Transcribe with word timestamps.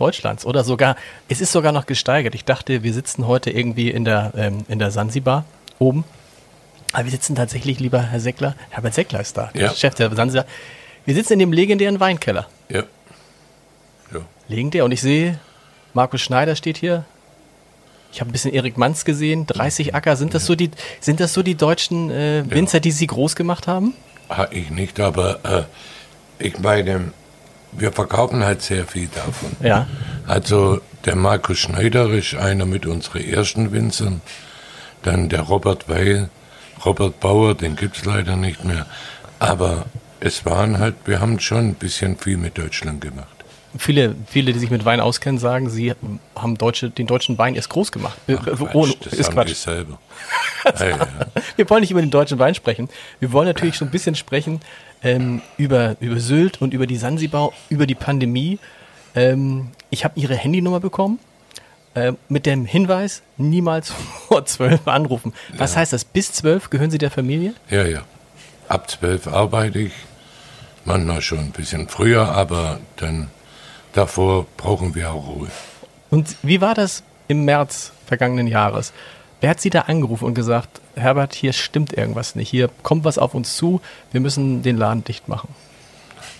Deutschlands 0.00 0.46
oder 0.46 0.64
sogar, 0.64 0.96
es 1.28 1.40
ist 1.40 1.52
sogar 1.52 1.72
noch 1.72 1.86
gesteigert. 1.86 2.34
Ich 2.34 2.44
dachte, 2.44 2.82
wir 2.82 2.92
sitzen 2.92 3.26
heute 3.26 3.50
irgendwie 3.50 3.90
in 3.90 4.04
der, 4.04 4.32
ähm, 4.36 4.64
in 4.68 4.78
der 4.78 4.90
Sansibar 4.90 5.44
oben. 5.78 6.04
Aber 6.92 7.04
wir 7.04 7.10
sitzen 7.10 7.36
tatsächlich, 7.36 7.78
lieber 7.78 8.02
Herr 8.02 8.20
Seckler, 8.20 8.54
Herbert 8.70 8.94
Seckler 8.94 9.20
ist 9.20 9.36
da, 9.36 9.50
Ja. 9.54 9.72
Chef 9.74 9.94
der 9.94 10.14
Sansibar. 10.14 10.46
Wir 11.04 11.14
sitzen 11.14 11.34
in 11.34 11.38
dem 11.38 11.52
legendären 11.52 12.00
Weinkeller. 12.00 12.48
Ja. 12.68 12.82
ja. 14.12 14.20
Legendär. 14.48 14.84
Und 14.84 14.92
ich 14.92 15.00
sehe, 15.00 15.38
Markus 15.94 16.20
Schneider 16.20 16.56
steht 16.56 16.76
hier. 16.76 17.04
Ich 18.12 18.20
habe 18.20 18.30
ein 18.30 18.32
bisschen 18.32 18.52
Erik 18.52 18.76
Manz 18.76 19.04
gesehen, 19.04 19.46
30 19.46 19.94
Acker. 19.94 20.16
Sind 20.16 20.34
das 20.34 20.44
so 20.46 20.56
die, 20.56 20.70
sind 21.00 21.20
das 21.20 21.32
so 21.32 21.42
die 21.42 21.54
deutschen 21.54 22.10
äh, 22.10 22.42
Winzer, 22.48 22.80
die 22.80 22.90
Sie 22.90 23.06
groß 23.06 23.36
gemacht 23.36 23.68
haben? 23.68 23.94
Ha, 24.28 24.48
ich 24.50 24.70
nicht, 24.70 24.98
aber 24.98 25.38
äh, 25.44 26.44
ich 26.44 26.58
meine, 26.58 27.12
wir 27.72 27.92
verkaufen 27.92 28.44
halt 28.44 28.62
sehr 28.62 28.86
viel 28.86 29.08
davon. 29.08 29.56
Ja. 29.60 29.86
Also 30.26 30.80
der 31.04 31.16
Markus 31.16 31.58
Schneider 31.58 32.10
ist 32.10 32.34
einer 32.34 32.66
mit 32.66 32.86
unseren 32.86 33.22
ersten 33.22 33.72
Winzern. 33.72 34.20
Dann 35.02 35.28
der 35.28 35.42
Robert 35.42 35.88
Weil, 35.88 36.28
Robert 36.84 37.20
Bauer, 37.20 37.54
den 37.54 37.76
gibt's 37.76 38.04
leider 38.04 38.36
nicht 38.36 38.64
mehr. 38.64 38.86
Aber 39.38 39.86
es 40.20 40.44
waren 40.44 40.78
halt, 40.78 40.96
wir 41.06 41.20
haben 41.20 41.40
schon 41.40 41.68
ein 41.70 41.74
bisschen 41.74 42.18
viel 42.18 42.36
mit 42.36 42.58
Deutschland 42.58 43.00
gemacht. 43.00 43.39
Viele, 43.78 44.16
viele, 44.26 44.52
die 44.52 44.58
sich 44.58 44.70
mit 44.70 44.84
Wein 44.84 45.00
auskennen, 45.00 45.38
sagen, 45.38 45.70
sie 45.70 45.94
haben 46.34 46.58
deutsche, 46.58 46.90
den 46.90 47.06
deutschen 47.06 47.38
Wein 47.38 47.54
erst 47.54 47.68
groß 47.70 47.92
gemacht. 47.92 48.18
Ach, 48.24 48.28
Äh, 48.28 48.34
Quatsch, 48.36 48.74
ohne- 48.74 48.94
das 49.04 49.12
ist 49.12 49.30
Quatsch. 49.30 49.48
die 49.50 49.54
selber. 49.54 49.98
ja, 50.80 50.88
ja. 50.88 50.98
Wir 51.56 51.70
wollen 51.70 51.82
nicht 51.82 51.92
über 51.92 52.00
den 52.00 52.10
deutschen 52.10 52.38
Wein 52.40 52.54
sprechen. 52.56 52.88
Wir 53.20 53.30
wollen 53.32 53.46
natürlich 53.46 53.76
schon 53.76 53.88
ein 53.88 53.92
bisschen 53.92 54.16
sprechen 54.16 54.60
ähm, 55.04 55.40
über, 55.56 55.96
über 56.00 56.18
Sylt 56.18 56.60
und 56.60 56.74
über 56.74 56.86
die 56.88 56.96
Sansibar, 56.96 57.52
über 57.68 57.86
die 57.86 57.94
Pandemie. 57.94 58.58
Ähm, 59.14 59.68
ich 59.90 60.04
habe 60.04 60.18
Ihre 60.18 60.34
Handynummer 60.34 60.80
bekommen 60.80 61.20
äh, 61.94 62.12
mit 62.28 62.46
dem 62.46 62.66
Hinweis, 62.66 63.22
niemals 63.36 63.92
vor 64.28 64.44
zwölf 64.46 64.88
anrufen. 64.88 65.32
Was 65.56 65.76
heißt 65.76 65.92
das? 65.92 66.04
Bis 66.04 66.32
zwölf 66.32 66.70
gehören 66.70 66.90
Sie 66.90 66.98
der 66.98 67.10
Familie? 67.12 67.54
Ja, 67.70 67.84
ja. 67.84 68.02
Ab 68.68 68.90
zwölf 68.90 69.28
arbeite 69.28 69.78
ich, 69.78 69.92
manchmal 70.84 71.22
schon 71.22 71.38
ein 71.38 71.50
bisschen 71.52 71.88
früher, 71.88 72.28
aber 72.32 72.80
dann 72.96 73.28
davor 73.92 74.46
brauchen 74.56 74.94
wir 74.94 75.10
auch 75.12 75.26
Ruhe. 75.26 75.48
Und 76.10 76.36
wie 76.42 76.60
war 76.60 76.74
das 76.74 77.02
im 77.28 77.44
März 77.44 77.92
vergangenen 78.06 78.46
Jahres? 78.46 78.92
Wer 79.40 79.50
hat 79.50 79.60
Sie 79.60 79.70
da 79.70 79.82
angerufen 79.82 80.24
und 80.26 80.34
gesagt, 80.34 80.80
Herbert, 80.96 81.34
hier 81.34 81.52
stimmt 81.52 81.92
irgendwas 81.94 82.34
nicht, 82.34 82.50
hier 82.50 82.68
kommt 82.82 83.04
was 83.04 83.16
auf 83.16 83.34
uns 83.34 83.56
zu, 83.56 83.80
wir 84.12 84.20
müssen 84.20 84.62
den 84.62 84.76
Laden 84.76 85.02
dicht 85.04 85.28
machen? 85.28 85.48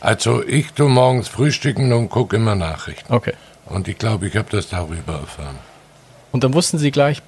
Also 0.01 0.43
ich 0.47 0.73
tu 0.73 0.89
morgens 0.89 1.29
frühstücken 1.29 1.93
und 1.93 2.09
gucke 2.11 2.37
immer 2.37 2.55
Nachrichten. 2.55 3.13
Okay. 3.13 3.35
Und 3.67 3.87
ich 3.89 3.99
glaube, 3.99 4.27
ich 4.27 4.37
habe 4.37 4.49
das 4.51 4.69
darüber 4.69 5.15
erfahren. 5.15 5.59
Und 6.33 6.45
dann 6.45 6.53
wussten 6.55 6.79
Sie 6.79 6.91
gleich, 6.91 7.23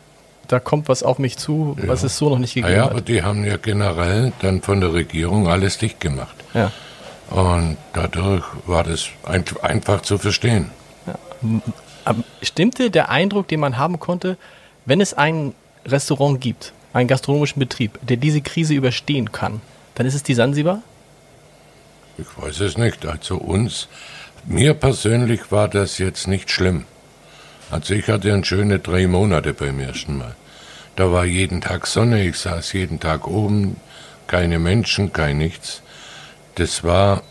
da 0.48 0.58
kommt 0.58 0.88
was 0.88 1.02
auf 1.02 1.18
mich 1.18 1.38
zu, 1.38 1.76
was 1.86 2.02
es 2.02 2.18
so 2.18 2.28
noch 2.28 2.38
nicht 2.38 2.54
Ja, 2.56 2.62
gegeben 2.62 2.76
ja, 2.78 2.84
aber 2.86 2.96
hat. 2.96 3.08
die 3.08 3.22
haben 3.22 3.44
ja 3.44 3.56
generell 3.56 4.32
dann 4.40 4.60
von 4.60 4.80
der 4.80 4.92
Regierung 4.92 5.48
alles 5.48 5.78
dicht 5.78 6.00
gemacht. 6.00 6.34
Ja. 6.54 6.70
Und 7.30 7.76
dadurch 7.92 8.44
war 8.66 8.84
das 8.84 9.08
ein, 9.24 9.44
einfach 9.62 10.02
zu 10.02 10.18
verstehen. 10.18 10.70
Aber 12.04 12.22
stimmte 12.42 12.90
der 12.90 13.08
Eindruck, 13.08 13.48
den 13.48 13.60
man 13.60 13.78
haben 13.78 13.98
konnte, 13.98 14.36
wenn 14.84 15.00
es 15.00 15.14
ein 15.14 15.54
Restaurant 15.86 16.40
gibt, 16.40 16.72
einen 16.92 17.08
gastronomischen 17.08 17.58
Betrieb, 17.58 17.98
der 18.02 18.16
diese 18.16 18.40
Krise 18.40 18.74
überstehen 18.74 19.32
kann, 19.32 19.60
dann 19.94 20.06
ist 20.06 20.14
es 20.14 20.22
die 20.22 20.34
Sansibar? 20.34 20.82
Ich 22.18 22.26
weiß 22.36 22.60
es 22.60 22.76
nicht. 22.76 23.06
Also 23.06 23.36
uns, 23.36 23.88
mir 24.44 24.74
persönlich 24.74 25.50
war 25.50 25.68
das 25.68 25.98
jetzt 25.98 26.28
nicht 26.28 26.50
schlimm. 26.50 26.84
Also 27.70 27.94
ich 27.94 28.08
hatte 28.08 28.32
eine 28.32 28.44
schöne 28.44 28.78
drei 28.78 29.06
Monate 29.06 29.54
beim 29.54 29.80
ersten 29.80 30.18
Mal. 30.18 30.36
Da 30.96 31.10
war 31.10 31.24
jeden 31.24 31.62
Tag 31.62 31.86
Sonne, 31.86 32.22
ich 32.22 32.36
saß 32.36 32.74
jeden 32.74 33.00
Tag 33.00 33.26
oben, 33.26 33.76
keine 34.26 34.58
Menschen, 34.58 35.12
kein 35.12 35.38
nichts. 35.38 35.82
Das 36.54 36.84
war 36.84 37.22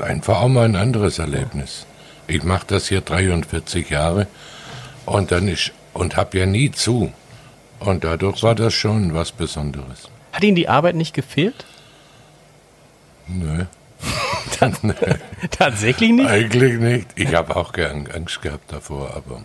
einfach 0.00 0.40
auch 0.40 0.48
mal 0.48 0.64
ein 0.64 0.76
anderes 0.76 1.18
Erlebnis. 1.18 1.86
Ich 2.26 2.42
mache 2.42 2.66
das 2.66 2.88
hier 2.88 3.00
43 3.00 3.90
Jahre 3.90 4.26
und 5.04 5.30
dann 5.32 5.48
ist 5.48 5.72
und 5.92 6.16
habe 6.16 6.38
ja 6.38 6.46
nie 6.46 6.70
zu. 6.70 7.12
Und 7.80 8.04
dadurch 8.04 8.42
war 8.42 8.54
das 8.54 8.72
schon 8.74 9.12
was 9.14 9.32
Besonderes. 9.32 10.08
Hat 10.32 10.44
Ihnen 10.44 10.54
die 10.56 10.68
Arbeit 10.68 10.94
nicht 10.94 11.14
gefehlt? 11.14 11.66
Nö, 13.26 13.64
Tatsächlich 15.50 16.12
nicht? 16.12 16.28
eigentlich 16.28 16.78
nicht. 16.78 17.08
Ich 17.16 17.34
habe 17.34 17.56
auch 17.56 17.72
Angst 18.14 18.42
gehabt 18.42 18.72
davor, 18.72 19.14
aber 19.14 19.44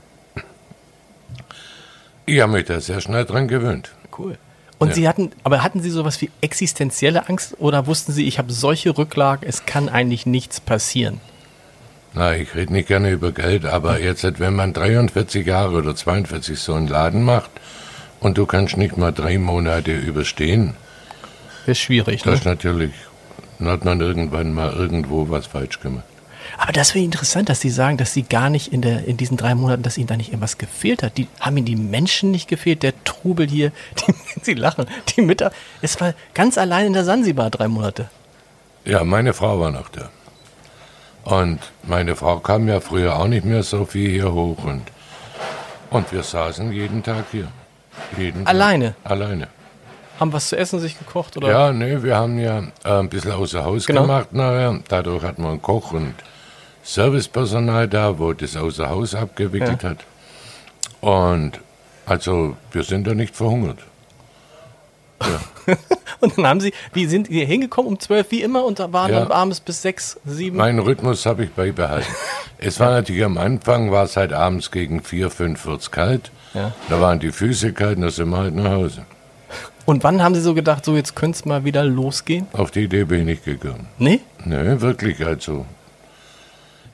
ich 2.26 2.42
habe 2.42 2.52
mich 2.54 2.66
da 2.66 2.80
sehr 2.80 3.02
schnell 3.02 3.26
dran 3.26 3.48
gewöhnt. 3.48 3.92
Cool. 4.18 4.38
Und 4.80 4.90
Ja. 4.90 4.94
Sie 4.94 5.08
hatten, 5.08 5.32
aber 5.44 5.64
hatten 5.64 5.82
Sie 5.82 5.90
sowas 5.90 6.22
wie 6.22 6.30
existenzielle 6.42 7.28
Angst 7.30 7.56
oder 7.60 7.88
wussten 7.88 8.12
Sie, 8.12 8.28
ich 8.28 8.38
habe 8.38 8.54
solche 8.54 8.96
Rücklagen, 8.98 9.48
es 9.48 9.66
kann 9.66 9.90
eigentlich 9.90 10.26
nichts 10.26 10.60
passieren? 10.60 11.20
Na, 12.14 12.36
ich 12.36 12.54
rede 12.56 12.74
nicht 12.74 12.88
gerne 12.88 13.12
über 13.12 13.32
Geld, 13.32 13.66
aber 13.66 14.00
jetzt, 14.00 14.40
wenn 14.40 14.56
man 14.56 14.74
43 14.74 15.46
Jahre 15.46 15.76
oder 15.78 15.96
42 15.96 16.60
so 16.60 16.74
einen 16.74 16.88
Laden 16.88 17.24
macht 17.24 17.50
und 18.20 18.38
du 18.38 18.46
kannst 18.46 18.78
nicht 18.78 18.98
mal 18.98 19.12
drei 19.12 19.38
Monate 19.38 19.94
überstehen, 19.94 20.76
Ist 21.66 21.80
schwierig, 21.80 22.24
ne? 22.26 22.32
das 22.32 22.42
ist 22.42 22.46
natürlich, 22.46 22.94
dann 23.60 23.68
hat 23.70 23.84
man 23.86 24.00
irgendwann 24.02 24.54
mal 24.54 24.74
irgendwo 24.74 25.30
was 25.30 25.48
falsch 25.48 25.80
gemacht. 25.80 26.06
Aber 26.58 26.72
das 26.72 26.96
wäre 26.96 27.04
interessant, 27.04 27.50
dass 27.50 27.60
Sie 27.62 27.70
sagen, 27.70 27.98
dass 27.98 28.14
Sie 28.14 28.24
gar 28.24 28.50
nicht 28.50 28.72
in, 28.74 28.82
der, 28.82 29.06
in 29.06 29.18
diesen 29.18 29.38
drei 29.38 29.56
Monaten, 29.56 29.84
dass 29.84 29.98
Ihnen 29.98 30.08
da 30.08 30.16
nicht 30.18 30.30
irgendwas 30.30 30.58
gefehlt 30.58 31.04
hat. 31.04 31.18
Die, 31.18 31.28
haben 31.40 31.58
Ihnen 31.58 31.66
die 31.66 31.76
Menschen 31.76 32.32
nicht 32.32 32.48
gefehlt? 32.48 32.84
Der 32.84 32.94
Trubel 33.04 33.48
hier, 33.48 33.72
die, 34.08 34.14
Sie 34.42 34.54
lachen, 34.54 34.86
die 35.16 35.22
Mittag. 35.22 35.54
Es 35.82 36.00
war 36.00 36.14
ganz 36.34 36.58
allein 36.58 36.88
in 36.88 36.94
der 36.94 37.04
Sansibar 37.06 37.50
drei 37.50 37.68
Monate. 37.68 38.10
Ja, 38.86 39.04
meine 39.04 39.34
Frau 39.34 39.60
war 39.60 39.72
noch 39.72 39.90
da. 39.90 40.10
Und 41.26 41.60
meine 41.84 42.16
Frau 42.16 42.40
kam 42.40 42.68
ja 42.70 42.80
früher 42.80 43.18
auch 43.20 43.28
nicht 43.28 43.44
mehr 43.44 43.62
so 43.64 43.84
viel 43.86 44.10
hier 44.10 44.32
hoch 44.32 44.64
und, 44.64 44.84
und 45.90 46.12
wir 46.14 46.24
saßen 46.24 46.72
jeden 46.72 47.04
Tag 47.04 47.26
hier. 47.32 47.50
Jeden 48.18 48.46
Tag. 48.46 48.54
Alleine? 48.54 48.96
Alleine. 49.04 49.50
Haben 50.20 50.32
was 50.34 50.48
zu 50.50 50.58
essen 50.58 50.80
sich 50.80 50.98
gekocht? 50.98 51.36
Oder? 51.38 51.50
Ja, 51.50 51.74
nee, 51.74 52.02
wir 52.02 52.16
haben 52.16 52.40
ja 52.40 52.60
äh, 52.86 53.00
ein 53.00 53.10
bisschen 53.10 53.34
außer 53.34 53.64
Haus 53.66 53.86
Genau. 53.86 54.04
gemacht 54.04 54.32
nachher. 54.34 54.80
Dadurch 54.88 55.22
hatten 55.24 55.44
wir 55.44 55.50
einen 55.50 55.62
Koch 55.62 55.92
und 55.92 56.14
Servicepersonal 56.88 57.90
da, 57.90 58.18
wo 58.18 58.32
das 58.32 58.56
außer 58.56 58.90
Haus 58.90 59.14
abgewickelt 59.14 59.84
hat. 59.84 59.98
Und 61.02 61.60
also, 62.06 62.56
wir 62.72 62.84
sind 62.84 63.06
da 63.06 63.14
nicht 63.14 63.36
verhungert. 63.36 63.80
Und 66.22 66.38
dann 66.38 66.48
haben 66.48 66.62
Sie, 66.62 66.72
wie 66.94 67.06
sind 67.06 67.28
Sie 67.28 67.44
hingekommen 67.46 67.92
um 67.92 68.00
zwölf, 68.00 68.32
wie 68.32 68.42
immer, 68.42 68.64
und 68.66 68.80
da 68.80 68.92
waren 68.94 69.12
Ja. 69.12 69.20
dann 69.20 69.32
abends 69.32 69.60
bis 69.60 69.82
sechs, 69.82 70.18
sieben. 70.26 70.58
Meinen 70.58 70.80
Rhythmus 70.80 71.26
habe 71.26 71.44
ich 71.44 71.52
beibehalten. 71.52 72.08
es 72.58 72.80
war 72.80 72.90
natürlich 72.92 73.24
am 73.24 73.38
Anfang, 73.38 73.92
war 73.92 74.06
es 74.06 74.16
halt 74.16 74.32
abends 74.34 74.72
gegen 74.72 75.04
vier, 75.04 75.30
fünf 75.30 75.66
wird's 75.66 75.92
kalt. 75.92 76.32
Ja. 76.54 76.74
Da 76.90 77.02
waren 77.02 77.20
die 77.20 77.32
Füße 77.32 77.74
kalt 77.74 77.98
und 77.98 78.04
da 78.04 78.10
sind 78.10 78.30
wir 78.30 78.38
halt 78.38 78.56
nach 78.56 78.72
Hause. 78.72 79.06
Und 79.86 80.04
wann 80.04 80.24
haben 80.24 80.34
Sie 80.34 80.42
so 80.42 80.54
gedacht, 80.54 80.86
so 80.86 80.96
jetzt 80.96 81.16
könnte 81.16 81.38
es 81.38 81.46
mal 81.46 81.66
wieder 81.66 81.84
losgehen? 81.84 82.48
Auf 82.54 82.72
die 82.72 82.86
Idee 82.86 83.04
bin 83.04 83.20
ich 83.20 83.26
nicht 83.26 83.46
gegangen. 83.46 83.88
Nee? 84.00 84.22
Nö, 84.46 84.80
wirklich, 84.82 85.24
also. 85.26 85.66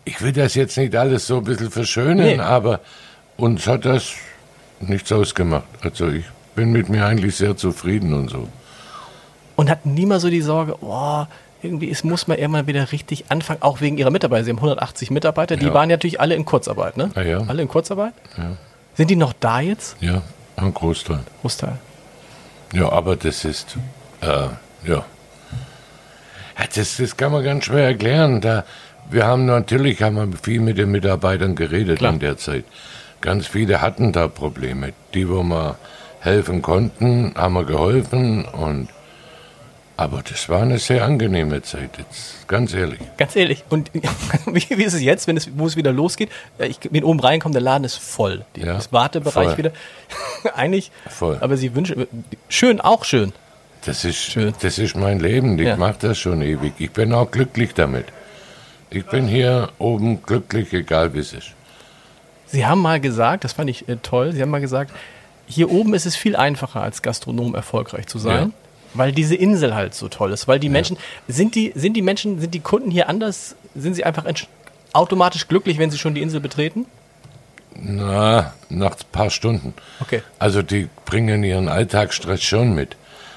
Ich 0.05 0.21
will 0.21 0.31
das 0.33 0.55
jetzt 0.55 0.77
nicht 0.77 0.95
alles 0.95 1.27
so 1.27 1.37
ein 1.37 1.43
bisschen 1.43 1.71
verschönen, 1.71 2.17
Nee. 2.25 2.39
aber 2.39 2.79
uns 3.37 3.65
hat 3.67 3.85
das 3.85 4.11
nichts 4.79 5.11
ausgemacht. 5.11 5.63
Also 5.81 6.09
ich 6.09 6.25
bin 6.55 6.71
mit 6.71 6.89
mir 6.89 7.05
eigentlich 7.05 7.35
sehr 7.35 7.55
zufrieden 7.57 8.13
und 8.13 8.29
so. 8.29 8.47
und 9.55 9.69
hatten 9.69 9.93
nie 9.93 10.05
mal 10.05 10.19
so 10.19 10.29
die 10.29 10.41
Sorge, 10.41 10.75
oh, 10.81 11.25
irgendwie 11.61 11.89
es 11.89 12.03
muss 12.03 12.27
man 12.27 12.37
irgendwann 12.37 12.67
wieder 12.67 12.91
richtig 12.91 13.25
anfangen, 13.29 13.61
auch 13.61 13.79
wegen 13.81 13.97
ihrer 13.97 14.09
Mitarbeiter. 14.09 14.43
Sie 14.43 14.49
haben 14.49 14.57
180 14.57 15.11
Mitarbeiter, 15.11 15.55
die 15.55 15.67
Ja. 15.67 15.73
waren 15.73 15.89
ja 15.89 15.95
natürlich 15.95 16.19
alle 16.19 16.35
in 16.35 16.43
Kurzarbeit, 16.43 16.97
ne? 16.97 17.09
Ja, 17.15 17.21
ja. 17.21 17.43
Alle 17.47 17.61
in 17.61 17.67
Kurzarbeit? 17.69 18.13
Sind 18.95 19.09
die 19.09 19.15
noch 19.15 19.31
da 19.39 19.61
jetzt? 19.61 19.95
Ja, 20.01 20.21
ein 20.57 20.73
Großteil. 20.73 21.19
Großteil. 21.41 21.77
Ja, 22.73 22.91
aber 22.91 23.15
das 23.15 23.45
ist, 23.45 23.77
äh, 24.21 24.25
ja. 24.27 24.49
ja 24.87 25.03
das, 26.75 26.97
das 26.97 27.15
kann 27.15 27.31
man 27.31 27.43
ganz 27.43 27.65
schwer 27.65 27.85
erklären. 27.85 28.41
Da, 28.41 28.65
wir 29.09 29.25
haben 29.25 29.45
natürlich 29.45 30.01
haben 30.01 30.15
wir 30.15 30.37
viel 30.37 30.59
mit 30.61 30.77
den 30.77 30.91
Mitarbeitern 30.91 31.55
geredet 31.55 31.99
Klar. 31.99 32.13
in 32.13 32.19
der 32.19 32.37
Zeit. 32.37 32.65
Ganz 33.21 33.47
viele 33.47 33.81
hatten 33.81 34.11
da 34.11 34.27
Probleme. 34.27 34.93
Die, 35.13 35.29
wo 35.29 35.43
wir 35.43 35.77
helfen 36.19 36.61
konnten, 36.61 37.33
haben 37.35 37.53
wir 37.53 37.63
geholfen. 37.65 38.45
Und, 38.45 38.89
aber 39.95 40.23
das 40.27 40.49
war 40.49 40.61
eine 40.63 40.79
sehr 40.79 41.05
angenehme 41.05 41.61
Zeit, 41.61 41.91
jetzt, 41.97 42.47
ganz 42.47 42.73
ehrlich. 42.73 42.99
Ganz 43.17 43.35
ehrlich. 43.35 43.63
Und 43.69 43.91
wie, 44.45 44.65
wie 44.77 44.83
ist 44.83 44.93
es 44.93 45.01
jetzt, 45.01 45.27
wenn 45.27 45.37
es, 45.37 45.49
wo 45.55 45.67
es 45.67 45.75
wieder 45.75 45.91
losgeht? 45.93 46.29
Äh, 46.57 46.67
Ich 46.67 46.79
bin 46.79 47.03
oben 47.03 47.19
reinkommen, 47.19 47.53
der 47.53 47.61
Laden 47.61 47.83
ist 47.85 47.97
voll. 47.97 48.45
Die- 48.55 48.61
Ja, 48.61 48.73
das 48.73 48.91
Wartebereich 48.91 49.49
voll. 49.49 49.57
wieder. 49.57 49.71
Eigentlich. 50.55 50.91
Voll. 51.09 51.37
Aber 51.39 51.55
sie 51.57 51.75
wünschen. 51.75 52.07
Schön, 52.49 52.81
auch 52.81 53.05
schön. 53.05 53.31
Das 53.85 54.05
ist, 54.05 54.15
Schön. 54.17 54.53
das 54.61 54.77
ist 54.79 54.95
mein 54.95 55.19
Leben. 55.19 55.59
Ich 55.59 55.67
Ja. 55.67 55.75
mache 55.75 55.97
das 55.99 56.17
schon 56.17 56.41
ewig. 56.41 56.73
Ich 56.79 56.91
bin 56.91 57.11
auch 57.13 57.29
glücklich 57.29 57.73
damit. 57.73 58.05
Ich 58.93 59.05
bin 59.07 59.27
hier 59.27 59.69
oben 59.79 60.21
glücklich, 60.23 60.71
egal 60.73 61.13
wie 61.13 61.19
es 61.19 61.33
ist. 61.33 61.51
Sie 62.45 62.65
haben 62.65 62.81
mal 62.81 62.99
gesagt, 62.99 63.43
das 63.43 63.53
fand 63.53 63.69
ich 63.69 63.89
äh, 63.89 63.97
toll, 64.01 64.33
Sie 64.33 64.41
haben 64.41 64.51
mal 64.51 64.61
gesagt, 64.61 64.91
hier 65.47 65.71
oben 65.71 65.93
ist 65.95 66.05
es 66.05 66.15
viel 66.15 66.35
einfacher 66.35 66.81
als 66.81 67.01
Gastronom 67.01 67.55
erfolgreich 67.55 68.05
zu 68.07 68.19
sein, 68.19 68.49
Ja. 68.49 68.51
weil 68.93 69.11
diese 69.11 69.35
Insel 69.35 69.73
halt 69.73 69.95
so 69.95 70.07
toll 70.09 70.31
ist, 70.31 70.47
weil 70.47 70.59
die 70.59 70.69
Menschen, 70.69 70.97
sind 71.27 71.55
die, 71.55 71.71
sind 71.75 71.93
die 71.97 72.01
Menschen, 72.03 72.39
sind 72.39 72.53
die 72.53 72.59
Kunden 72.59 72.91
hier 72.91 73.09
anders, 73.09 73.55
sind 73.75 73.95
sie 73.95 74.03
einfach 74.03 74.25
automatisch 74.93 75.47
glücklich, 75.47 75.79
wenn 75.79 75.89
sie 75.89 75.97
schon 75.97 76.13
die 76.13 76.21
Insel 76.21 76.39
betreten? 76.39 76.85
Na, 77.75 78.53
nach 78.69 78.91
ein 78.91 79.05
paar 79.11 79.31
Stunden. 79.31 79.73
Okay. 79.99 80.21
Also 80.37 80.61
die 80.61 80.87
bringen 81.05 81.43
ihren 81.43 81.67
Alltagsstress 81.67 82.43
schon 82.43 82.75
mit. 82.75 82.95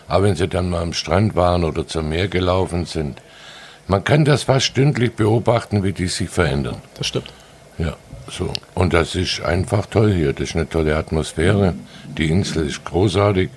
Aber 0.09 0.25
wenn 0.25 0.37
sie 0.37 0.47
dann 0.47 0.69
mal 0.69 0.83
am 0.83 0.93
Strand 0.93 1.35
waren 1.35 1.65
oder 1.65 1.87
zum 1.89 2.11
Meer 2.11 2.29
gelaufen 2.29 2.85
sind, 2.85 3.21
man 3.89 4.03
kann 4.05 4.25
das 4.25 4.45
fast 4.45 4.67
stündlich 4.67 5.15
beobachten, 5.15 5.83
wie 5.85 5.93
die 5.93 6.09
sich 6.09 6.29
verändern. 6.29 6.77
Das 6.97 7.07
stimmt. 7.07 7.33
Ja, 7.79 7.97
so. 8.31 8.53
Und 8.75 8.95
das 8.95 9.15
ist 9.15 9.41
einfach 9.43 9.87
toll 9.87 10.13
hier. 10.13 10.33
Das 10.33 10.51
ist 10.51 10.57
eine 10.57 10.69
tolle 10.69 10.97
Atmosphäre. 10.97 11.75
Die 12.17 12.31
Insel 12.31 12.67
ist 12.67 12.85
großartig. 12.85 13.51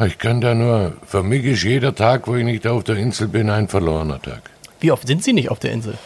Ich 0.00 0.18
kann 0.18 0.40
da 0.40 0.54
nur, 0.54 0.94
für 1.06 1.22
mich 1.22 1.44
ist 1.44 1.62
jeder 1.62 1.94
Tag, 1.94 2.26
wo 2.26 2.34
ich 2.34 2.44
nicht 2.44 2.66
auf 2.66 2.82
der 2.82 2.96
Insel 2.96 3.28
bin, 3.28 3.48
ein 3.48 3.68
verlorener 3.68 4.20
Tag. 4.20 4.50
Wie 4.80 4.90
oft 4.90 5.06
sind 5.06 5.22
Sie 5.22 5.32
nicht 5.32 5.50
auf 5.50 5.60
der 5.60 5.72
Insel? 5.72 5.96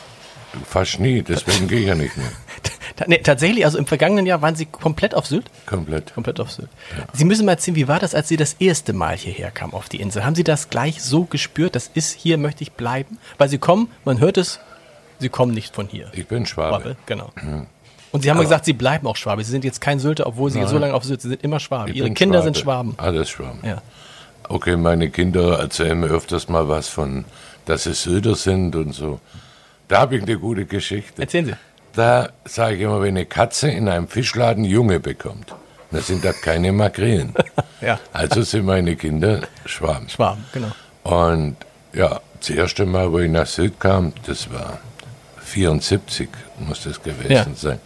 Fast 0.66 1.00
nie, 1.00 1.22
deswegen 1.22 1.68
gehe 1.68 1.80
ich 1.80 1.86
ja 1.86 1.94
nicht 1.94 2.16
mehr. 2.16 2.30
Nee, 3.06 3.18
tatsächlich, 3.18 3.64
also 3.64 3.78
im 3.78 3.86
vergangenen 3.86 4.26
Jahr 4.26 4.42
waren 4.42 4.56
Sie 4.56 4.66
komplett 4.66 5.14
auf 5.14 5.26
Sylt? 5.26 5.46
Komplett. 5.66 6.14
Komplett 6.14 6.40
auf 6.40 6.50
Sylt. 6.50 6.68
Sie 7.12 7.24
müssen 7.24 7.46
mal 7.46 7.52
erzählen, 7.52 7.76
wie 7.76 7.88
war 7.88 8.00
das, 8.00 8.14
als 8.14 8.28
Sie 8.28 8.36
das 8.36 8.54
erste 8.54 8.92
Mal 8.92 9.16
hierher 9.16 9.50
kamen 9.50 9.72
auf 9.72 9.88
die 9.88 10.00
Insel? 10.00 10.24
Haben 10.24 10.34
Sie 10.34 10.44
das 10.44 10.70
gleich 10.70 11.02
so 11.02 11.24
gespürt, 11.24 11.76
das 11.76 11.90
ist 11.94 12.12
hier, 12.12 12.38
möchte 12.38 12.62
ich 12.62 12.72
bleiben? 12.72 13.18
Weil 13.36 13.48
Sie 13.48 13.58
kommen, 13.58 13.88
man 14.04 14.20
hört 14.20 14.36
es, 14.36 14.60
Sie 15.18 15.28
kommen 15.28 15.52
nicht 15.52 15.74
von 15.74 15.86
hier. 15.86 16.10
Ich 16.12 16.26
bin 16.26 16.46
Schwabe. 16.46 16.76
Schwabe, 16.82 16.96
genau. 17.06 17.30
Und 18.10 18.22
Sie 18.22 18.30
haben 18.30 18.36
mal 18.36 18.44
gesagt, 18.44 18.64
Sie 18.64 18.72
bleiben 18.72 19.06
auch 19.06 19.16
Schwabe. 19.16 19.44
Sie 19.44 19.50
sind 19.50 19.64
jetzt 19.64 19.80
kein 19.80 19.98
Sylter, 19.98 20.26
obwohl 20.26 20.50
Sie 20.50 20.58
Nein. 20.60 20.68
so 20.68 20.78
lange 20.78 20.94
auf 20.94 21.04
Sylt 21.04 21.20
sind. 21.20 21.30
Sie 21.30 21.34
sind 21.34 21.44
immer 21.44 21.60
Schwabe. 21.60 21.90
Ich 21.90 21.96
Ihre 21.96 22.10
Kinder 22.12 22.38
Schwabe. 22.38 22.44
sind 22.44 22.58
Schwaben. 22.58 22.94
Alles 22.96 23.28
Schwaben. 23.28 23.58
Ja. 23.62 23.82
Okay, 24.48 24.76
meine 24.76 25.10
Kinder 25.10 25.58
erzählen 25.58 25.98
mir 26.00 26.06
öfters 26.06 26.48
mal 26.48 26.68
was 26.68 26.88
von, 26.88 27.26
dass 27.66 27.84
sie 27.84 27.92
Söder 27.92 28.34
sind 28.34 28.74
und 28.76 28.94
so. 28.94 29.20
Da 29.88 30.00
habe 30.00 30.16
ich 30.16 30.22
eine 30.22 30.38
gute 30.38 30.64
Geschichte. 30.64 31.20
Erzählen 31.20 31.46
Sie. 31.46 31.52
Da 31.98 32.28
sage 32.44 32.76
ich 32.76 32.82
immer, 32.82 33.00
wenn 33.02 33.16
eine 33.16 33.26
Katze 33.26 33.68
in 33.70 33.88
einem 33.88 34.06
Fischladen 34.06 34.62
Junge 34.62 35.00
bekommt, 35.00 35.52
dann 35.90 36.00
sind 36.00 36.24
das 36.24 36.40
keine 36.40 36.70
Makrelen. 36.70 37.34
Ja. 37.80 37.98
Also 38.12 38.42
sind 38.42 38.66
meine 38.66 38.94
Kinder 38.96 39.42
Schwaben. 39.64 40.08
Schwaben, 40.08 40.44
genau. 40.52 40.72
Und 41.04 41.56
ja, 41.92 42.20
das 42.40 42.50
erste 42.50 42.86
Mal, 42.86 43.10
wo 43.12 43.18
ich 43.20 43.30
nach 43.30 43.46
Sylt 43.46 43.78
kam, 43.80 44.12
das 44.26 44.52
war 44.52 44.78
74, 45.38 46.28
muss 46.58 46.82
das 46.84 47.00
gewesen 47.02 47.30
Ja. 47.32 47.46
sein. 47.54 47.80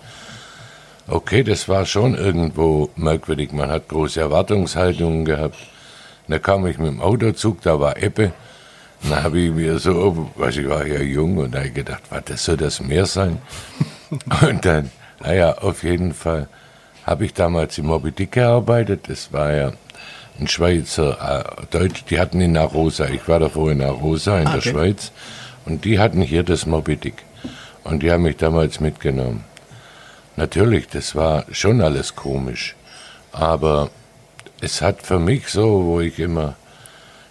Okay, 1.09 1.43
das 1.43 1.69
war 1.69 1.85
schon 1.87 2.15
irgendwo 2.15 2.89
merkwürdig. 2.97 3.53
Man 3.53 3.71
hat 3.71 3.89
große 3.89 4.19
Erwartungshaltungen 4.21 5.25
gehabt. 5.27 5.57
Da 6.29 6.39
kam 6.39 6.67
ich 6.67 6.79
mit 6.79 6.89
dem 6.89 7.01
Autozug, 7.03 7.61
da 7.63 7.79
war 7.81 7.97
Ebbe. 8.03 8.33
Dann 9.03 9.23
habe 9.25 9.41
ich 9.41 9.53
mir 9.53 9.79
so, 9.79 10.31
weiß 10.37 10.57
ich 10.59 10.69
war 10.69 10.87
ja 10.87 11.01
jung 11.01 11.37
und 11.39 11.53
da 11.53 11.59
habe 11.59 11.69
ich 11.69 11.75
gedacht, 11.75 12.03
was, 12.11 12.25
das 12.25 12.45
soll 12.45 12.57
das 12.59 12.81
Meer 12.81 13.05
sein? 13.07 13.39
und 14.49 14.65
dann, 14.65 14.91
naja, 15.21 15.59
auf 15.59 15.83
jeden 15.85 16.13
Fall 16.15 16.49
habe 17.07 17.25
ich 17.25 17.35
damals 17.35 17.79
im 17.79 17.87
Moby 17.87 18.13
Dick 18.13 18.33
gearbeitet. 18.33 19.09
Das 19.09 19.33
war 19.33 19.53
ja 19.53 19.73
ein 20.39 20.49
Schweizer, 20.49 21.45
äh, 21.61 21.67
Deutsch, 21.71 22.05
die 22.11 22.19
hatten 22.21 22.41
in 22.41 22.57
Arosa. 22.57 23.07
Ich 23.09 23.27
war 23.29 23.39
davor 23.41 23.71
in 23.73 23.83
Arosa 23.83 24.39
in 24.39 24.47
Ah, 24.47 24.51
der 24.53 24.59
okay. 24.61 24.71
Schweiz. 24.71 25.13
Und 25.65 25.85
die 25.85 25.99
hatten 25.99 26.23
hier 26.23 26.43
das 26.43 26.67
Moby 26.67 26.97
Dick. 26.97 27.23
Und 27.85 28.03
die 28.03 28.11
haben 28.13 28.23
mich 28.23 28.37
damals 28.37 28.81
mitgenommen. 28.81 29.45
Natürlich, 30.37 30.89
das 30.89 31.15
war 31.15 31.45
schon 31.53 31.81
alles 31.81 32.15
komisch. 32.17 32.75
Aber 33.33 33.91
es 34.61 34.81
hat 34.83 35.03
für 35.03 35.19
mich 35.19 35.49
so, 35.49 35.85
wo 35.85 36.01
ich 36.01 36.19
immer 36.19 36.55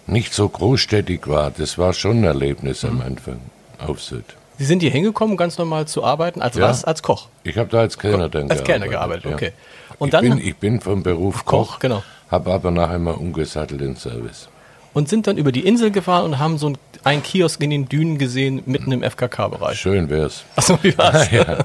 nicht 0.06 0.34
so 0.34 0.48
großstädtig 0.48 1.26
war, 1.28 1.50
das 1.50 1.78
war 1.78 1.92
schon 1.92 2.18
ein 2.20 2.24
Erlebnis 2.24 2.82
Mhm. 2.82 2.88
am 2.90 3.00
Anfang 3.02 3.40
auf 3.78 4.00
Sylt. 4.02 4.36
Sie 4.62 4.66
sind 4.68 4.80
hier 4.80 4.92
hingekommen, 4.92 5.36
ganz 5.36 5.58
normal 5.58 5.88
zu 5.88 6.04
arbeiten. 6.04 6.40
Als 6.40 6.54
Ja. 6.56 6.68
was? 6.68 6.84
Als 6.84 7.02
Koch. 7.02 7.26
Ich 7.42 7.58
habe 7.58 7.68
da 7.68 7.80
als 7.80 7.98
Kellner 7.98 8.28
dann 8.28 8.48
Als 8.48 8.62
Kellner 8.62 8.86
gearbeitet, 8.86 9.24
ja. 9.24 9.32
okay. 9.34 9.50
Und 9.98 10.08
ich, 10.08 10.12
dann 10.12 10.22
bin, 10.24 10.38
ich 10.38 10.54
bin 10.56 10.80
vom 10.80 11.02
Beruf 11.02 11.44
Koch, 11.44 11.70
Koch, 11.72 11.78
genau. 11.80 12.04
habe 12.30 12.52
aber 12.52 12.70
nachher 12.70 13.00
mal 13.00 13.14
umgesattelt 13.14 13.80
in 13.80 13.96
Service. 13.96 14.48
und 14.94 15.08
sind 15.08 15.26
dann 15.26 15.36
über 15.36 15.50
die 15.50 15.66
Insel 15.66 15.90
gefahren 15.90 16.26
und 16.26 16.38
haben 16.38 16.58
so 16.58 16.68
ein- 16.68 16.78
einen 17.02 17.24
Kiosk 17.24 17.60
in 17.60 17.70
den 17.70 17.88
Dünen 17.88 18.18
gesehen, 18.18 18.62
mitten 18.66 18.92
im 18.92 19.02
FKK-Bereich. 19.02 19.80
Schön 19.80 20.08
wär's. 20.08 20.44
Achso, 20.54 20.78
wie 20.82 20.96
war's? 20.96 21.28
ja. 21.32 21.64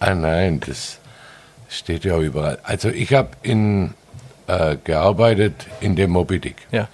Ah 0.00 0.14
nein, 0.16 0.58
das 0.66 0.98
steht 1.68 2.04
ja 2.04 2.18
überall. 2.18 2.58
Also 2.64 2.88
ich 2.88 3.14
habe 3.14 3.28
in 3.42 3.94
äh, 4.48 4.76
gearbeitet 4.82 5.54
in 5.80 5.94
dem 5.94 6.10
Moby 6.10 6.40
Dick. 6.40 6.56
Ja. 6.72 6.88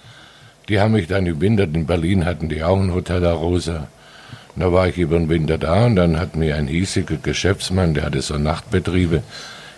Die 0.67 0.79
haben 0.79 0.91
mich 0.91 1.07
dann 1.07 1.25
im 1.25 1.41
Winter, 1.41 1.63
in 1.63 1.87
Berlin 1.87 2.23
hatten 2.25 2.49
die 2.49 2.61
auch 2.63 2.77
ein 2.79 2.93
Hotel 2.93 3.21
La 3.23 3.33
Rosa. 3.33 3.87
Da 4.55 4.71
war 4.71 4.87
ich 4.87 4.97
über 4.97 5.17
den 5.17 5.29
Winter 5.29 5.57
da 5.57 5.85
und 5.85 5.95
dann 5.95 6.19
hat 6.19 6.35
mir 6.35 6.55
ein 6.55 6.67
hiesiger 6.67 7.17
Geschäftsmann, 7.17 7.93
der 7.93 8.05
hatte 8.05 8.21
so 8.21 8.37
Nachtbetriebe, 8.37 9.23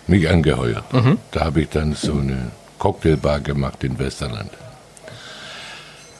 mich 0.06 0.28
angeheuert. 0.28 0.84
Da 1.30 1.44
habe 1.44 1.62
ich 1.62 1.68
dann 1.68 1.94
so 1.94 2.12
eine 2.12 2.50
Cocktailbar 2.78 3.40
gemacht 3.40 3.84
in 3.84 3.98
Westerland. 3.98 4.50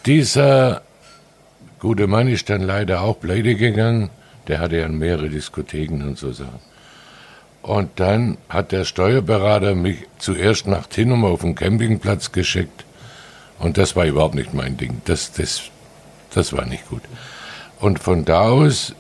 Dieser 0.07 0.83
gute 1.81 2.07
Mann 2.07 2.29
ist 2.29 2.49
dann 2.51 2.63
leider 2.63 3.01
auch 3.03 3.19
pleite 3.19 3.57
gegangen. 3.57 4.11
Der 4.49 4.61
hatte 4.61 4.77
ja 4.77 4.89
mehrere 4.89 5.29
Diskotheken 5.29 6.03
und 6.03 6.19
so 6.19 6.33
Sachen. 6.33 6.61
Und 7.63 8.01
dann 8.01 8.39
hat 8.49 8.73
der 8.73 8.85
Steuerberater 8.85 9.75
mich 9.75 9.99
zuerst 10.19 10.67
nach 10.67 10.87
Tinnum 10.87 11.25
auf 11.25 11.43
den 11.43 11.55
Campingplatz 11.55 12.33
geschickt. 12.33 12.85
Und 13.59 13.79
das 13.79 13.95
war 13.95 14.05
überhaupt 14.05 14.35
nicht 14.35 14.53
mein 14.53 14.77
Ding. 14.77 15.01
Das, 15.05 15.33
das, 15.33 15.63
das 16.35 16.53
war 16.53 16.67
nicht 16.67 16.89
gut. 16.89 17.03
Und 17.83 17.99
von 17.99 18.25
da 18.25 18.43
aus 18.43 18.95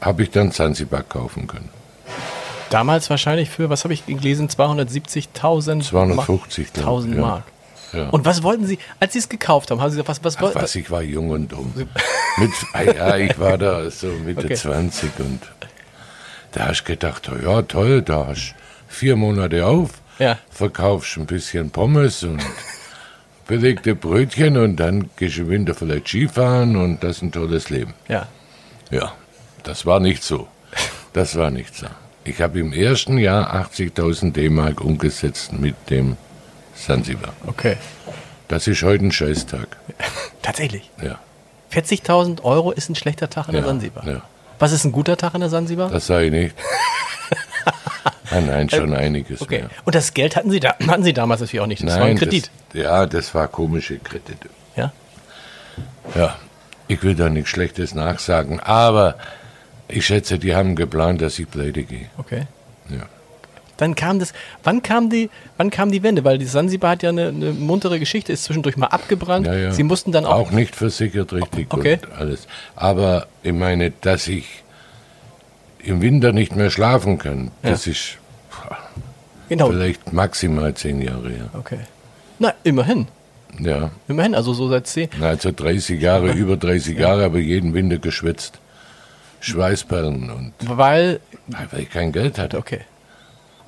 habe 0.00 0.22
ich 0.22 0.30
dann 0.30 0.52
Zanzibar 0.52 1.02
kaufen 1.02 1.46
können. 1.48 1.68
Damals 2.70 3.10
wahrscheinlich 3.10 3.50
für, 3.50 3.68
was 3.68 3.82
habe 3.84 3.92
ich 3.94 4.06
gelesen, 4.06 4.48
270.000 4.48 5.82
250, 5.82 6.72
glaub 6.72 6.76
ich, 6.76 6.84
1000 6.84 7.14
ja. 7.16 7.20
Mark. 7.20 7.44
Ja. 7.92 8.08
Und 8.10 8.24
was 8.26 8.42
wollten 8.42 8.66
Sie, 8.66 8.78
als 9.00 9.14
Sie 9.14 9.18
es 9.18 9.28
gekauft 9.28 9.70
haben, 9.70 9.80
haben 9.80 9.90
Sie 9.90 9.96
gesagt, 9.96 10.20
was, 10.22 10.40
wollten 10.40 10.60
was, 10.60 10.74
ich 10.76 10.90
war 10.90 11.02
jung 11.02 11.30
und 11.30 11.50
dumm. 11.50 11.72
Mit, 12.36 12.50
ah 12.74 12.82
ja, 12.82 13.16
ich 13.16 13.38
war 13.40 13.58
da 13.58 13.90
so 13.90 14.06
Mitte 14.08 14.44
Okay. 14.44 14.54
20 14.54 15.10
und 15.18 15.40
da 16.52 16.68
hast 16.68 16.82
du 16.82 16.92
gedacht, 16.92 17.28
oh 17.34 17.36
ja 17.42 17.62
toll, 17.62 18.02
da 18.02 18.26
hast 18.28 18.50
du 18.50 18.54
vier 18.94 19.16
Monate 19.16 19.66
auf, 19.66 19.90
Ja. 20.18 20.38
verkaufst 20.50 21.16
ein 21.16 21.26
bisschen 21.26 21.70
Pommes 21.70 22.22
und 22.22 22.40
belegte 23.48 23.96
Brötchen 23.96 24.56
und 24.56 24.76
dann 24.76 25.10
Winter 25.18 25.74
vielleicht 25.74 26.06
Skifahren 26.06 26.76
und 26.76 27.02
das 27.02 27.16
ist 27.16 27.22
ein 27.22 27.32
tolles 27.32 27.70
Leben. 27.70 27.94
Ja. 28.06 28.28
Ja, 28.90 29.12
das 29.64 29.84
war 29.86 29.98
nicht 29.98 30.22
so. 30.22 30.46
Das 31.12 31.34
war 31.36 31.50
nicht 31.50 31.74
so. 31.74 31.86
Ich 32.24 32.40
habe 32.40 32.60
im 32.60 32.72
ersten 32.72 33.18
Jahr 33.18 33.52
80.000 33.54 34.32
D-Mark 34.32 34.80
umgesetzt 34.82 35.52
mit 35.52 35.74
dem 35.90 36.16
Sansibar. 36.74 37.32
Okay. 37.46 37.76
Das 38.46 38.66
ist 38.68 38.82
heute 38.82 39.06
ein 39.06 39.12
Scheißtag. 39.12 39.66
Tatsächlich. 40.42 40.90
Ja. 41.02 41.18
40.000 41.72 42.42
Euro 42.44 42.70
ist 42.70 42.88
ein 42.88 42.94
schlechter 42.94 43.28
Tag 43.28 43.48
in 43.48 43.52
der 43.54 43.62
Ja, 43.62 43.66
Sansibar. 43.68 44.06
ja. 44.06 44.22
Was 44.58 44.72
ist 44.72 44.84
ein 44.84 44.92
guter 44.92 45.16
Tag 45.16 45.34
in 45.34 45.40
der 45.40 45.50
Sansibar? 45.50 45.90
Das 45.90 46.06
sage 46.06 46.26
ich 46.26 46.32
nicht. 46.32 46.56
Ah, 48.30 48.40
nein, 48.40 48.68
schon 48.68 48.94
einiges 48.94 49.40
okay. 49.40 49.60
mehr. 49.60 49.70
Und 49.84 49.94
das 49.94 50.14
Geld 50.14 50.36
hatten 50.36 50.50
Sie 50.50 50.60
da, 50.60 50.74
hatten 50.86 51.02
Sie 51.02 51.12
damals 51.12 51.40
natürlich 51.40 51.60
auch 51.60 51.66
nicht. 51.66 51.82
Das 51.82 51.98
war 51.98 52.06
ein 52.06 52.16
Kredit. 52.16 52.50
Das, 52.72 52.82
ja, 52.82 53.06
das 53.06 53.34
war 53.34 53.48
komische 53.48 53.98
Kredite. 53.98 54.48
Ja, 56.14 56.36
ich 56.86 57.02
will 57.02 57.14
da 57.14 57.28
nichts 57.28 57.50
Schlechtes 57.50 57.94
nachsagen, 57.94 58.60
aber 58.60 59.16
ich 59.88 60.06
schätze, 60.06 60.38
die 60.38 60.54
haben 60.54 60.74
geplant, 60.74 61.20
dass 61.20 61.38
ich 61.38 61.50
pleite 61.50 61.82
gehe. 61.82 62.08
Okay. 62.16 62.46
Ja. 62.88 63.06
Dann 63.76 63.94
kam 63.94 64.18
das, 64.18 64.32
wann 64.64 64.82
kam 64.82 65.08
die, 65.08 65.30
wann 65.56 65.70
kam 65.70 65.92
die 65.92 66.02
Wende? 66.02 66.24
Weil 66.24 66.38
die 66.38 66.46
Sansibar 66.46 66.92
hat 66.92 67.02
ja 67.02 67.10
eine, 67.10 67.28
eine 67.28 67.52
muntere 67.52 68.00
Geschichte, 68.00 68.32
ist 68.32 68.44
zwischendurch 68.44 68.76
mal 68.76 68.88
abgebrannt. 68.88 69.46
Ja, 69.46 69.54
ja. 69.54 69.70
Sie 69.70 69.84
mussten 69.84 70.10
dann 70.10 70.24
auch, 70.26 70.34
Auch 70.34 70.50
nicht 70.50 70.74
versichert, 70.74 71.32
richtig 71.32 71.72
Okay. 71.72 72.00
und 72.02 72.18
alles. 72.18 72.48
Aber 72.74 73.26
ich 73.42 73.52
meine, 73.52 73.92
dass 74.00 74.26
ich 74.26 74.46
im 75.82 76.00
Winter 76.02 76.32
nicht 76.32 76.56
mehr 76.56 76.70
schlafen 76.70 77.18
kann, 77.18 77.50
Ja. 77.62 77.70
das 77.70 77.86
ist 77.86 78.18
genau. 79.48 79.68
vielleicht 79.70 80.12
maximal 80.12 80.74
zehn 80.74 81.00
Jahre 81.00 81.30
her. 81.30 81.48
Okay. 81.54 81.78
Na, 82.38 82.54
immerhin. 82.64 83.06
Ja, 83.58 83.90
Immerhin, 84.08 84.34
also 84.34 84.52
so 84.52 84.68
seit 84.68 84.86
zehn. 84.86 85.08
also 85.20 85.50
30 85.50 86.00
Jahre, 86.00 86.32
über 86.32 86.56
30 86.56 86.96
Jahre, 86.98 87.24
aber 87.24 87.38
jeden 87.38 87.74
Winter 87.74 87.98
geschwitzt. 87.98 88.58
Schweißperlen 89.40 90.30
und 90.30 90.52
Weil, 90.64 91.20
weil 91.46 91.80
ich 91.82 91.90
kein 91.90 92.12
Geld 92.12 92.38
hatte. 92.38 92.58
okay. 92.58 92.80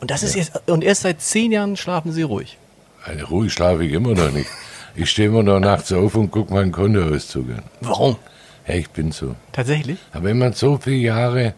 Und 0.01 0.11
das 0.11 0.23
ist 0.23 0.35
jetzt, 0.35 0.63
und 0.69 0.83
erst 0.83 1.03
seit 1.03 1.21
zehn 1.21 1.53
Jahren 1.53 1.77
schlafen 1.77 2.11
Sie 2.13 2.23
ruhig. 2.23 2.59
Also 3.05 3.27
ruhig 3.27 3.53
schlafe 3.53 3.85
ich 3.85 3.93
immer 3.93 4.15
noch 4.15 4.31
nicht. 4.33 4.49
Ich 4.97 5.11
stehe 5.11 5.29
immer 5.29 5.43
noch 5.43 5.61
nachts 5.61 5.93
auf 5.93 6.15
und 6.15 6.31
gucke 6.31 6.53
meinen 6.53 6.73
Kontoauszug 6.73 7.51
an. 7.51 7.63
Warum? 7.81 8.17
Ja, 8.67 8.75
ich 8.75 8.91
bin 8.91 9.13
so. 9.13 9.35
Tatsächlich? 9.53 9.99
Aber 10.13 10.25
wenn 10.25 10.39
man 10.39 10.53
so 10.55 10.79
viele 10.83 10.97
Jahre. 10.97 11.55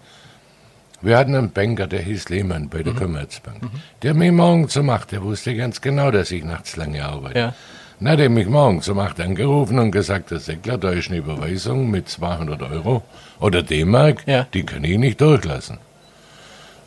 Wir 1.02 1.18
hatten 1.18 1.34
einen 1.34 1.50
Banker, 1.50 1.86
der 1.86 2.00
hieß 2.00 2.28
Lehmann 2.28 2.68
bei 2.68 2.78
Mhm. 2.78 2.84
der 2.84 2.92
Commerzbank. 2.94 3.58
Der 4.02 4.10
hat 4.10 4.16
mich 4.16 4.32
morgens 4.32 4.76
um 4.76 4.88
acht, 4.90 5.10
der 5.12 5.22
wusste 5.22 5.54
ganz 5.56 5.80
genau, 5.80 6.10
dass 6.10 6.30
ich 6.30 6.44
nachts 6.44 6.76
lange 6.76 7.04
arbeite. 7.04 7.38
Ja. 7.38 7.54
Dann 8.00 8.08
hat 8.12 8.20
er 8.20 8.28
mich 8.30 8.46
morgens 8.48 8.88
um 8.88 8.98
acht 8.98 9.20
angerufen 9.20 9.78
und 9.78 9.90
gesagt, 9.92 10.30
Herr 10.30 10.40
Seckler, 10.40 10.78
da 10.78 10.90
ist 10.90 11.08
eine 11.08 11.18
Überweisung 11.18 11.90
mit 11.90 12.08
200 12.08 12.62
Euro 12.62 13.02
oder 13.40 13.62
D-Mark, 13.62 14.26
Ja. 14.26 14.46
die 14.54 14.64
kann 14.64 14.82
ich 14.84 14.98
nicht 14.98 15.20
durchlassen. 15.20 15.78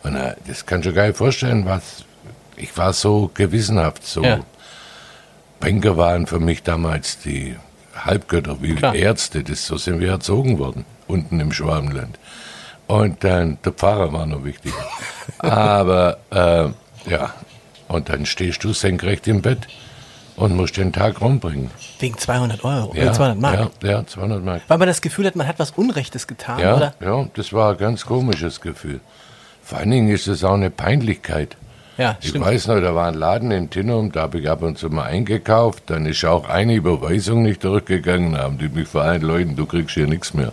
Und 0.03 0.15
äh, 0.15 0.36
das 0.48 0.65
kannst 0.65 0.86
du 0.86 0.89
dir 0.91 0.95
gar 0.95 1.07
nicht 1.07 1.17
vorstellen, 1.17 1.65
was. 1.65 2.05
Ich 2.57 2.77
war 2.77 2.93
so 2.93 3.29
gewissenhaft, 3.34 4.05
so. 4.05 4.24
Ja. 4.24 4.39
Banker 5.60 5.98
waren 5.98 6.27
für 6.27 6.39
mich 6.39 6.63
damals 6.63 7.19
die 7.19 7.55
Halbgötter, 7.95 8.62
wie 8.62 8.75
Klar. 8.75 8.95
Ärzte, 8.95 9.43
das, 9.43 9.65
so 9.65 9.77
sind 9.77 10.00
wir 10.00 10.10
erzogen 10.12 10.60
worden, 10.60 10.86
unten 11.07 11.39
im 11.39 11.51
Schwabenland. 11.51 12.17
Und 12.88 13.24
dann, 13.24 13.58
der 13.65 13.72
Pfarrer 13.72 14.13
war 14.13 14.25
noch 14.25 14.44
wichtig. 14.44 14.74
Aber, 15.39 16.18
äh, 16.32 16.68
ja, 17.10 17.34
und 17.88 18.10
dann 18.10 18.25
stehst 18.25 18.63
du 18.63 18.74
senkrecht 18.74 19.27
im 19.27 19.42
Bett 19.42 19.68
und 20.36 20.56
musst 20.56 20.77
den 20.77 20.92
Tag 20.94 21.22
rumbringen. 21.22 21.72
Wegen 22.00 22.18
200 22.18 22.63
Euro, 22.63 22.94
Ja, 22.96 23.04
oder 23.04 23.13
200 23.13 23.39
Mark. 23.39 23.72
Ja, 23.84 23.89
ja, 23.89 24.06
200 24.06 24.44
Mark. 24.44 24.62
Weil 24.68 24.77
man 24.77 24.88
das 24.88 25.01
Gefühl 25.01 25.25
hat, 25.27 25.36
man 25.36 25.48
hat 25.48 25.58
was 25.60 25.72
Unrechtes 25.72 26.27
getan, 26.27 26.60
Ja, 26.60 26.75
oder? 26.75 26.94
ja, 27.00 27.25
das 27.34 27.54
war 27.54 27.72
ein 27.72 27.77
ganz 27.77 28.06
komisches 28.06 28.62
Gefühl. 28.62 29.00
Vor 29.63 29.80
allen 29.80 29.92
Dingen 29.92 30.10
ist 30.10 30.27
es 30.27 30.44
auch 30.44 30.54
eine 30.54 30.70
Peinlichkeit. 30.70 31.58
Ja, 31.98 32.18
Ich 32.22 32.30
stimmt. 32.30 32.46
weiß 32.46 32.68
noch, 32.68 32.82
da 32.82 32.94
war 32.94 33.08
ein 33.08 33.13
Laden 33.13 33.51
in 33.51 33.70
Tinnum, 33.70 34.12
da 34.12 34.24
habe 34.24 34.39
ich 34.39 34.50
ab 34.50 34.62
und 34.62 34.77
zu 34.77 34.89
mal 34.89 35.04
eingekauft, 35.06 35.84
dann 35.88 36.06
ist 36.06 36.25
auch 36.25 36.48
eine 36.50 36.74
Überweisung 36.75 37.42
nicht 37.44 37.63
durchgegangen, 37.63 38.34
da 38.34 38.39
haben 38.44 38.58
die 38.58 38.68
mich 38.68 38.89
vereint, 38.89 39.24
Leuten, 39.24 39.56
du 39.56 39.65
kriegst 39.65 39.94
hier 39.96 40.06
nichts 40.06 40.34
mehr. 40.34 40.51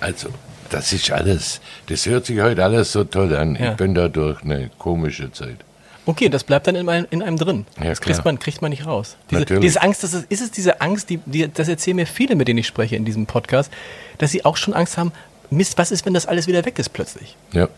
Also, 0.00 0.28
das 0.72 0.92
ist 0.92 1.10
alles, 1.10 1.60
das 1.86 2.06
hört 2.06 2.26
sich 2.26 2.40
heute 2.40 2.62
alles 2.64 2.92
so 2.92 3.04
toll 3.04 3.34
an. 3.36 3.56
Ja. 3.56 3.70
Ich 3.72 3.76
bin 3.76 3.94
da 3.94 4.08
durch 4.08 4.42
eine 4.42 4.70
komische 4.78 5.30
Zeit. 5.32 5.56
Okay, 6.04 6.28
das 6.28 6.42
bleibt 6.42 6.66
dann 6.66 6.74
in 6.74 6.88
einem, 6.88 7.06
in 7.10 7.22
einem 7.22 7.36
drin. 7.36 7.64
Ja, 7.78 7.90
das 7.90 8.00
kriegt 8.00 8.24
man, 8.24 8.38
kriegt 8.38 8.60
man 8.60 8.70
nicht 8.70 8.86
raus. 8.86 9.16
Diese, 9.30 9.44
diese 9.44 9.82
Angst, 9.82 10.02
das 10.02 10.14
ist, 10.14 10.26
ist 10.30 10.40
es 10.42 10.50
diese 10.50 10.80
Angst, 10.80 11.10
die, 11.10 11.18
die, 11.26 11.48
das 11.52 11.68
erzählen 11.68 11.96
mir 11.96 12.06
viele, 12.06 12.34
mit 12.34 12.48
denen 12.48 12.58
ich 12.58 12.66
spreche 12.66 12.96
in 12.96 13.04
diesem 13.04 13.26
Podcast, 13.26 13.70
dass 14.18 14.32
sie 14.32 14.44
auch 14.44 14.56
schon 14.56 14.74
Angst 14.74 14.96
haben, 14.98 15.12
Mist, 15.50 15.78
was 15.78 15.92
ist, 15.92 16.04
wenn 16.06 16.14
das 16.14 16.26
alles 16.26 16.46
wieder 16.48 16.64
weg 16.64 16.78
ist 16.78 16.88
plötzlich? 16.88 17.36
Ja, 17.52 17.68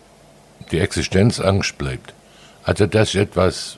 die 0.71 0.79
Existenzangst 0.79 1.77
bleibt. 1.77 2.15
Also 2.63 2.87
das 2.87 3.09
ist 3.11 3.17
etwas, 3.17 3.77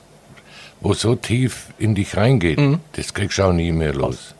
wo 0.79 0.93
so 0.93 1.15
tief 1.15 1.67
in 1.77 1.95
dich 1.95 2.15
reingeht, 2.15 2.57
Mhm. 2.59 2.79
das 2.93 3.13
kriegst 3.13 3.39
du 3.39 3.43
auch 3.43 3.51
nie 3.53 3.71
mehr 3.73 3.93
los. 3.93 4.33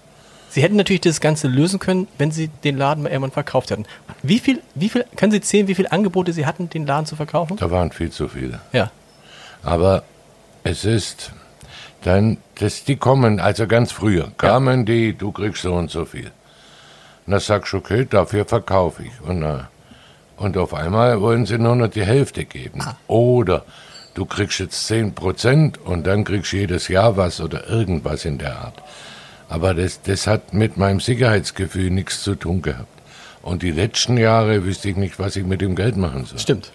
Sie 0.58 0.64
hätten 0.64 0.76
natürlich 0.76 1.02
das 1.02 1.22
Ganze 1.22 1.48
lösen 1.48 1.78
können, 1.78 2.08
wenn 2.18 2.32
Sie 2.32 2.48
den 2.48 2.80
Laden 2.80 3.04
mal 3.04 3.10
irgendwann 3.10 3.30
verkauft 3.30 3.70
hätten. 3.70 3.86
Wie 4.24 4.40
viel, 4.40 4.64
wie 4.74 4.90
viel, 4.90 5.06
können 5.16 5.32
Sie 5.32 5.40
zählen, 5.40 5.68
wie 5.68 5.76
viele 5.76 5.92
Angebote 5.92 6.34
Sie 6.34 6.48
hatten, 6.48 6.68
den 6.68 6.88
Laden 6.88 7.06
zu 7.06 7.16
verkaufen? 7.16 7.58
Da 7.58 7.70
waren 7.70 7.92
viel 7.92 8.10
zu 8.10 8.28
viele. 8.28 8.60
Ja. 8.74 8.90
Aber 9.62 10.02
es 10.64 10.84
ist 10.84 11.32
dann, 12.02 12.38
das, 12.56 12.84
die 12.86 12.96
kommen, 12.96 13.40
also 13.40 13.68
ganz 13.68 13.92
früher, 13.92 14.32
kamen 14.40 14.88
die, 14.88 15.14
du 15.14 15.32
kriegst 15.32 15.62
so 15.62 15.76
und 15.76 15.92
so 15.92 16.06
viel. 16.06 16.32
Und 17.28 17.34
dann 17.34 17.40
sagst 17.40 17.74
du, 17.74 17.78
okay, 17.78 18.08
dafür 18.10 18.44
verkaufe 18.44 19.04
ich. 19.04 19.30
Und, 19.30 19.44
äh, 19.44 19.60
und 20.38 20.58
auf 20.58 20.74
einmal 20.74 21.22
wollen 21.22 21.46
sie 21.46 21.60
nur 21.60 21.76
noch 21.76 21.90
die 21.90 22.04
Hälfte 22.04 22.46
geben. 22.46 22.84
Oder 23.06 23.64
du 24.16 24.26
kriegst 24.26 24.58
jetzt 24.58 24.88
10 24.88 25.14
Prozent 25.14 25.78
und 25.86 26.08
dann 26.08 26.24
kriegst 26.24 26.52
du 26.52 26.58
jedes 26.58 26.88
Jahr 26.88 27.16
was 27.16 27.42
oder 27.42 27.70
irgendwas 27.70 28.26
in 28.26 28.40
der 28.40 28.58
Art. 28.58 28.82
Aber 29.50 29.74
das, 29.74 30.01
das 30.01 30.27
hat 30.27 30.54
mit 30.54 30.77
meinem 30.77 31.00
Sicherheitsgefühl 31.00 31.89
nichts 31.89 32.22
zu 32.22 32.36
tun 32.36 32.62
gehabt. 32.62 32.88
Und 33.42 33.63
die 33.63 33.72
letzten 33.72 34.18
Jahre 34.18 34.66
wüsste 34.66 34.89
ich 34.89 34.98
nicht, 34.98 35.20
was 35.20 35.36
ich 35.38 35.46
mit 35.46 35.62
dem 35.62 35.75
Geld 35.75 35.96
machen 35.96 36.25
soll. 36.25 36.38
Stimmt. 36.39 36.72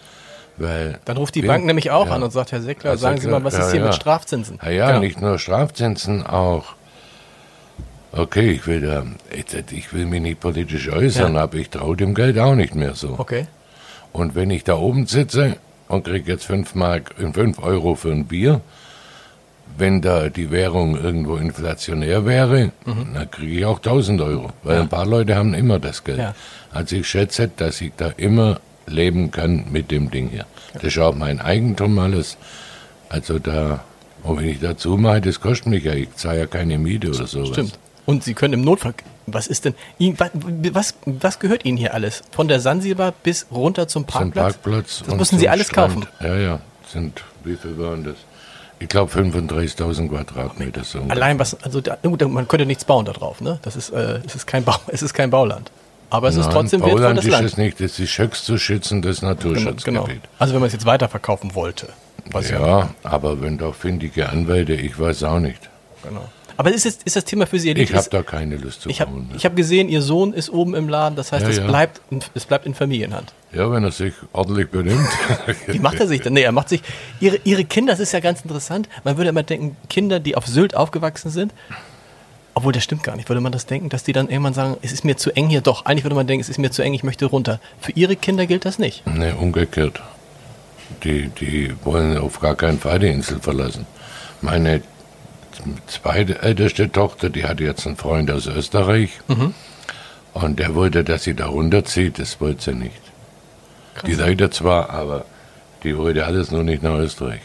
Weil 0.56 0.98
Dann 1.04 1.16
ruft 1.18 1.34
die 1.34 1.42
wir- 1.42 1.48
Bank 1.48 1.64
nämlich 1.66 1.90
auch 1.90 2.06
ja. 2.06 2.12
an 2.14 2.22
und 2.22 2.30
sagt, 2.30 2.52
Herr 2.52 2.62
Seckler, 2.62 2.96
sagen 2.96 3.20
Sie 3.20 3.28
mal, 3.28 3.42
was 3.44 3.54
ja, 3.54 3.60
ist 3.66 3.72
hier 3.72 3.80
ja. 3.80 3.86
mit 3.86 3.94
Strafzinsen? 3.94 4.58
Ja, 4.62 4.70
ja, 4.70 4.86
Genau. 4.88 5.00
nicht 5.00 5.20
nur 5.20 5.38
Strafzinsen, 5.38 6.26
auch. 6.26 6.74
Okay, 8.12 8.50
ich 8.52 8.66
will 8.66 8.82
da, 8.82 9.04
ich- 9.34 9.72
ich 9.72 9.92
will 9.94 10.04
mich 10.06 10.20
nicht 10.20 10.40
politisch 10.40 10.90
äußern, 10.90 11.34
Ja. 11.34 11.42
aber 11.42 11.56
ich 11.56 11.70
traue 11.70 11.96
dem 11.96 12.14
Geld 12.14 12.38
auch 12.38 12.54
nicht 12.54 12.74
mehr 12.74 12.94
so. 12.94 13.14
Okay. 13.18 13.46
Und 14.12 14.34
wenn 14.34 14.50
ich 14.50 14.64
da 14.64 14.76
oben 14.76 15.06
sitze 15.06 15.56
und 15.88 16.04
kriege 16.04 16.30
jetzt 16.32 16.44
5 16.44 16.74
Mark, 16.74 17.14
5 17.16 17.58
Euro 17.62 17.94
für 17.94 18.12
ein 18.12 18.26
Bier, 18.26 18.60
wenn 19.78 20.00
da 20.00 20.28
die 20.28 20.50
Währung 20.50 20.96
irgendwo 20.96 21.36
inflationär 21.36 22.24
wäre, 22.26 22.72
dann 22.84 23.30
kriege 23.30 23.58
ich 23.60 23.64
auch 23.64 23.78
1000 23.78 24.20
Euro. 24.20 24.50
Weil 24.62 24.72
Mhm. 24.74 24.78
Ja. 24.78 24.80
ein 24.82 24.88
paar 24.88 25.06
Leute 25.06 25.36
haben 25.36 25.54
immer 25.54 25.78
das 25.78 26.04
Geld. 26.04 26.18
Ja. 26.18 26.34
Also 26.72 26.96
ich 26.96 27.08
schätze, 27.08 27.48
dass 27.56 27.80
ich 27.80 27.92
da 27.96 28.08
immer 28.16 28.60
leben 28.86 29.30
kann 29.30 29.66
mit 29.70 29.90
dem 29.90 30.10
Ding 30.10 30.28
hier. 30.30 30.46
Das 30.74 30.84
ist 30.84 30.98
auch 30.98 31.14
mein 31.14 31.40
Eigentum 31.40 31.98
alles. 31.98 32.36
Also 33.08 33.38
da, 33.38 33.84
und 34.22 34.38
wenn 34.38 34.48
ich 34.48 34.60
dazu 34.60 34.96
mache, 34.96 35.20
das 35.20 35.40
kostet 35.40 35.66
mich 35.68 35.84
ja, 35.84 35.92
ich 35.94 36.14
zahle 36.16 36.40
ja 36.40 36.46
keine 36.46 36.78
Miete 36.78 37.08
oder 37.10 37.26
sowas. 37.26 37.48
Stimmt. 37.48 37.78
Und 38.06 38.24
Sie 38.24 38.34
können 38.34 38.54
im 38.54 38.62
Notfall. 38.62 38.94
Was 39.26 39.46
ist 39.46 39.64
denn. 39.64 39.74
Ihnen, 39.98 40.18
was, 40.72 40.94
was 41.06 41.38
gehört 41.38 41.64
Ihnen 41.64 41.76
hier 41.78 41.94
alles? 41.94 42.22
Von 42.32 42.48
der 42.48 42.58
Sansibar 42.58 43.12
bis 43.22 43.46
runter 43.52 43.86
zum 43.86 44.02
Zum 44.02 44.06
Parkplatz? 44.32 44.54
Parkplatz. 44.54 44.98
Das 45.00 45.08
und 45.08 45.18
mussten 45.18 45.38
Sie 45.38 45.48
alles 45.48 45.68
Strand. 45.68 45.94
kaufen. 45.94 46.06
Ja, 46.20 46.36
ja. 46.36 46.60
Sind, 46.92 47.22
wie 47.44 47.54
viel 47.54 47.78
waren 47.78 48.02
das? 48.02 48.16
Ich 48.82 48.88
glaube 48.88 49.12
35.000 49.12 50.08
Quadratmeter. 50.08 50.82
So. 50.82 51.02
Allein 51.08 51.38
was. 51.38 51.54
Also 51.62 51.80
da, 51.80 51.96
gut, 52.02 52.28
man 52.28 52.48
könnte 52.48 52.66
nichts 52.66 52.84
bauen 52.84 53.04
da 53.04 53.12
drauf, 53.12 53.40
ne? 53.40 53.60
Das 53.62 53.76
ist, 53.76 53.90
äh, 53.90 54.18
es 54.26 54.34
ist, 54.34 54.46
kein, 54.48 54.64
Bau, 54.64 54.74
es 54.88 55.02
ist 55.02 55.14
kein 55.14 55.30
Bauland. 55.30 55.70
Aber 56.10 56.28
es 56.28 56.34
ist 56.34 56.46
Nein, 56.46 56.54
trotzdem 56.54 56.80
Bauland 56.80 57.00
wertvolles 57.00 57.24
ist 57.24 57.30
Land. 57.30 57.46
es 57.46 57.56
nicht, 57.56 57.80
es 57.80 57.98
ist 58.00 58.18
höchst 58.18 58.44
zu 58.44 58.58
schützendes 58.58 59.22
Naturschutzgebiet. 59.22 59.84
Genau. 59.84 60.08
Also 60.40 60.52
wenn 60.52 60.60
man 60.60 60.66
es 60.66 60.72
jetzt 60.72 60.84
weiterverkaufen 60.84 61.54
wollte. 61.54 61.90
Ja, 62.50 62.90
aber 63.04 63.40
wenn 63.40 63.56
doch 63.56 63.74
findige 63.74 64.28
Anwälte, 64.28 64.74
ich 64.74 64.98
weiß 64.98 65.22
auch 65.24 65.38
nicht. 65.38 65.70
Genau. 66.02 66.28
Aber 66.56 66.70
ist, 66.72 66.86
es, 66.86 66.98
ist 67.04 67.16
das 67.16 67.24
Thema 67.24 67.46
für 67.46 67.58
Sie 67.58 67.68
Ich 67.68 67.74
erledigt? 67.74 67.92
habe 67.94 68.02
Ist- 68.02 68.12
da 68.12 68.22
keine 68.22 68.56
Lust 68.56 68.82
zu 68.82 68.88
ich 68.90 69.00
habe 69.00 69.12
ne? 69.12 69.26
ich 69.36 69.44
hab 69.44 69.56
gesehen, 69.56 69.88
Ihr 69.88 70.02
Sohn 70.02 70.32
ist 70.32 70.50
oben 70.50 70.74
im 70.74 70.88
Laden, 70.88 71.16
das 71.16 71.32
heißt, 71.32 71.44
Ja, 71.44 71.50
es, 71.50 71.56
ja. 71.58 71.66
Bleibt 71.66 72.00
in, 72.10 72.20
es 72.34 72.44
bleibt 72.44 72.66
in 72.66 72.74
Familienhand. 72.74 73.32
Ja, 73.52 73.70
wenn 73.70 73.84
er 73.84 73.92
sich 73.92 74.14
ordentlich 74.32 74.70
benimmt. 74.70 75.06
Wie 75.66 75.78
macht 75.78 76.00
er 76.00 76.06
sich 76.06 76.20
denn? 76.22 76.32
Nee, 76.32 76.42
er 76.42 76.52
macht 76.52 76.68
sich. 76.70 76.82
Ihre, 77.20 77.38
ihre 77.44 77.64
Kinder, 77.64 77.92
das 77.92 78.00
ist 78.00 78.12
ja 78.12 78.20
ganz 78.20 78.40
interessant. 78.42 78.88
Man 79.04 79.16
würde 79.16 79.30
immer 79.30 79.42
denken, 79.42 79.76
Kinder, 79.88 80.20
die 80.20 80.36
auf 80.36 80.46
Sylt 80.46 80.74
aufgewachsen 80.74 81.30
sind, 81.30 81.52
obwohl 82.54 82.72
das 82.72 82.82
stimmt 82.84 83.02
gar 83.02 83.16
nicht, 83.16 83.28
würde 83.28 83.40
man 83.40 83.52
das 83.52 83.66
denken, 83.66 83.88
dass 83.88 84.04
die 84.04 84.12
dann 84.12 84.28
irgendwann 84.28 84.52
sagen, 84.54 84.76
es 84.82 84.92
ist 84.92 85.04
mir 85.04 85.16
zu 85.16 85.30
eng 85.34 85.48
hier. 85.48 85.60
Doch, 85.62 85.84
eigentlich 85.86 86.04
würde 86.04 86.16
man 86.16 86.26
denken, 86.26 86.42
es 86.42 86.48
ist 86.50 86.58
mir 86.58 86.70
zu 86.70 86.82
eng, 86.82 86.92
ich 86.94 87.02
möchte 87.02 87.24
runter. 87.26 87.60
Für 87.80 87.92
ihre 87.92 88.14
Kinder 88.16 88.46
gilt 88.46 88.64
das 88.64 88.78
nicht. 88.78 89.06
ne, 89.06 89.34
umgekehrt. 89.36 90.00
Die, 91.04 91.28
die 91.28 91.74
wollen 91.84 92.18
auf 92.18 92.40
gar 92.40 92.54
keinen 92.54 92.78
Fall 92.78 92.98
die 92.98 93.08
Insel 93.08 93.38
verlassen. 93.40 93.86
Meine 94.42 94.82
zweite 95.86 96.42
älteste 96.42 96.90
Tochter, 96.90 97.30
die 97.30 97.44
hatte 97.44 97.64
jetzt 97.64 97.86
einen 97.86 97.96
Freund 97.96 98.30
aus 98.30 98.46
Österreich. 98.46 99.10
Mhm. 99.28 99.54
Und 100.34 100.58
der 100.58 100.74
wollte, 100.74 101.04
dass 101.04 101.24
sie 101.24 101.34
da 101.34 101.46
runterzieht, 101.46 102.18
das 102.18 102.40
wollte 102.40 102.62
sie 102.62 102.74
nicht. 102.74 103.02
Die 104.06 104.14
leidet 104.14 104.54
zwar, 104.54 104.90
aber 104.90 105.26
die 105.82 105.96
wollte 105.96 106.24
alles 106.24 106.50
nur 106.50 106.64
nicht 106.64 106.82
nach 106.82 106.98
Österreich. 106.98 107.40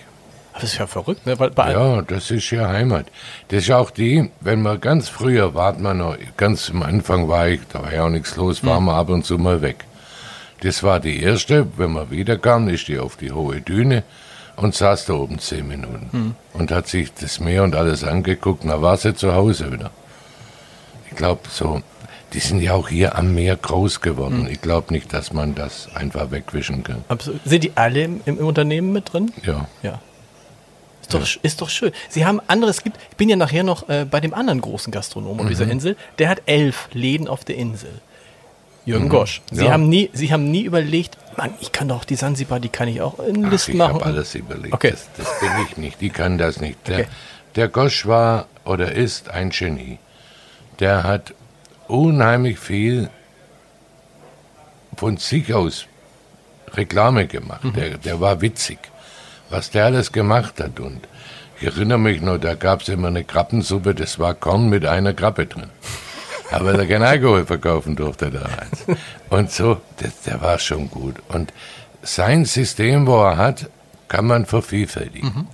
Das 0.54 0.64
ist 0.64 0.78
ja 0.80 0.88
verrückt, 0.88 1.26
ne? 1.28 1.38
Weil 1.38 1.52
bei 1.52 1.72
Ja, 1.72 2.02
das 2.02 2.32
ist 2.32 2.50
ja 2.50 2.68
Heimat. 2.70 3.06
Das 3.50 3.64
ist 3.64 3.72
auch 3.72 3.92
die, 3.92 4.32
wenn 4.40 4.64
man 4.64 4.82
ganz 4.82 5.08
früher 5.08 5.54
war, 5.54 5.78
man 5.78 6.00
noch, 6.00 6.18
ganz 6.36 6.72
am 6.72 6.82
Anfang 6.82 7.28
war 7.28 7.48
ich, 7.48 7.60
da 7.72 7.84
war 7.84 7.94
ja 7.94 8.06
auch 8.06 8.10
nichts 8.10 8.36
los, 8.38 8.64
war 8.64 8.82
man 8.82 8.96
ab 8.96 9.10
und 9.10 9.24
zu 9.24 9.38
mal 9.38 9.62
weg. 9.62 9.86
Das 10.62 10.82
war 10.82 11.00
die 11.00 11.22
erste, 11.22 11.68
wenn 11.78 11.92
man 11.92 12.10
wiederkam, 12.10 12.70
ist 12.70 12.88
die 12.88 12.98
auf 12.98 13.18
die 13.18 13.32
hohe 13.32 13.62
Düne 13.62 14.04
und 14.58 14.76
saß 14.76 15.06
da 15.06 15.14
oben 15.14 15.40
zehn 15.40 15.68
Minuten 15.68 16.36
und 16.54 16.72
hat 16.72 16.88
sich 16.88 17.14
das 17.14 17.40
Meer 17.40 17.64
und 17.64 17.76
alles 17.76 18.04
angeguckt, 18.04 18.64
und 18.64 18.70
dann 18.70 18.82
war 18.82 18.98
sie 18.98 19.16
zu 19.16 19.34
Hause 19.34 19.72
wieder. 19.72 19.92
Ich 21.10 21.16
glaube, 21.16 21.42
so, 21.50 21.82
die 22.34 22.40
sind 22.40 22.62
ja 22.62 22.74
auch 22.74 22.90
hier 22.90 23.16
am 23.18 23.34
Meer 23.34 23.56
groß 23.56 24.02
geworden. 24.02 24.48
Ich 24.52 24.60
glaube 24.62 24.94
nicht, 24.94 25.14
dass 25.14 25.32
man 25.32 25.56
das 25.56 25.88
einfach 25.96 26.30
wegwischen 26.32 26.84
kann. 26.84 27.04
Absolut. 27.08 27.40
Sind 27.46 27.64
die 27.64 27.72
alle 27.76 28.04
im, 28.04 28.22
im 28.26 28.38
Unternehmen 28.40 28.92
mit 28.92 29.14
drin? 29.14 29.32
Ja. 29.46 29.68
Ja. 29.82 30.00
Ist 31.02 31.14
doch, 31.14 31.44
ist 31.44 31.62
doch 31.62 31.70
schön. 31.70 31.94
Sie 32.10 32.26
haben 32.26 32.42
anderes 32.48 32.84
gibt. 32.84 32.98
Ich 33.12 33.16
bin 33.16 33.30
ja 33.30 33.38
nachher 33.38 33.64
noch 33.64 33.88
äh, 33.88 34.06
bei 34.10 34.20
dem 34.20 34.34
anderen 34.34 34.60
großen 34.60 34.92
Gastronomen 34.92 35.40
auf 35.40 35.48
dieser 35.48 35.66
Mhm. 35.66 35.72
Insel. 35.72 35.96
Der 36.20 36.28
hat 36.28 36.42
elf 36.48 36.90
Läden 36.92 37.30
auf 37.30 37.46
der 37.46 37.56
Insel. 37.56 38.02
Jürgen 38.88 39.10
Gosch. 39.10 39.41
Sie 39.51 39.60
Mhm. 39.62 39.65
Ja. 39.65 39.72
haben 39.74 39.89
nie, 39.89 40.10
Sie 40.13 40.32
haben 40.32 40.50
nie 40.50 40.62
überlegt, 40.63 41.17
Mann, 41.38 41.53
ich 41.60 41.72
kann 41.72 41.88
doch 41.89 42.03
die 42.06 42.15
Sansibar, 42.15 42.60
die 42.60 42.70
kann 42.70 42.88
ich 42.88 43.01
auch 43.01 43.20
in 43.20 43.46
Ach, 43.46 43.51
Listen 43.51 43.72
ich 43.72 43.77
machen. 43.77 43.96
habe 43.96 44.06
alles 44.06 44.34
überlegt. 44.34 44.74
Okay. 44.74 44.91
Das, 44.91 45.08
das 45.17 45.39
bin 45.39 45.50
ich 45.70 45.77
nicht. 45.77 46.01
Die 46.01 46.10
kann 46.10 46.38
das 46.38 46.60
nicht. 46.62 46.88
Der, 46.88 47.00
Okay. 47.00 47.08
der 47.56 47.67
Gosch 47.67 48.06
war 48.08 48.48
oder 48.65 48.91
ist 48.94 49.29
ein 49.29 49.50
Genie. 49.51 50.00
Der 50.79 51.03
hat 51.03 51.34
unheimlich 51.88 52.60
viel 52.60 53.10
von 54.96 55.17
sich 55.17 55.53
aus 55.53 55.86
Reklame 56.74 57.27
gemacht. 57.27 57.63
Mhm. 57.63 57.74
Der, 57.74 57.98
der 57.98 58.20
war 58.20 58.41
witzig, 58.41 58.79
was 59.50 59.70
der 59.70 59.86
alles 59.86 60.12
gemacht 60.12 60.60
hat. 60.60 60.79
Und 60.79 61.08
ich 61.60 61.67
erinnere 61.67 61.98
mich 62.00 62.22
noch, 62.22 62.38
da 62.38 62.56
gab 62.56 62.82
es 62.82 62.89
immer 62.89 63.08
eine 63.10 63.24
Krabbensuppe, 63.24 63.94
das 63.96 64.20
war 64.20 64.34
Korn 64.34 64.70
mit 64.70 64.86
einer 64.86 65.13
Krabbe 65.13 65.46
drin. 65.46 65.70
Aber 66.51 66.74
er 66.74 66.86
kein 66.86 67.04
Alkohol 67.04 67.46
verkaufen 67.46 67.96
durfte 67.96 68.32
da 68.32 68.44
eins. 68.44 68.86
Und 69.30 69.51
so, 69.51 69.82
das, 69.98 70.22
der 70.22 70.42
war 70.42 70.60
schon 70.60 70.89
gut. 70.89 71.16
Und 71.30 71.54
sein 72.01 72.46
System, 72.46 73.06
wo 73.08 73.18
er 73.24 73.38
hat, 73.38 73.70
kann 74.08 74.25
man 74.25 74.46
vervielfältigen. 74.46 75.30
Mhm. 75.30 75.48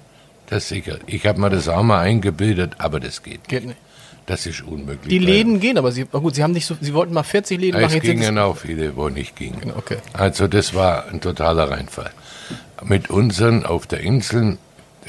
Das 0.48 0.68
sicher. 0.70 0.98
Ich 1.08 1.26
habe 1.26 1.40
mir 1.42 1.50
das 1.50 1.68
auch 1.68 1.82
mal 1.84 2.00
eingebildet, 2.02 2.74
aber 2.78 3.00
das 3.00 3.24
geht 3.24 3.40
nicht. 3.40 3.48
Geht 3.50 3.66
nicht. 3.66 3.78
Das 4.26 4.46
ist 4.46 4.62
unmöglich. 4.62 5.10
Die 5.10 5.18
Läden 5.20 5.60
gehen, 5.60 5.78
aber 5.78 5.92
Sie, 5.92 6.06
gut, 6.06 6.36
Sie 6.36 6.44
haben 6.44 6.54
nicht 6.54 6.66
so, 6.66 6.78
Sie 6.80 6.94
wollten 6.94 7.14
mal 7.14 7.24
40 7.24 7.60
Läden 7.60 7.82
machen. 7.82 7.88
Es 7.88 7.94
Jetzt 7.96 8.06
sind 8.06 8.20
es, 8.20 8.26
gingen 8.28 8.38
auch 8.40 8.56
viele, 8.56 8.96
wo 8.96 9.10
nicht 9.10 9.36
gingen. 9.36 9.60
Genau, 9.60 9.76
okay. 9.78 9.98
Also 10.14 10.48
das 10.48 10.74
war 10.74 11.08
ein 11.08 11.20
totaler 11.20 11.70
Reinfall. 11.72 12.12
Mit 12.84 13.10
unseren 13.10 13.66
auf 13.66 13.86
der 13.88 14.00
Insel, 14.02 14.58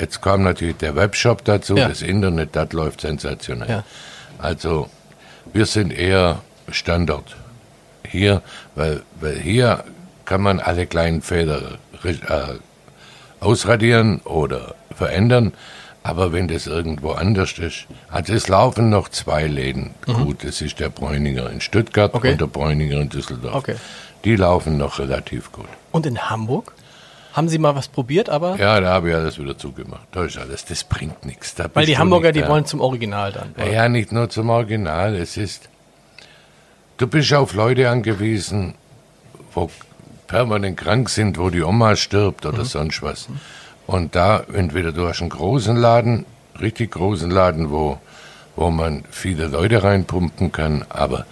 jetzt 0.01 0.21
kam 0.23 0.43
natürlich 0.43 0.79
der 0.79 0.97
Webshop 0.97 1.45
dazu, 1.45 1.77
Ja. 1.77 1.89
das 1.89 2.03
Internet, 2.03 2.57
das 2.57 2.73
läuft 2.73 3.03
sensationell. 3.03 3.69
Ja. 3.69 3.85
Also 4.39 4.89
wir 5.53 5.67
sind 5.67 5.93
eher 5.93 6.41
Standort 6.71 7.37
hier, 8.09 8.43
weil, 8.75 9.03
weil 9.21 9.39
hier 9.39 9.85
kann 10.25 10.41
man 10.41 10.61
alle 10.61 10.87
kleinen 10.87 11.21
Fehler 11.23 11.79
äh, 12.05 12.15
ausradieren 13.41 14.21
oder 14.25 14.75
verändern. 14.95 15.53
Aber 16.03 16.33
wenn 16.33 16.49
das 16.49 16.67
irgendwo 16.67 17.13
anders 17.13 17.59
ist, 17.59 17.87
also 18.11 18.35
es 18.35 18.49
laufen 18.49 18.91
noch 18.91 19.09
zwei 19.09 19.47
Läden. 19.47 19.95
Gut, 20.05 20.45
das 20.45 20.61
ist 20.61 20.79
der 20.79 20.91
Bräuninger 20.91 21.49
in 21.51 21.63
Stuttgart 21.63 22.13
Mhm. 22.13 22.19
Okay. 22.19 22.33
und 22.33 22.41
der 22.43 22.47
Bräuninger 22.47 23.01
in 23.01 23.09
Düsseldorf. 23.09 23.55
Okay. 23.55 23.77
Die 24.25 24.37
laufen 24.37 24.77
noch 24.77 24.99
relativ 24.99 25.51
gut. 25.53 25.69
Und 25.93 26.05
in 26.05 26.19
Hamburg? 26.29 26.74
Haben 27.35 27.49
Sie 27.49 27.59
mal 27.59 27.75
was 27.75 27.89
probiert, 27.89 28.29
aber 28.31 28.57
Ja, 28.57 28.81
da 28.81 28.93
habe 28.93 29.11
ich 29.11 29.15
alles 29.17 29.39
wieder 29.41 29.59
zugemacht. 29.59 30.07
Da 30.13 30.25
ist 30.25 30.39
alles, 30.39 30.65
das 30.65 30.85
bringt 30.85 31.27
nichts. 31.27 31.55
Da 31.57 31.69
weil 31.75 31.85
die 31.85 31.99
Hamburger, 31.99 32.31
die 32.33 32.47
wollen 32.47 32.65
zum 32.65 32.81
Original 32.81 33.33
dann. 33.33 33.55
Ja, 33.59 33.67
ja, 33.67 33.89
nicht 33.89 34.13
nur 34.13 34.31
zum 34.31 34.51
Original. 34.51 35.17
Es 35.17 35.37
ist, 35.37 35.69
du 36.97 37.07
bist 37.09 37.35
auf 37.35 37.53
Leute 37.55 37.91
angewiesen, 37.91 38.75
wo 39.53 39.69
permanent 40.29 40.77
krank 40.77 41.11
sind, 41.11 41.37
wo 41.39 41.51
die 41.51 41.63
Oma 41.63 41.97
stirbt 41.97 42.45
Mhm. 42.45 42.51
oder 42.51 42.65
sonst 42.65 43.03
was. 43.03 43.29
Und 43.89 44.15
da, 44.15 44.45
entweder 44.55 44.93
du 44.93 45.07
hast 45.09 45.21
einen 45.21 45.31
großen 45.31 45.77
Laden, 45.77 46.25
richtig 46.61 46.93
großen 46.93 47.31
Laden, 47.31 47.71
wo, 47.73 47.99
wo 48.57 48.71
man 48.71 49.05
viele 49.11 49.49
Leute 49.49 49.83
reinpumpen 49.83 50.53
kann, 50.53 50.85
aber 50.89 51.27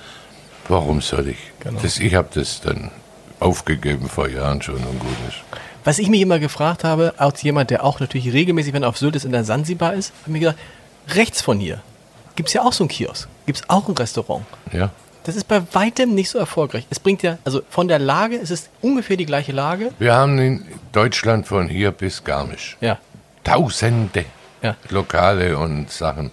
warum 0.69 1.01
soll 1.01 1.29
ich? 1.29 1.39
Genau. 1.61 1.81
Das, 1.81 1.99
ich 2.01 2.15
habe 2.17 2.29
das 2.35 2.61
dann 2.61 2.91
aufgegeben 3.39 4.09
vor 4.09 4.29
Jahren 4.29 4.61
schon 4.61 4.75
und 4.77 4.99
gut 4.99 5.17
ist. 5.29 5.39
Was 5.85 5.99
ich 5.99 6.09
mich 6.09 6.21
immer 6.21 6.39
gefragt 6.39 6.85
habe, 6.85 7.15
als 7.17 7.43
jemand, 7.43 7.71
der 7.71 7.85
auch 7.85 7.99
natürlich 8.01 8.33
regelmäßig, 8.33 8.73
wenn 8.73 8.83
er 8.85 8.89
auf 8.89 8.99
Sylt 8.99 9.17
ist, 9.17 9.25
in 9.25 9.33
der 9.33 9.45
Sansibar 9.45 9.95
ist, 9.95 10.11
habe 10.11 10.27
ich 10.27 10.33
mir 10.33 10.39
gedacht, 10.41 10.57
rechts 11.09 11.43
von 11.43 11.59
hier 11.59 11.81
gibt 12.37 12.49
es 12.49 12.55
ja 12.55 12.63
auch 12.63 12.73
so 12.73 12.85
einen 12.85 12.89
Kiosk, 12.89 13.29
gibt 13.47 13.59
es 13.59 13.69
auch 13.69 13.89
ein 13.89 13.95
Restaurant. 13.95 14.45
Ja, 14.73 14.91
Das 15.25 15.37
ist 15.37 15.49
bei 15.49 15.63
weitem 15.73 16.15
nicht 16.15 16.31
so 16.31 16.39
erfolgreich. 16.39 16.87
Es 16.91 16.99
bringt 17.01 17.23
ja, 17.23 17.39
also 17.45 17.63
von 17.69 17.89
der 17.89 17.99
Lage, 17.99 18.37
es 18.37 18.51
ist 18.51 18.71
ungefähr 18.81 19.17
die 19.17 19.27
gleiche 19.27 19.53
Lage. 19.53 19.93
wir 19.99 20.15
haben 20.15 20.39
in 20.39 20.67
Deutschland 20.93 21.47
von 21.47 21.69
hier 21.69 21.91
bis 21.91 22.25
Garmisch 22.25 22.77
Ja, 22.81 22.99
Tausende 23.45 24.25
ja. 24.63 24.77
Lokale 24.91 25.59
und 25.59 25.91
Sachen. 25.91 26.31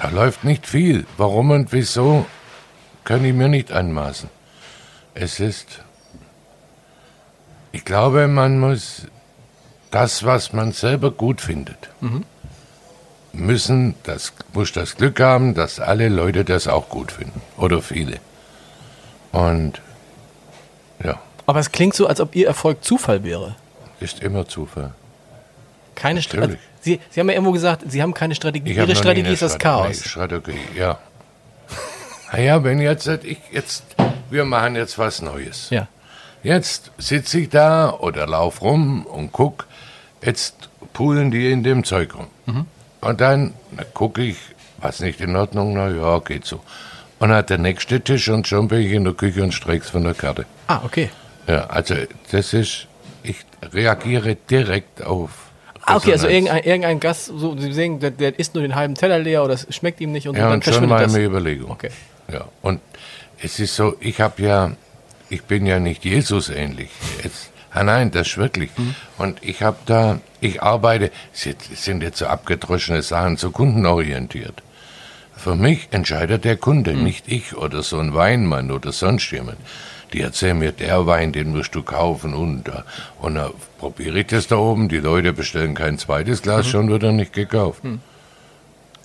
Da 0.00 0.08
läuft 0.08 0.42
nicht 0.44 0.66
viel. 0.66 1.06
Warum 1.18 1.50
und 1.50 1.72
wieso, 1.72 2.26
kann 3.04 3.24
ich 3.24 3.34
mir 3.34 3.48
nicht 3.48 3.70
anmaßen. 3.70 4.28
Es 5.14 5.38
ist, 5.40 5.80
ich 7.74 7.84
glaube, 7.84 8.28
man 8.28 8.60
muss 8.60 9.08
das, 9.90 10.24
was 10.24 10.52
man 10.52 10.70
selber 10.70 11.10
gut 11.10 11.40
findet, 11.40 11.90
müssen 13.32 13.96
das, 14.04 14.32
muss 14.52 14.70
das 14.72 14.96
Glück 14.96 15.18
haben, 15.18 15.54
dass 15.54 15.80
alle 15.80 16.08
Leute 16.08 16.44
das 16.44 16.68
auch 16.68 16.88
gut 16.88 17.10
finden. 17.10 17.42
Oder 17.56 17.82
viele. 17.82 18.18
Und 19.32 19.80
ja, 21.02 21.18
Aber 21.46 21.58
es 21.58 21.72
klingt 21.72 21.94
so, 21.94 22.06
als 22.06 22.20
ob 22.20 22.36
Ihr 22.36 22.46
Erfolg 22.46 22.84
Zufall 22.84 23.24
wäre. 23.24 23.56
ist 23.98 24.22
immer 24.22 24.46
Zufall. 24.46 24.94
Keine 25.96 26.22
Strategie. 26.22 26.52
Natürlich. 26.52 26.68
Sie, 26.80 27.00
Sie 27.10 27.18
haben 27.20 27.28
ja 27.28 27.34
irgendwo 27.34 27.52
gesagt, 27.52 27.82
Sie 27.88 28.00
haben 28.02 28.14
keine 28.14 28.36
Strategie. 28.36 28.70
Ich 28.70 28.76
Ihre 28.76 28.94
Strategie 28.94 29.32
ist 29.32 29.42
das 29.42 29.58
Chaos. 29.58 30.04
Strategie, 30.04 30.58
ja. 30.76 30.98
Naja, 32.32 32.62
wenn 32.62 32.80
jetzt, 32.80 33.06
ich 33.06 33.38
jetzt, 33.52 33.84
wir 34.30 34.44
machen 34.44 34.76
jetzt 34.76 34.96
was 34.98 35.22
Neues. 35.22 35.70
Ja. 35.70 35.88
Jetzt 36.44 36.92
sitze 36.98 37.40
ich 37.40 37.48
da 37.48 37.90
oder 37.90 38.26
lauf 38.26 38.60
rum 38.62 39.06
und 39.06 39.32
guck, 39.32 39.66
jetzt 40.22 40.68
poolen 40.92 41.30
die 41.30 41.50
in 41.50 41.62
dem 41.62 41.82
Zeug 41.84 42.14
rum. 42.14 42.26
Mhm. 42.46 42.66
Und 43.00 43.20
dann 43.20 43.54
gucke 43.94 44.22
ich, 44.22 44.36
was 44.78 45.00
nicht 45.00 45.20
in 45.20 45.34
Ordnung, 45.36 45.72
na 45.74 45.88
ja, 45.88 46.18
geht 46.20 46.44
so. 46.44 46.56
Und 47.18 47.30
dann 47.30 47.38
hat 47.38 47.48
der 47.50 47.58
nächste 47.58 48.00
Tisch 48.02 48.28
und 48.28 48.46
schon 48.46 48.68
bin 48.68 48.82
ich 48.82 48.92
in 48.92 49.04
der 49.04 49.14
Küche 49.14 49.42
und 49.42 49.52
streck's 49.52 49.88
von 49.90 50.04
der 50.04 50.12
Karte. 50.14 50.44
Ah, 50.66 50.80
okay. 50.84 51.08
Ja, 51.46 51.66
also 51.68 51.94
das 52.30 52.52
ist, 52.52 52.86
ich 53.22 53.36
reagiere 53.72 54.36
direkt 54.36 55.02
auf. 55.02 55.30
Ah, 55.86 55.96
okay, 55.96 56.12
also 56.12 56.28
irgendein, 56.28 56.62
irgendein 56.64 57.00
Gast, 57.00 57.26
so, 57.26 57.56
Sie 57.58 57.72
sehen, 57.72 58.00
der, 58.00 58.10
der 58.10 58.38
isst 58.38 58.54
nur 58.54 58.62
den 58.62 58.74
halben 58.74 58.94
Teller 58.94 59.18
leer 59.18 59.44
oder 59.44 59.54
es 59.54 59.66
schmeckt 59.74 60.00
ihm 60.00 60.12
nicht 60.12 60.28
und, 60.28 60.36
Ja, 60.36 60.44
dann 60.44 60.54
und 60.54 60.64
schon 60.64 60.88
mal 60.88 61.02
das. 61.04 61.14
eine 61.14 61.24
Überlegung. 61.24 61.70
Okay. 61.70 61.90
Ja, 62.30 62.44
und 62.62 62.80
es 63.42 63.58
ist 63.58 63.74
so, 63.76 63.96
ich 64.00 64.20
habe 64.20 64.42
ja, 64.42 64.72
ich 65.34 65.42
bin 65.42 65.66
ja 65.66 65.78
nicht 65.80 66.04
Jesus 66.04 66.48
ähnlich. 66.48 66.90
Jetzt, 67.22 67.50
ah 67.72 67.82
nein, 67.84 68.10
das 68.10 68.28
ist 68.28 68.38
wirklich. 68.38 68.70
Mhm. 68.76 68.94
Und 69.18 69.38
ich 69.42 69.62
habe 69.62 69.78
da, 69.86 70.20
ich 70.40 70.62
arbeite, 70.62 71.10
sind- 71.32 72.02
jetzt 72.02 72.18
so 72.18 72.26
abgedroschene 72.26 73.02
Sachen, 73.02 73.36
so 73.36 73.50
kundenorientiert. 73.50 74.62
Für 75.36 75.56
mich 75.56 75.88
entscheidet 75.90 76.44
der 76.44 76.56
Kunde, 76.56 76.92
Mhm. 76.94 77.02
nicht 77.04 77.24
ich 77.28 77.56
oder 77.56 77.82
so 77.82 77.98
ein 77.98 78.14
Weinmann 78.14 78.70
oder 78.70 78.92
sonst 78.92 79.30
jemand. 79.32 79.58
Die 80.12 80.20
erzählen 80.20 80.58
mir, 80.58 80.70
der 80.70 81.06
Wein, 81.06 81.32
den 81.32 81.50
musst 81.50 81.74
du 81.74 81.82
kaufen 81.82 82.34
und, 82.34 82.68
äh, 82.68 82.82
und 83.20 83.34
dann 83.34 83.50
probiere 83.78 84.20
ich 84.20 84.28
das 84.28 84.46
da 84.46 84.56
oben. 84.56 84.88
Die 84.88 84.98
Leute 85.10 85.32
bestellen 85.32 85.74
kein 85.74 85.98
zweites 85.98 86.38
Mhm. 86.40 86.42
Glas, 86.44 86.66
schon 86.68 86.88
wird 86.88 87.02
er 87.02 87.12
nicht 87.12 87.32
gekauft. 87.32 87.82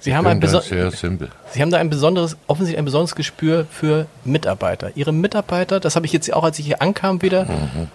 Sie 0.02 0.16
haben, 0.16 0.28
ein 0.28 0.42
sehr 0.42 0.92
simpel. 0.92 1.30
Sie 1.52 1.62
haben 1.62 1.72
da 1.72 1.78
ein 1.78 1.90
besonderes, 1.90 2.38
offensichtlich 2.48 2.80
ein 2.80 2.86
besonderes 2.86 3.16
Gespür 3.16 3.66
für 3.70 4.06
Mitarbeiter. 4.24 4.92
Ihre 4.96 5.12
Mitarbeiter, 5.12 5.80
das 5.80 5.96
habe 5.96 6.06
ich 6.06 6.14
jetzt 6.14 6.32
auch, 6.34 6.44
als 6.44 6.58
ich 6.60 6.66
hier 6.66 6.82
ankam 6.82 7.22
wieder. 7.22 7.46
Mhm. 7.46 7.88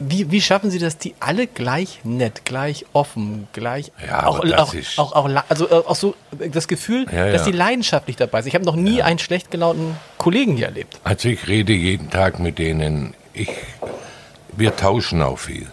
Wie, 0.00 0.30
wie 0.30 0.40
schaffen 0.40 0.70
Sie 0.70 0.78
das, 0.78 0.96
die 0.96 1.14
alle 1.18 1.48
gleich 1.48 2.00
nett, 2.04 2.44
gleich 2.44 2.86
offen, 2.92 3.48
gleich 3.52 3.90
Ja, 4.06 4.26
auch, 4.26 4.38
auch, 4.38 4.74
auch, 4.96 5.12
auch, 5.12 5.42
also 5.48 5.68
äh, 5.68 5.72
auch 5.72 5.96
so 5.96 6.14
äh, 6.38 6.50
das 6.50 6.68
Gefühl, 6.68 7.06
Ja, 7.10 7.32
dass 7.32 7.40
ja. 7.40 7.44
sie 7.46 7.52
leidenschaftlich 7.52 8.14
dabei 8.14 8.42
sind. 8.42 8.48
Ich 8.50 8.54
habe 8.54 8.64
noch 8.64 8.76
nie 8.76 9.02
einen 9.02 9.18
schlecht 9.18 9.50
gelaunten 9.50 9.96
Kollegen 10.16 10.56
hier 10.56 10.66
erlebt. 10.66 11.00
Also 11.02 11.28
ich 11.28 11.48
rede 11.48 11.72
jeden 11.72 12.10
Tag 12.10 12.38
mit 12.38 12.58
denen. 12.60 13.14
Ich, 13.32 13.50
wir 14.56 14.76
tauschen 14.76 15.20
auch 15.20 15.38
viel. 15.38 15.66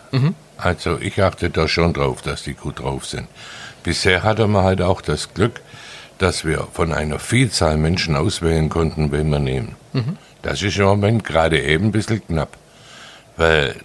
Also 0.57 0.97
ich 0.99 1.21
achte 1.21 1.51
da 1.51 1.67
schon 1.67 1.93
drauf, 1.93 2.23
dass 2.23 2.43
die 2.43 2.53
gut 2.55 2.79
drauf 2.79 3.05
sind. 3.05 3.27
Bisher 3.85 4.23
hatte 4.23 4.47
man 4.47 4.65
halt 4.65 4.81
auch 4.81 4.99
das 4.99 5.33
Glück, 5.33 5.61
dass 6.17 6.43
wir 6.43 6.67
von 6.73 6.91
einer 6.91 7.19
Vielzahl 7.19 7.77
Menschen 7.77 8.15
auswählen 8.17 8.67
konnten, 8.67 9.11
wen 9.13 9.29
wir 9.29 9.39
nehmen. 9.39 9.75
Das 10.41 10.61
ist 10.61 10.77
im 10.77 10.85
Moment 10.85 11.23
gerade 11.23 11.61
eben 11.61 11.85
ein 11.85 11.91
bisschen 11.91 12.25
knapp, 12.25 12.57
weil 13.37 13.75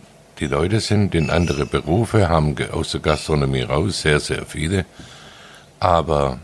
die 0.41 0.47
Leute 0.47 0.81
sind 0.81 1.15
in 1.15 1.31
andere 1.31 1.67
Berufe, 1.67 2.29
haben 2.29 2.57
aus 2.73 2.91
der 2.91 3.01
Gastronomie 3.01 3.63
raus, 3.63 4.03
sehr, 4.03 4.19
sehr 4.19 4.45
viele. 4.47 4.85
Aber 5.79 6.39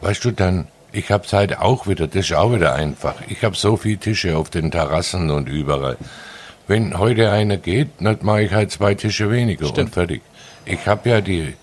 Weißt 0.00 0.24
du, 0.24 0.30
dann, 0.30 0.68
ich 0.92 1.10
hab's 1.10 1.32
halt 1.32 1.58
auch 1.58 1.86
wieder, 1.86 2.06
das 2.06 2.26
ist 2.26 2.32
auch 2.32 2.52
wieder 2.52 2.74
einfach. 2.74 3.14
Ich 3.28 3.44
hab 3.44 3.56
so 3.56 3.76
viele 3.76 3.98
Tische 3.98 4.36
auf 4.36 4.50
den 4.50 4.70
Terrassen 4.70 5.30
und 5.30 5.48
überall. 5.48 5.96
Wenn 6.66 6.98
heute 6.98 7.30
einer 7.30 7.56
geht, 7.56 7.88
dann 8.00 8.18
mache 8.22 8.42
ich 8.42 8.52
halt 8.52 8.70
zwei 8.70 8.94
Tische 8.94 9.30
weniger 9.30 9.66
und 9.76 9.90
fertig. 9.90 10.22
Ich 10.64 10.86
hab 10.86 11.04
ja 11.04 11.20
die, 11.20 11.54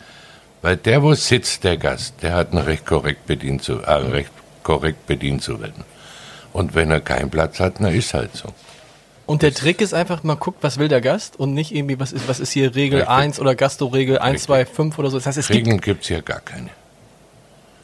weil 0.68 0.76
der, 0.76 1.02
wo 1.02 1.14
sitzt, 1.14 1.64
der 1.64 1.78
Gast, 1.78 2.16
der 2.22 2.34
hat 2.34 2.52
ihn 2.52 2.58
recht 2.58 2.86
korrekt 2.86 3.26
bedient, 3.26 3.64
so, 3.64 3.80
äh, 3.80 3.90
recht 3.90 4.32
korrekt 4.64 5.08
bedient 5.08 5.42
zu 5.42 5.62
werden. 5.62 5.86
Und 6.52 6.76
wenn 6.76 6.92
er 6.92 7.00
keinen 7.00 7.30
Platz 7.30 7.62
hat, 7.62 7.76
na 7.80 7.88
ist 7.88 8.14
halt 8.14 8.36
so. 8.36 8.50
Und 9.26 9.44
der 9.44 9.54
Trick 9.54 9.80
ist 9.80 9.94
einfach, 9.94 10.24
man 10.24 10.38
guckt, 10.38 10.58
was 10.64 10.78
will 10.78 10.90
der 10.90 11.00
Gast 11.00 11.40
und 11.40 11.54
nicht 11.54 11.74
irgendwie, 11.74 11.98
was 12.02 12.12
ist, 12.12 12.28
was 12.28 12.42
ist 12.42 12.52
hier 12.52 12.76
Regel 12.76 13.00
Richtig. 13.00 13.16
1 13.16 13.40
oder 13.40 13.56
Gasto-Regel 13.56 14.20
1, 14.20 14.34
Richtig. 14.34 14.46
2, 14.48 14.66
5 14.66 15.00
oder 15.00 15.10
so. 15.10 15.16
Das 15.20 15.28
heißt, 15.28 15.38
es 15.38 15.48
gibt. 15.48 15.60
Regeln 15.68 15.80
gibt's 15.80 16.10
hier 16.10 16.22
gar 16.22 16.42
keine. 16.42 16.72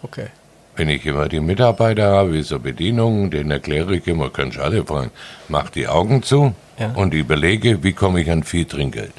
Okay. 0.02 0.28
Wenn 0.76 0.90
ich 0.90 1.06
immer 1.06 1.30
die 1.30 1.40
Mitarbeiter 1.40 2.12
habe, 2.12 2.34
wie 2.34 2.42
so 2.44 2.60
Bedienungen, 2.60 3.32
denen 3.32 3.52
erkläre 3.52 3.96
ich 3.96 4.06
immer, 4.08 4.30
kannst 4.30 4.58
du 4.58 4.62
alle 4.62 4.84
fragen, 4.84 5.12
mach 5.48 5.70
die 5.70 5.88
Augen 5.88 6.22
zu 6.22 6.54
Ja. 6.78 6.92
und 6.96 7.14
überlege, 7.14 7.82
wie 7.82 7.94
komme 7.94 8.20
ich 8.20 8.30
an 8.30 8.44
viel 8.44 8.66
Trinkgeld. 8.66 9.14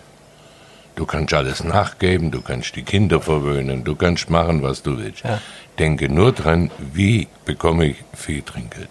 Du 0.97 1.07
kannst 1.07 1.35
alles 1.35 1.65
nachgeben, 1.65 2.31
du 2.31 2.41
kannst 2.41 2.77
die 2.77 2.83
Kinder 2.83 3.21
verwöhnen, 3.21 3.83
du 3.83 3.97
kannst 3.97 4.31
machen, 4.31 4.63
was 4.63 4.83
du 4.83 4.97
willst. 4.99 5.25
Ja. 5.25 5.41
Denke 5.79 6.09
nur 6.09 6.31
dran, 6.33 6.71
wie 6.93 7.27
bekomme 7.45 7.87
ich 7.87 7.97
viel 8.15 8.43
Trinkgeld. 8.43 8.89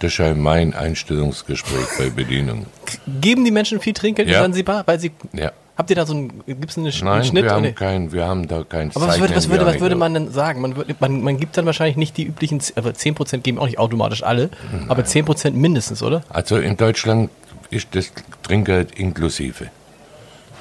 Das 0.00 0.12
ist 0.12 0.18
ja 0.18 0.34
mein 0.34 0.74
Einstellungsgespräch 0.74 1.86
bei 1.98 2.10
Bedienungen. 2.10 2.66
Geben 3.20 3.44
die 3.44 3.50
Menschen 3.50 3.80
viel 3.80 3.94
Trinkgeld 3.94 4.28
in 4.28 4.34
Ja. 4.34 4.42
Sansibar? 4.42 4.82
Weil 4.86 5.00
sie. 5.00 5.10
Ja. 5.32 5.52
Habt 5.76 5.90
ihr 5.90 5.96
da 5.96 6.06
so 6.06 6.12
einen. 6.12 6.42
Gibt 6.46 6.70
es 6.70 6.76
einen, 6.76 6.88
Sch- 6.88 7.00
einen 7.02 7.10
Nein, 7.20 7.24
Schnitt? 7.24 7.44
wir 7.44 7.50
haben, 7.52 7.74
kein, 7.74 8.12
wir 8.12 8.26
haben 8.26 8.46
da 8.46 8.64
kein 8.68 8.90
Aber 8.94 9.06
was 9.08 9.18
würde, 9.20 9.34
was, 9.34 9.48
würde, 9.48 9.64
was 9.64 9.80
würde 9.80 9.94
man 9.94 10.12
denn 10.12 10.30
sagen? 10.30 10.60
Man, 10.60 10.76
würde, 10.76 10.94
man, 11.00 11.22
man 11.22 11.38
gibt 11.38 11.56
dann 11.56 11.66
wahrscheinlich 11.66 11.96
nicht 11.96 12.16
die 12.16 12.24
üblichen, 12.24 12.60
aber 12.76 12.90
10% 12.90 13.38
geben 13.38 13.58
auch 13.58 13.66
nicht 13.66 13.78
automatisch 13.78 14.22
alle, 14.22 14.50
aber 14.88 15.02
10% 15.02 15.52
mindestens, 15.52 16.02
oder? 16.02 16.22
Also 16.28 16.58
in 16.58 16.76
Deutschland 16.76 17.30
ist 17.70 17.88
das 17.92 18.12
Trinkgeld 18.42 18.98
inklusive. 18.98 19.68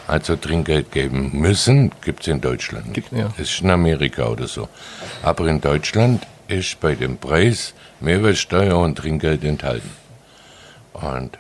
Also 0.07 0.35
Trinkgeld 0.37 0.91
geben 0.91 1.31
müssen, 1.33 1.91
gibt 2.01 2.21
es 2.21 2.27
in 2.27 2.39
Deutschland. 2.39 2.93
Gibt- 2.93 3.11
ja. 3.11 3.25
Das 3.37 3.49
ist 3.49 3.61
in 3.61 3.69
Amerika 3.69 4.27
oder 4.27 4.47
so. 4.47 4.69
Aber 5.21 5.47
in 5.47 5.59
Deutschland 5.59 6.25
ist 6.47 6.79
bei 6.79 6.95
dem 6.95 7.17
Preis 7.17 7.73
Mehrwertsteuer 7.99 8.77
und 8.77 8.97
Trinkgeld 8.97 9.43
enthalten. 9.43 9.89
Und 10.93 11.37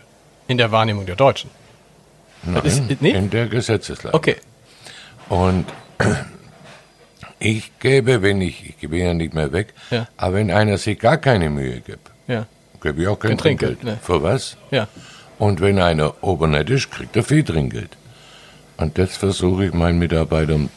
In 0.47 0.57
der 0.57 0.71
Wahrnehmung 0.71 1.05
der 1.05 1.15
Deutschen. 1.15 1.49
nein, 2.43 2.63
ist- 2.65 2.83
nee? 3.01 3.11
in 3.11 3.29
der 3.29 3.47
Gesetzeslage. 3.47 4.13
Okay. 4.15 4.35
Und 5.29 5.65
ich 7.39 7.71
gebe, 7.79 8.21
wenn 8.21 8.41
ich, 8.41 8.69
ich 8.69 8.79
gebe 8.79 8.97
ja 8.97 9.13
nicht 9.13 9.33
mehr 9.33 9.51
weg, 9.51 9.73
Ja. 9.91 10.07
aber 10.17 10.35
wenn 10.35 10.51
einer 10.51 10.77
sich 10.77 10.99
gar 10.99 11.17
keine 11.17 11.49
Mühe 11.49 11.79
gibt, 11.81 12.09
Ja. 12.27 12.45
gebe 12.81 13.01
ich 13.01 13.07
auch 13.07 13.19
kein 13.19 13.31
Kein 13.31 13.37
Trinkgeld, 13.37 13.79
Trinkgeld. 13.81 13.97
ne. 13.99 14.05
Für 14.05 14.21
was? 14.23 14.57
Ja. 14.71 14.87
Und 15.39 15.61
wenn 15.61 15.79
einer 15.79 16.15
obernett 16.23 16.69
ist, 16.69 16.91
kriegt 16.91 17.15
er 17.15 17.23
viel 17.23 17.43
Trinkgeld. 17.43 17.91
Und 18.77 18.97
das 18.97 19.17
versuche 19.17 19.65
ich 19.65 19.73
meinen 19.73 19.99
Mitarbeitern 19.99 20.69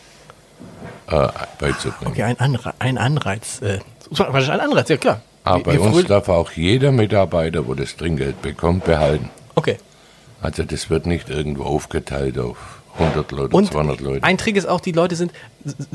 äh, 1.09 1.29
beizubringen. 1.59 2.13
Okay, 2.13 2.23
ein, 2.23 2.41
Anre 2.41 2.75
ein 2.79 2.99
Anreiz. 2.99 3.61
Äh, 3.63 3.81
ein 4.19 4.61
Anreiz, 4.61 4.89
ja 4.89 4.97
klar. 4.97 5.23
Aber 5.45 5.63
bei 5.63 5.79
uns 5.79 6.05
darf 6.07 6.29
auch 6.29 6.53
jeder 6.53 6.93
Mitarbeiter, 6.93 7.67
wo 7.67 7.75
das 7.75 7.97
Trinkgeld 7.97 8.43
bekommt, 8.43 8.85
behalten. 8.85 9.31
Okay. 9.55 9.77
Also 10.43 10.63
das 10.63 10.91
wird 10.91 11.07
nicht 11.07 11.29
irgendwo 11.29 11.65
aufgeteilt 11.65 12.39
auf 12.39 12.80
100 13.01 13.33
Leute, 13.33 13.57
Und 13.57 13.67
200 13.73 14.01
Leute. 14.01 14.23
ein 14.25 14.39
Trick 14.39 14.57
ist 14.57 14.67
auch, 14.69 14.81
die 14.81 14.93
Leute 14.93 15.17
sind 15.17 15.33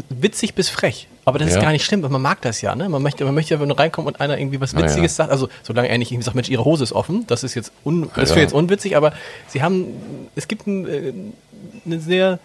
witzig 0.10 0.54
bis 0.56 0.70
frech. 0.70 1.08
Aber 1.24 1.40
das 1.40 1.50
ist 1.50 1.56
Ja. 1.56 1.62
gar 1.62 1.72
nicht 1.72 1.86
schlimm, 1.86 2.04
weil 2.04 2.10
man 2.10 2.22
mag 2.22 2.42
das 2.42 2.62
ja. 2.62 2.76
Ne? 2.76 2.90
Man, 2.90 3.02
möchte, 3.02 3.24
man 3.26 3.34
möchte 3.36 3.54
ja, 3.54 3.60
wenn 3.60 3.70
du 3.70 3.78
reinkommst 3.78 4.08
und 4.08 4.20
einer 4.22 4.38
irgendwie 4.38 4.60
was 4.60 4.74
ja. 4.74 4.80
Witziges 4.80 5.16
sagt, 5.16 5.32
also 5.32 5.50
solange 5.64 5.88
er 5.90 5.98
nicht 5.98 6.12
irgendwie 6.12 6.26
sagt, 6.26 6.36
Mensch, 6.36 6.50
ihre 6.50 6.66
Hose 6.66 6.84
ist 6.84 6.92
offen, 6.92 7.26
das 7.28 7.44
ist 7.44 7.56
jetzt, 7.56 7.72
un, 7.84 8.10
das 8.16 8.30
ist 8.32 8.36
Ja. 8.36 8.42
jetzt 8.42 8.54
unwitzig, 8.54 8.96
aber 8.98 9.14
sie 9.48 9.62
haben, 9.64 9.86
es 10.36 10.48
gibt 10.48 10.68
ein, 10.68 10.88
äh, 10.88 11.14
eine 11.86 12.00
sehr, 12.00 12.40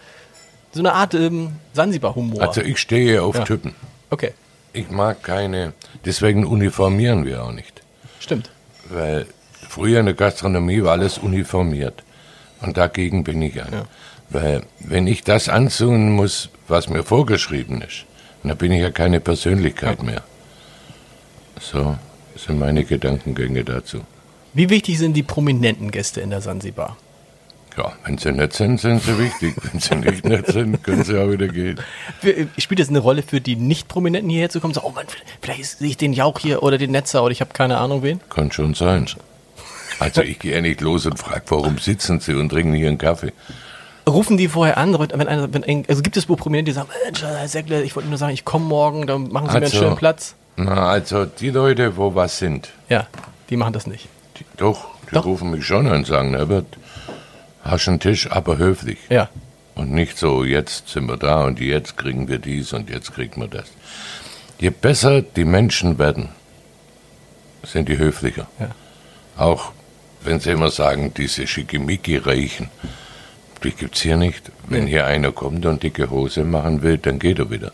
so 0.73 0.81
eine 0.81 0.93
Art 0.93 1.15
ähm, 1.15 1.53
Sansibar-Humor. 1.73 2.43
Also 2.43 2.61
ich 2.63 2.79
stehe 2.79 3.23
auf 3.23 3.35
Ja. 3.37 3.45
Typen. 3.45 3.75
okay, 4.11 4.33
Ich 4.73 4.89
mag 4.91 5.23
keine, 5.23 5.73
deswegen 6.05 6.47
uniformieren 6.47 7.25
wir 7.25 7.45
auch 7.45 7.53
nicht. 7.53 7.83
stimmt. 8.21 8.51
Weil 8.89 9.27
früher 9.69 10.01
in 10.01 10.07
der 10.07 10.15
Gastronomie 10.15 10.83
war 10.83 10.93
alles 10.93 11.19
uniformiert. 11.19 12.03
Und 12.61 12.77
dagegen 12.77 13.25
bin 13.25 13.41
ich 13.43 13.61
ein. 13.63 13.73
Ja. 13.73 13.85
Weil 14.31 14.63
wenn 14.79 15.07
ich 15.07 15.25
das 15.25 15.49
anziehen 15.49 16.13
muss, 16.13 16.51
was 16.69 16.89
mir 16.89 17.03
vorgeschrieben 17.03 17.83
ist, 17.83 18.05
dann 18.43 18.57
bin 18.57 18.73
ich 18.73 18.81
ja 18.81 18.91
keine 18.91 19.21
Persönlichkeit 19.21 20.03
mehr. 20.03 20.23
So 21.61 21.99
sind 22.37 22.59
meine 22.59 22.85
Gedankengänge 22.85 23.65
dazu. 23.65 24.01
Wie 24.55 24.71
wichtig 24.71 24.99
sind 24.99 25.15
die 25.15 25.23
prominenten 25.23 25.91
Gäste 25.91 26.21
in 26.21 26.31
der 26.31 26.41
Sansibar? 26.41 26.97
Ja, 27.77 27.93
wenn 28.05 28.19
sie 28.19 28.33
nett 28.33 28.53
sind, 28.53 28.81
sind 28.81 29.03
sie 29.03 29.17
wichtig. 29.19 29.55
Wenn 29.63 29.81
sie 29.81 29.95
nicht 29.95 30.25
nett 30.25 30.47
sind, 30.49 30.83
können 30.83 31.05
sie 31.05 31.17
auch 31.19 31.31
wieder 31.31 31.49
gehen. 31.49 31.79
Äh, 32.23 32.47
Spielt 32.59 32.81
es 32.81 32.89
eine 32.89 32.99
Rolle 32.99 33.23
für 33.23 33.41
die 33.41 33.57
Nicht-Prominenten 33.57 34.29
hierher 34.29 34.51
zu 34.51 34.61
kommen? 34.61 34.75
So, 34.75 34.83
oh 34.83 34.91
Mann, 34.91 35.07
vielleicht 35.41 35.65
sehe 35.79 35.89
ich 35.89 35.97
den 35.97 36.13
Jauch 36.13 36.39
hier 36.39 36.63
oder 36.63 36.79
den 36.79 36.91
Netzer 36.91 37.23
oder 37.23 37.33
ich 37.33 37.41
habe 37.41 37.53
keine 37.53 37.79
Ahnung 37.79 38.03
wen. 38.03 38.21
Kann 38.29 38.51
schon 38.53 38.75
sein. 38.75 39.07
Also 39.99 40.23
ich 40.23 40.39
gehe 40.39 40.55
ja 40.55 40.61
nicht 40.61 40.81
los 40.81 41.07
und 41.07 41.19
frage, 41.19 41.43
warum 41.49 41.79
sitzen 41.79 42.21
sie 42.21 42.35
und 42.35 42.49
trinken 42.49 42.75
hier 42.75 42.89
einen 42.89 42.99
Kaffee. 42.99 43.33
Rufen 44.09 44.37
die 44.37 44.49
vorher 44.49 44.79
an, 44.79 44.99
wenn 44.99 45.29
einer, 45.29 45.53
wenn 45.53 45.63
ein, 45.65 45.85
also 45.89 46.03
gibt 46.03 46.17
es 46.17 46.29
wohl 46.29 46.37
Prominente, 46.37 46.71
die 46.71 46.75
sagen, 46.75 46.89
Mensch, 47.05 47.23
Herr 47.23 47.47
Säckle, 47.49 47.83
ich 47.83 47.95
wollte 47.97 48.09
nur 48.09 48.19
sagen, 48.19 48.33
ich 48.33 48.45
komme 48.45 48.65
morgen, 48.65 49.07
dann 49.07 49.29
machen 49.31 49.47
Sie 49.49 49.53
mir 49.53 49.57
einen 49.57 49.65
Also- 49.65 49.79
schönen 49.79 49.97
Platz. 49.97 50.35
Na, 50.57 50.89
also 50.89 51.25
die 51.27 51.51
Leute, 51.51 51.97
wo 51.97 52.15
was 52.15 52.39
sind, 52.39 52.71
Ja, 52.89 53.07
die 53.51 53.57
machen 53.57 53.73
das 53.73 53.87
nicht. 53.87 54.09
die, 54.39 54.45
doch, 54.57 54.89
die 55.11 55.15
Doch. 55.15 55.25
rufen 55.25 55.51
mich 55.51 55.65
schon 55.65 55.87
an 55.87 55.93
und 55.99 56.07
sagen, 56.07 56.31
Herbert, 56.35 56.67
hast 57.63 57.89
einen 57.89 58.01
Tisch, 58.01 58.31
aber 58.31 58.59
höflich. 58.59 58.99
Ja, 59.09 59.29
Und 59.75 59.93
nicht 59.93 60.19
so, 60.19 60.45
jetzt 60.45 60.89
sind 60.89 61.07
wir 61.07 61.17
da 61.17 61.45
und 61.45 61.61
jetzt 61.61 61.97
kriegen 61.97 62.29
wir 62.29 62.39
dies 62.39 62.73
und 62.73 62.91
jetzt 62.91 63.15
kriegen 63.15 63.41
wir 63.41 63.49
das. 63.49 63.67
Je 64.59 64.69
besser 64.71 65.23
die 65.23 65.45
Menschen 65.45 65.99
werden, 65.99 66.29
sind 67.63 67.89
die 67.89 67.97
höflicher. 67.99 68.47
Ja. 68.59 68.71
Auch 69.39 69.73
wenn 70.23 70.41
sie 70.41 70.51
immer 70.51 70.71
sagen, 70.71 71.15
diese 71.17 71.47
Schickimicki-Reichen, 71.47 72.69
die 73.65 73.73
gibt's 73.73 74.01
hier 74.03 74.17
nicht. 74.17 74.51
Wenn 74.69 74.87
hier 74.87 75.07
einer 75.07 75.33
kommt 75.33 75.65
und 75.67 75.83
dicke 75.83 76.11
Hose 76.11 76.45
machen 76.45 76.83
will, 76.83 76.99
dann 76.99 77.19
geht 77.19 77.39
er 77.39 77.51
wieder. 77.51 77.73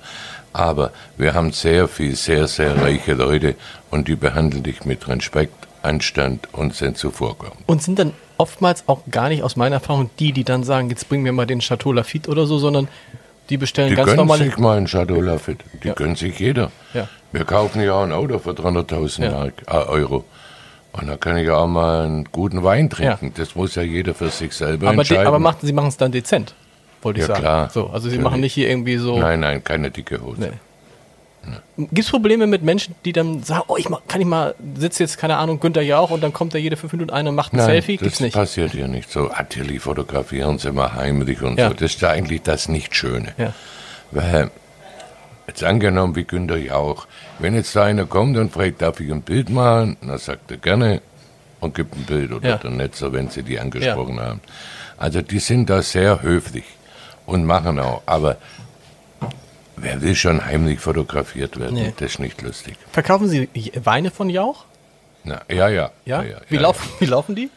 Aber 0.53 0.91
wir 1.19 1.35
haben 1.35 1.53
sehr 1.53 1.87
viel, 1.87 2.17
sehr, 2.17 2.47
sehr 2.49 2.77
reiche 2.81 3.13
Leute 3.15 3.55
und 3.91 4.09
die 4.09 4.17
behandeln 4.17 4.63
dich 4.63 4.85
mit 4.85 5.07
Respekt, 5.09 5.55
Anstand 5.83 6.49
und 6.53 6.75
sind 6.75 6.97
zuvorkommend. 6.99 7.59
und 7.67 7.83
sind 7.83 7.99
dann 7.99 8.13
oftmals 8.39 8.85
auch 8.89 9.01
gar 9.11 9.29
nicht 9.29 9.43
aus 9.43 9.55
meiner 9.57 9.77
Erfahrung 9.77 10.11
die, 10.19 10.33
die 10.33 10.43
dann 10.45 10.65
sagen, 10.65 10.91
jetzt 10.91 11.09
bring 11.09 11.23
mir 11.23 11.33
mal 11.33 11.47
den 11.47 11.61
Chateau 11.61 11.93
Lafitte 11.93 12.31
oder 12.31 12.47
so, 12.47 12.59
sondern 12.59 12.89
die 13.51 13.57
bestellen 13.57 13.91
Die 13.91 13.95
ganz 13.95 14.07
gönnen 14.07 14.17
normale. 14.27 14.45
sich 14.45 14.59
mal 14.59 14.77
einen 14.79 14.87
Chateau 14.87 15.21
Lafite. 15.21 15.65
Die 15.85 15.89
Ja. 15.89 15.95
gönnt 15.95 16.19
sich 16.19 16.39
jeder. 16.41 16.73
Ja. 16.95 17.07
Wir 17.31 17.45
kaufen 17.45 17.81
ja 17.83 17.93
auch 17.93 18.03
ein 18.03 18.11
Auto 18.13 18.39
für 18.41 18.51
300.000 18.55 19.25
Ja. 19.27 19.31
Mark, 19.31 19.53
äh, 19.69 19.77
Euro. 19.77 20.25
Und 21.01 21.07
da 21.09 21.17
kann 21.17 21.37
ich 21.37 21.47
ja 21.47 21.57
auch 21.57 21.67
mal 21.67 22.05
einen 22.05 22.25
guten 22.33 22.63
Wein 22.65 22.89
trinken. 22.91 23.33
Das 23.37 23.55
muss 23.55 23.75
ja 23.75 23.83
jeder 23.83 24.15
für 24.15 24.29
sich 24.31 24.53
selber 24.55 24.87
aber, 24.89 24.95
de, 24.97 25.01
entscheiden. 25.01 25.27
aber 25.27 25.39
macht, 25.39 25.61
sie 25.63 25.73
machen 25.73 25.89
es 25.89 25.97
dann 25.97 26.13
dezent, 26.13 26.55
wollte 27.03 27.21
ich 27.21 27.23
Ja, 27.23 27.35
sagen. 27.35 27.41
klar. 27.41 27.71
So, 27.71 27.87
also 27.89 28.01
sie 28.09 28.17
Natürlich. 28.17 28.23
machen 28.25 28.41
nicht 28.41 28.55
hier 28.55 28.69
irgendwie 28.71 28.97
so. 28.97 29.19
Nein, 29.19 29.41
nein, 29.41 29.63
keine 29.63 29.91
dicke 29.91 30.21
Hose. 30.23 30.41
Nee. 30.41 30.51
Gibt 31.77 31.99
es 32.01 32.11
Probleme 32.11 32.49
mit 32.49 32.63
Menschen, 32.63 32.97
die 33.05 33.13
dann 33.13 33.43
sagen, 33.45 33.63
oh, 33.69 33.77
ich 33.77 33.89
mach, 33.89 34.01
kann 34.09 34.21
ich 34.21 34.27
mal, 34.27 34.57
sitzt 34.77 34.99
jetzt, 34.99 35.17
keine 35.17 35.37
Ahnung, 35.37 35.61
Günther 35.61 35.83
Jauch 35.83 36.11
und 36.11 36.21
dann 36.21 36.33
kommt 36.33 36.55
da 36.55 36.59
jede 36.59 36.77
fünf 36.77 36.93
Minuten 36.93 37.11
einer 37.13 37.31
und 37.31 37.37
macht 37.37 37.53
ein 37.53 37.59
Nein, 37.59 37.67
Selfie? 37.67 37.97
das 37.99 38.03
Gibt's 38.05 38.21
nicht. 38.21 38.35
passiert 38.35 38.73
hier 38.73 38.89
nicht 38.89 39.11
so. 39.13 39.27
Natürlich 39.29 39.81
fotografieren 39.81 40.59
sie 40.59 40.73
mal 40.73 40.95
heimlich 40.95 41.43
und 41.43 41.57
Ja. 41.57 41.69
so. 41.69 41.75
Das 41.75 41.93
ist 41.95 42.01
ja 42.01 42.09
eigentlich 42.11 42.43
das 42.43 42.69
Nicht-Schöne. 42.69 43.33
Ja. 43.39 43.53
Weil, 44.11 44.51
jetzt 45.47 45.63
angenommen 45.63 46.17
wie 46.17 46.25
Günther 46.25 46.57
Jauch, 46.57 47.07
wenn 47.39 47.55
jetzt 47.55 47.75
da 47.77 47.85
einer 47.85 48.07
kommt 48.07 48.37
und 48.37 48.53
fragt, 48.53 48.83
darf 48.83 49.01
ich 49.01 49.11
ein 49.11 49.23
Bild 49.23 49.51
machen, 49.51 49.97
dann 50.01 50.19
sagt 50.19 50.51
er 50.51 50.57
gerne 50.57 51.01
und 51.61 51.75
gibt 51.75 51.95
ein 51.97 52.05
Bild 52.05 52.33
oder 52.33 52.49
Ja. 52.51 52.57
der 52.57 52.71
Netzer, 52.71 53.13
wenn 53.13 53.29
sie 53.29 53.43
die 53.43 53.59
angesprochen 53.59 54.21
haben. 54.21 54.41
Also 54.97 55.23
die 55.23 55.39
sind 55.39 55.69
da 55.71 55.83
sehr 55.83 56.23
höflich 56.23 56.65
und 57.27 57.45
machen 57.45 57.79
auch. 57.79 58.03
Aber 58.07 58.37
wer 59.77 60.01
will 60.01 60.15
schon 60.15 60.45
heimlich 60.45 60.81
fotografiert 60.81 61.59
werden? 61.59 61.75
Nee. 61.75 61.93
Das 61.97 62.13
ist 62.13 62.19
nicht 62.19 62.41
lustig. 62.43 62.77
Verkaufen 62.93 63.29
Sie 63.29 63.49
Weine 63.85 64.11
von 64.11 64.31
Jauch? 64.31 64.65
Na, 65.25 65.43
ja, 65.49 65.69
ja. 65.69 65.91
Ja. 66.05 66.23
ja, 66.23 66.37
wie, 66.49 66.55
ja, 66.57 66.61
laufen, 66.63 66.89
wie 67.01 67.07
laufen 67.07 67.35
die? 67.35 67.51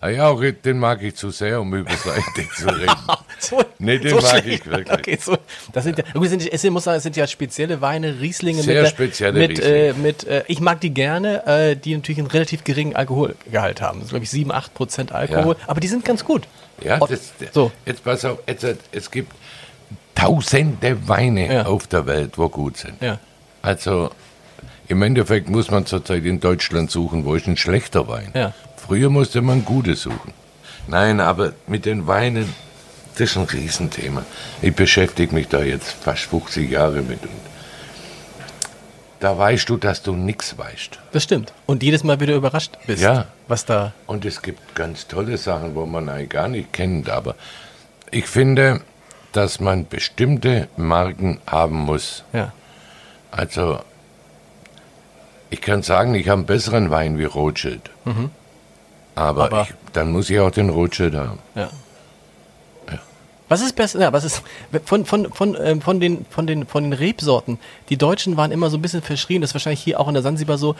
Ja, 0.00 0.08
ja, 0.08 0.26
auch 0.28 0.42
den 0.42 0.78
mag 0.78 1.02
ich 1.02 1.14
zu 1.16 1.30
sehr, 1.30 1.60
um 1.60 1.74
über 1.74 1.90
sein 1.92 2.22
Ding 2.36 2.48
zu 2.56 2.66
reden. 2.68 2.92
So, 3.42 3.60
Nee, 3.78 3.98
den 3.98 4.14
mag 4.14 4.46
ich 4.46 4.64
wirklich. 4.64 4.90
Okay, 4.92 5.18
so, 5.20 5.36
das 5.72 5.82
sind 5.82 5.98
ja, 5.98 6.04
gut, 6.14 6.28
sind, 6.28 6.52
es 6.52 6.62
muss 6.70 6.84
sagen, 6.84 6.98
es 6.98 7.02
sind 7.02 7.16
ja 7.16 7.26
spezielle 7.26 7.80
Weine, 7.80 8.20
Rieslinge 8.20 8.62
Sehr 8.62 8.82
mit, 8.82 8.90
spezielle 8.92 9.38
mit, 9.48 9.58
äh, 9.58 9.62
Rieslinge. 9.90 9.94
mit 9.98 10.24
äh, 10.28 10.44
ich 10.46 10.60
mag 10.60 10.80
die 10.80 10.90
gerne, 10.94 11.44
äh, 11.46 11.74
die 11.76 11.96
natürlich 11.96 12.18
einen 12.20 12.28
relativ 12.28 12.62
geringen 12.62 12.94
Alkoholgehalt 12.94 13.82
haben. 13.82 13.98
Das 13.98 14.06
ist, 14.06 14.10
glaube 14.10 14.24
ich, 14.24 14.30
7, 14.30 14.52
8 14.52 14.74
Prozent 14.74 15.12
Alkohol, 15.12 15.56
aber 15.66 15.80
die 15.80 15.88
sind 15.88 16.04
ganz 16.04 16.24
gut. 16.24 16.42
Ja, 16.84 16.98
das, 16.98 17.32
so. 17.52 17.72
jetzt 17.84 18.04
pass 18.04 18.24
auf, 18.24 18.38
jetzt, 18.46 18.64
es 18.92 19.10
gibt 19.10 19.32
tausende 20.14 21.08
Weine 21.08 21.52
Ja. 21.52 21.66
auf 21.66 21.86
der 21.86 22.06
Welt, 22.06 22.38
wo 22.38 22.48
gut 22.48 22.76
sind. 22.76 23.00
Ja. 23.02 23.18
Also 23.60 24.10
im 24.88 25.02
Endeffekt 25.02 25.48
muss 25.48 25.70
man 25.70 25.86
zurzeit 25.86 26.24
in 26.24 26.38
Deutschland 26.40 26.90
suchen, 26.90 27.24
wo 27.24 27.34
ist 27.34 27.46
ein 27.46 27.56
schlechter 27.56 28.06
Wein. 28.08 28.30
Ja. 28.34 28.52
Früher 28.76 29.10
musste 29.10 29.40
man 29.42 29.64
gute 29.64 29.94
suchen. 29.96 30.32
Nein, 30.88 31.20
aber 31.20 31.52
mit 31.66 31.86
den 31.86 32.06
Weinen, 32.06 32.52
das 33.16 33.30
ist 33.30 33.36
ein 33.36 33.44
Riesenthema. 33.44 34.24
Ich 34.62 34.74
beschäftige 34.74 35.34
mich 35.34 35.48
da 35.48 35.62
jetzt 35.62 35.90
fast 35.92 36.22
50 36.22 36.70
Jahre 36.70 37.02
mit. 37.02 37.22
Und 37.22 37.30
da 39.20 39.36
weißt 39.38 39.68
du, 39.68 39.76
dass 39.76 40.02
du 40.02 40.14
nichts 40.14 40.58
weißt. 40.58 40.98
Das 41.12 41.22
stimmt. 41.22 41.52
Und 41.66 41.82
jedes 41.82 42.02
Mal 42.02 42.18
wieder 42.20 42.34
überrascht 42.34 42.76
bist, 42.86 43.02
Ja. 43.02 43.26
was 43.48 43.64
da. 43.64 43.92
Und 44.06 44.24
es 44.24 44.42
gibt 44.42 44.74
ganz 44.74 45.06
tolle 45.06 45.36
Sachen, 45.36 45.74
wo 45.74 45.86
man 45.86 46.08
eigentlich 46.08 46.30
gar 46.30 46.48
nicht 46.48 46.72
kennt. 46.72 47.08
Aber 47.08 47.36
ich 48.10 48.26
finde, 48.26 48.80
dass 49.32 49.60
man 49.60 49.86
bestimmte 49.86 50.68
Marken 50.76 51.40
haben 51.46 51.76
muss. 51.76 52.24
Ja. 52.32 52.52
Also, 53.30 53.80
ich 55.50 55.60
kann 55.60 55.82
sagen, 55.82 56.14
ich 56.14 56.28
habe 56.28 56.38
einen 56.40 56.46
besseren 56.46 56.90
Wein 56.90 57.18
wie 57.18 57.24
Rothschild. 57.24 57.90
Aber, 58.04 58.14
Mhm. 58.14 58.30
Aber- 59.14 59.62
ich, 59.62 59.74
dann 59.92 60.10
muss 60.10 60.30
ich 60.30 60.40
auch 60.40 60.50
den 60.50 60.68
Rothschild 60.70 61.14
haben. 61.14 61.38
Ja. 61.54 61.70
Was 63.52 63.60
ist 63.60 63.76
besser? 63.76 64.00
Ja, 64.00 64.12
was 64.14 64.24
ist 64.24 64.42
von, 64.86 65.04
von, 65.04 65.30
von, 65.30 65.56
ähm, 65.62 65.82
von, 65.82 66.00
den, 66.00 66.24
von, 66.30 66.46
den, 66.46 66.66
von 66.66 66.84
den 66.84 66.94
Rebsorten? 66.94 67.58
Die 67.90 67.98
Deutschen 67.98 68.38
waren 68.38 68.50
immer 68.50 68.70
so 68.70 68.78
ein 68.78 68.82
bisschen 68.82 69.02
verschrien. 69.02 69.42
Das 69.42 69.50
ist 69.50 69.54
wahrscheinlich 69.54 69.82
hier 69.82 70.00
auch 70.00 70.08
in 70.08 70.14
der 70.14 70.22
Sansibar 70.22 70.56
so. 70.56 70.74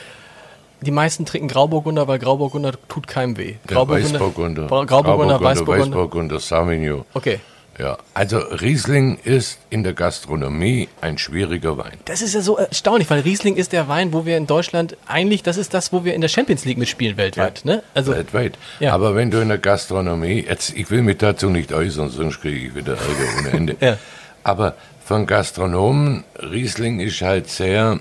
Die 0.80 0.90
meisten 0.90 1.26
trinken 1.26 1.48
Grauburgunder, 1.48 2.08
weil 2.08 2.18
Grauburgunder 2.18 2.72
tut 2.88 3.06
keinem 3.06 3.37
weh. 3.37 3.56
Der 3.68 3.87
Weißburgunder, 3.87 4.62
Bra- 4.68 4.85
Grauburgunder, 4.85 5.38
Weißburgunder. 5.40 5.96
Weißburgunder, 5.96 6.40
Sauvignon. 6.40 7.04
Okay. 7.12 7.40
Ja, 7.78 7.96
also 8.12 8.38
Riesling 8.38 9.18
ist 9.24 9.58
in 9.70 9.82
der 9.82 9.94
Gastronomie 9.94 10.88
ein 11.00 11.16
schwieriger 11.16 11.78
Wein. 11.78 11.96
Das 12.04 12.20
ist 12.20 12.35
ja 12.35 12.42
so 12.42 12.58
erstaunlich, 12.58 13.08
weil 13.08 13.20
Riesling 13.20 13.56
ist 13.56 13.72
der 13.72 13.88
Wein, 13.88 14.12
wo 14.12 14.26
wir 14.26 14.37
in 14.37 14.46
Deutschland 14.46 14.96
eigentlich, 15.06 15.42
das 15.42 15.56
ist 15.56 15.72
das, 15.72 15.90
wo 15.92 16.04
wir 16.04 16.14
in 16.14 16.20
der 16.20 16.28
Champions 16.28 16.66
League 16.66 16.76
mitspielen 16.76 17.16
weltweit. 17.16 17.64
Ne? 17.64 17.82
Also, 17.94 18.12
Weltweit. 18.12 18.58
Ja. 18.78 18.92
Aber 18.92 19.14
wenn 19.14 19.30
du 19.30 19.40
in 19.40 19.48
der 19.48 19.58
Gastronomie, 19.58 20.44
jetzt, 20.46 20.76
ich 20.76 20.90
will 20.90 21.02
mich 21.02 21.16
dazu 21.18 21.48
nicht 21.48 21.72
äußern, 21.72 22.11
sonst 22.11 22.40
kriege 22.42 22.68
ich 22.68 22.74
wieder 22.74 22.92
Ärger 22.92 23.38
ohne 23.38 23.50
Ende. 23.50 23.76
Ja. 23.80 23.96
Aber 24.44 24.74
von 25.04 25.26
Gastronomen, 25.26 26.24
Riesling 26.38 27.00
ist 27.00 27.22
halt 27.22 27.48
sehr 27.48 28.00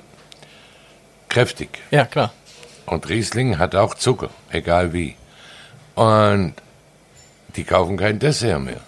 kräftig. 1.29 1.69
ja, 1.91 2.05
klar. 2.05 2.33
Und 2.87 3.07
Riesling 3.07 3.57
hat 3.57 3.75
auch 3.75 3.93
Zucker, 3.95 4.31
egal 4.49 4.91
wie. 4.91 5.15
Und 5.95 6.53
die 7.55 7.63
kaufen 7.63 7.95
kein 7.95 8.19
Dessert 8.19 8.59
mehr. 8.59 8.81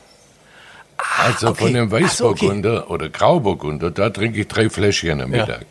Also 1.17 1.49
okay. 1.49 1.63
von 1.63 1.73
dem 1.73 1.85
Ach 1.85 2.09
so, 2.09 2.27
okay. 2.29 2.45
Weißburgunder 2.45 2.89
oder 2.89 3.09
Grauburgunder, 3.09 3.91
da 3.91 4.09
trinke 4.09 4.41
ich 4.41 4.47
drei 4.47 4.69
Fläschchen 4.69 5.21
am 5.21 5.33
Ja. 5.33 5.45
Mittag. 5.45 5.65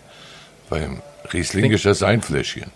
Beim 0.69 1.03
Riesling 1.33 1.71
ist 1.73 1.85
das 1.85 2.03
ein 2.03 2.23
Fläschchen. 2.23 2.71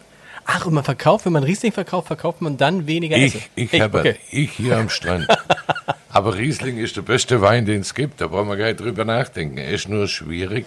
Ach, 0.47 0.65
und 0.65 0.75
man 0.75 0.85
verkauft, 0.85 1.27
wenn 1.27 1.33
man 1.33 1.43
Riesling 1.43 1.73
verkauft, 1.73 2.07
verkauft 2.07 2.41
man 2.41 2.57
dann 2.57 2.87
weniger 2.87 3.17
Essen. 3.17 3.43
Ich, 3.57 3.73
ich, 3.73 3.81
habe, 3.81 3.99
okay. 3.99 4.17
ich 4.31 4.53
hier 4.53 4.77
am 4.77 4.89
Strand. 4.89 5.27
Aber 6.09 6.37
Riesling 6.37 6.79
ist 6.79 6.97
der 6.97 7.03
beste 7.03 7.41
Wein, 7.41 7.67
den 7.67 7.81
es 7.81 7.95
gibt. 7.95 8.21
Da 8.21 8.29
brauchen 8.29 8.49
wir 8.49 8.57
gar 8.57 8.67
nicht 8.67 8.81
drüber 8.81 9.05
nachdenken. 9.05 9.59
Er 9.59 9.71
ist 9.71 9.89
nur 9.89 10.07
schwierig 10.07 10.67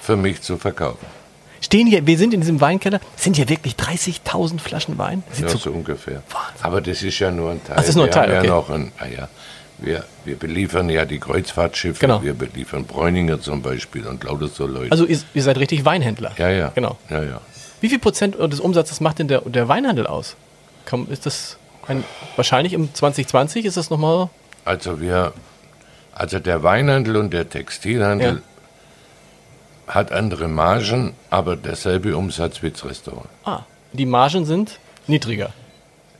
für 0.00 0.16
mich 0.16 0.40
zu 0.40 0.56
verkaufen. 0.56 1.06
Stehen 1.60 1.86
hier, 1.86 2.06
wir 2.06 2.18
sind 2.18 2.34
in 2.34 2.40
diesem 2.40 2.60
Weinkeller, 2.60 3.00
sind 3.16 3.36
hier 3.36 3.48
wirklich 3.48 3.74
30.000 3.74 4.58
Flaschen 4.58 4.98
Wein? 4.98 5.22
Sieht 5.32 5.44
Ja, 5.44 5.50
so, 5.50 5.58
so 5.58 5.70
ungefähr. 5.70 6.22
Wahnsinn. 6.30 6.62
Aber 6.62 6.80
das 6.80 7.02
ist 7.02 7.18
ja 7.18 7.30
nur 7.30 7.52
ein 7.52 7.64
Teil. 7.64 7.76
Ach, 7.76 7.80
das 7.80 7.88
ist 7.90 7.94
nur 7.96 8.04
ein 8.04 8.08
wir 8.08 8.12
Teil, 8.12 8.28
haben 8.30 8.38
okay. 8.38 8.46
ja 8.48 8.54
noch 8.54 8.70
ein, 8.70 8.92
ah 8.98 9.06
ja, 9.06 9.28
wir, 9.84 10.04
wir 10.24 10.36
beliefern 10.36 10.88
ja 10.88 11.04
die 11.04 11.18
Kreuzfahrtschiffe, 11.18 12.00
Genau. 12.00 12.22
wir 12.22 12.34
beliefern 12.34 12.84
Bräuninger 12.84 13.40
zum 13.40 13.62
Beispiel 13.62 14.06
und 14.06 14.24
lauter 14.24 14.48
so 14.48 14.66
Leute. 14.66 14.90
also 14.92 15.04
ihr, 15.06 15.18
ihr 15.34 15.42
seid 15.42 15.58
richtig 15.58 15.84
Weinhändler. 15.84 16.32
ja, 16.38 16.50
ja. 16.50 16.72
Genau. 16.74 16.96
Ja, 17.10 17.22
ja. 17.22 17.40
Wie 17.80 17.88
viel 17.88 17.98
Prozent 17.98 18.36
des 18.38 18.60
Umsatzes 18.60 19.00
macht 19.00 19.18
denn 19.18 19.28
der, 19.28 19.42
der 19.42 19.68
Weinhandel 19.68 20.06
aus? 20.06 20.36
Komm, 20.86 21.06
ist 21.10 21.26
das 21.26 21.58
ein, 21.86 22.02
wahrscheinlich 22.36 22.72
im 22.72 22.92
2020 22.94 23.64
ist 23.66 23.76
das 23.76 23.90
nochmal, 23.90 24.30
Also 24.64 25.00
wir, 25.00 25.32
also 26.14 26.38
der 26.38 26.62
Weinhandel 26.62 27.16
und 27.16 27.32
der 27.34 27.48
Textilhandel 27.48 28.42
hat 29.86 30.12
andere 30.12 30.48
Margen, 30.48 31.12
aber 31.28 31.56
derselbe 31.56 32.16
Umsatz 32.16 32.62
wie 32.62 32.70
das 32.70 32.84
Restaurant. 32.84 33.26
ah, 33.44 33.60
die 33.92 34.06
Margen 34.06 34.44
sind 34.46 34.78
niedriger. 35.06 35.50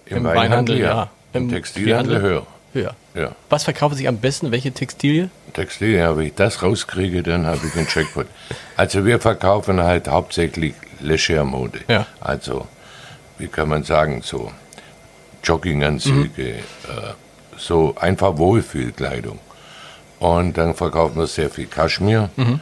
Im, 0.06 0.18
Im 0.18 0.24
Weinhandel, 0.24 0.42
Weinhandel, 0.42 0.78
ja. 0.80 0.86
ja. 0.86 1.10
Im, 1.32 1.42
Im 1.44 1.48
Textilhandel 1.50 2.20
höher. 2.20 2.46
Höher. 2.74 2.94
Ja. 3.14 3.32
Was 3.48 3.64
verkauft 3.64 3.96
sich 3.96 4.06
am 4.08 4.18
besten? 4.18 4.50
Welche 4.50 4.72
Textilie? 4.72 5.30
Textil, 5.52 5.90
ja, 5.96 6.16
wenn 6.16 6.26
ich 6.26 6.34
das 6.34 6.62
rauskriege, 6.62 7.22
dann 7.22 7.46
habe 7.46 7.60
ich 7.66 7.72
den 7.72 7.86
Jackpot. 7.92 8.26
Also 8.76 9.04
wir 9.04 9.20
verkaufen 9.20 9.80
halt 9.80 10.08
hauptsächlich 10.08 10.74
Leger-Mode. 11.00 11.80
Ja. 11.88 12.06
Also, 12.20 12.66
wie 13.38 13.46
kann 13.46 13.68
man 13.68 13.84
sagen, 13.84 14.20
so 14.22 14.50
Jogginganzüge, 15.44 16.42
Mhm. 16.42 16.48
äh, 16.48 17.12
so 17.56 17.94
einfach 17.96 18.36
Wohlfühlkleidung. 18.38 19.38
Und 20.18 20.58
dann 20.58 20.74
verkaufen 20.74 21.16
wir 21.18 21.26
sehr 21.26 21.50
viel 21.50 21.66
Kaschmir 21.66 22.30
Mhm. 22.36 22.60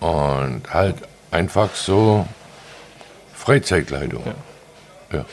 und 0.00 0.62
halt 0.72 0.96
einfach 1.30 1.74
so 1.74 2.26
Freizeitkleidung. 3.34 4.22
Ja. 5.12 5.24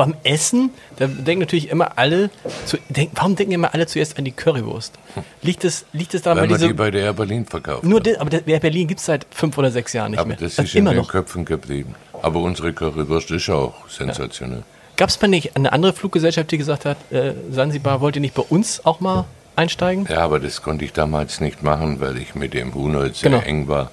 Beim 0.00 0.14
Essen, 0.24 0.70
da 0.96 1.06
denken 1.06 1.40
natürlich 1.40 1.68
immer 1.68 1.98
alle, 1.98 2.30
zu, 2.64 2.78
denk, 2.88 3.10
warum 3.16 3.36
denken 3.36 3.52
immer 3.52 3.74
alle 3.74 3.86
zuerst 3.86 4.16
an 4.16 4.24
die 4.24 4.32
Currywurst? 4.32 4.94
Liegt 5.42 5.62
es, 5.64 5.84
liegt 5.92 6.14
es 6.14 6.22
daran, 6.22 6.38
Weil 6.38 6.48
weil 6.50 6.56
die 6.56 6.64
diese, 6.64 6.74
bei 6.74 6.90
der 6.90 7.02
Air 7.02 7.12
Berlin 7.12 7.44
verkaufen. 7.44 7.86
nur, 7.86 8.00
de, 8.00 8.16
aber 8.16 8.30
der 8.30 8.46
Air 8.48 8.60
Berlin 8.60 8.88
gibt 8.88 9.00
es 9.00 9.06
seit 9.06 9.26
fünf 9.30 9.58
oder 9.58 9.70
sechs 9.70 9.92
Jahren 9.92 10.12
nicht 10.12 10.20
Aber 10.20 10.28
mehr. 10.28 10.38
das 10.38 10.58
Also 10.58 10.62
ist 10.62 10.74
in 10.74 10.80
immer 10.80 10.92
den 10.92 11.00
noch. 11.02 11.08
Köpfen 11.10 11.44
geblieben. 11.44 11.94
Aber 12.22 12.40
unsere 12.40 12.72
Currywurst 12.72 13.30
ist 13.30 13.50
auch 13.50 13.74
sensationell. 13.90 14.62
Gab 14.96 15.10
es 15.10 15.20
mal 15.20 15.28
nicht 15.28 15.54
eine 15.54 15.70
andere 15.72 15.92
Fluggesellschaft, 15.92 16.50
die 16.50 16.56
gesagt 16.58 16.86
hat, 16.86 16.96
äh, 17.10 17.34
Sansibar, 17.50 18.00
wollt 18.00 18.16
ihr 18.16 18.22
nicht 18.22 18.34
bei 18.34 18.42
uns 18.48 18.84
auch 18.86 19.00
mal 19.00 19.26
einsteigen? 19.54 20.06
Ja, 20.10 20.20
aber 20.20 20.40
das 20.40 20.62
konnte 20.62 20.86
ich 20.86 20.94
damals 20.94 21.40
nicht 21.42 21.62
machen, 21.62 22.00
weil 22.00 22.16
ich 22.16 22.34
mit 22.34 22.54
dem 22.54 22.72
Hunold 22.74 23.16
sehr 23.16 23.30
Genau. 23.30 23.42
eng 23.42 23.68
war. 23.68 23.90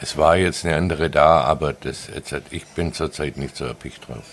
Es 0.00 0.16
war 0.16 0.36
jetzt 0.36 0.64
eine 0.64 0.76
andere 0.76 1.10
da, 1.10 1.40
aber 1.40 1.72
das, 1.72 2.08
jetzt, 2.14 2.34
ich 2.50 2.66
bin 2.66 2.92
zurzeit 2.92 3.36
nicht 3.36 3.56
so 3.56 3.64
erpicht 3.64 4.06
drauf. 4.08 4.24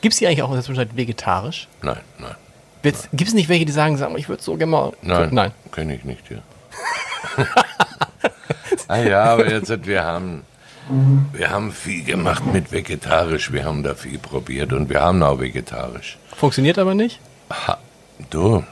Gibt 0.00 0.12
es 0.12 0.18
die 0.18 0.26
eigentlich 0.26 0.42
auch 0.42 0.48
in 0.50 0.54
der 0.54 0.64
Zwischenzeit 0.64 0.96
vegetarisch? 0.96 1.68
Nein, 1.82 2.00
nein, 2.18 2.34
Gibt 2.82 3.28
es 3.28 3.34
nicht 3.34 3.48
welche, 3.48 3.64
die 3.64 3.72
sagen, 3.72 3.96
sag 3.96 4.12
mal, 4.12 4.18
ich 4.18 4.28
würde 4.28 4.42
so 4.42 4.54
gerne 4.56 4.70
mal. 4.70 4.92
nein, 5.02 5.28
Nein. 5.32 5.52
kenne 5.72 5.94
ich 5.96 6.04
nicht, 6.04 6.30
ja. 6.30 6.38
ah 8.88 8.98
ja, 8.98 9.24
aber 9.24 9.50
jetzt, 9.50 9.86
wir 9.86 10.04
haben, 10.04 10.42
wir 11.32 11.50
haben 11.50 11.72
viel 11.72 12.04
gemacht 12.04 12.44
mit 12.46 12.70
vegetarisch, 12.70 13.52
wir 13.52 13.64
haben 13.64 13.82
da 13.82 13.94
viel 13.94 14.18
probiert 14.18 14.72
und 14.72 14.88
wir 14.88 15.00
haben 15.00 15.22
auch 15.22 15.40
vegetarisch. 15.40 16.18
Funktioniert 16.36 16.78
aber 16.78 16.94
nicht? 16.94 17.18
Ha, 17.50 17.78
du, 18.30 18.62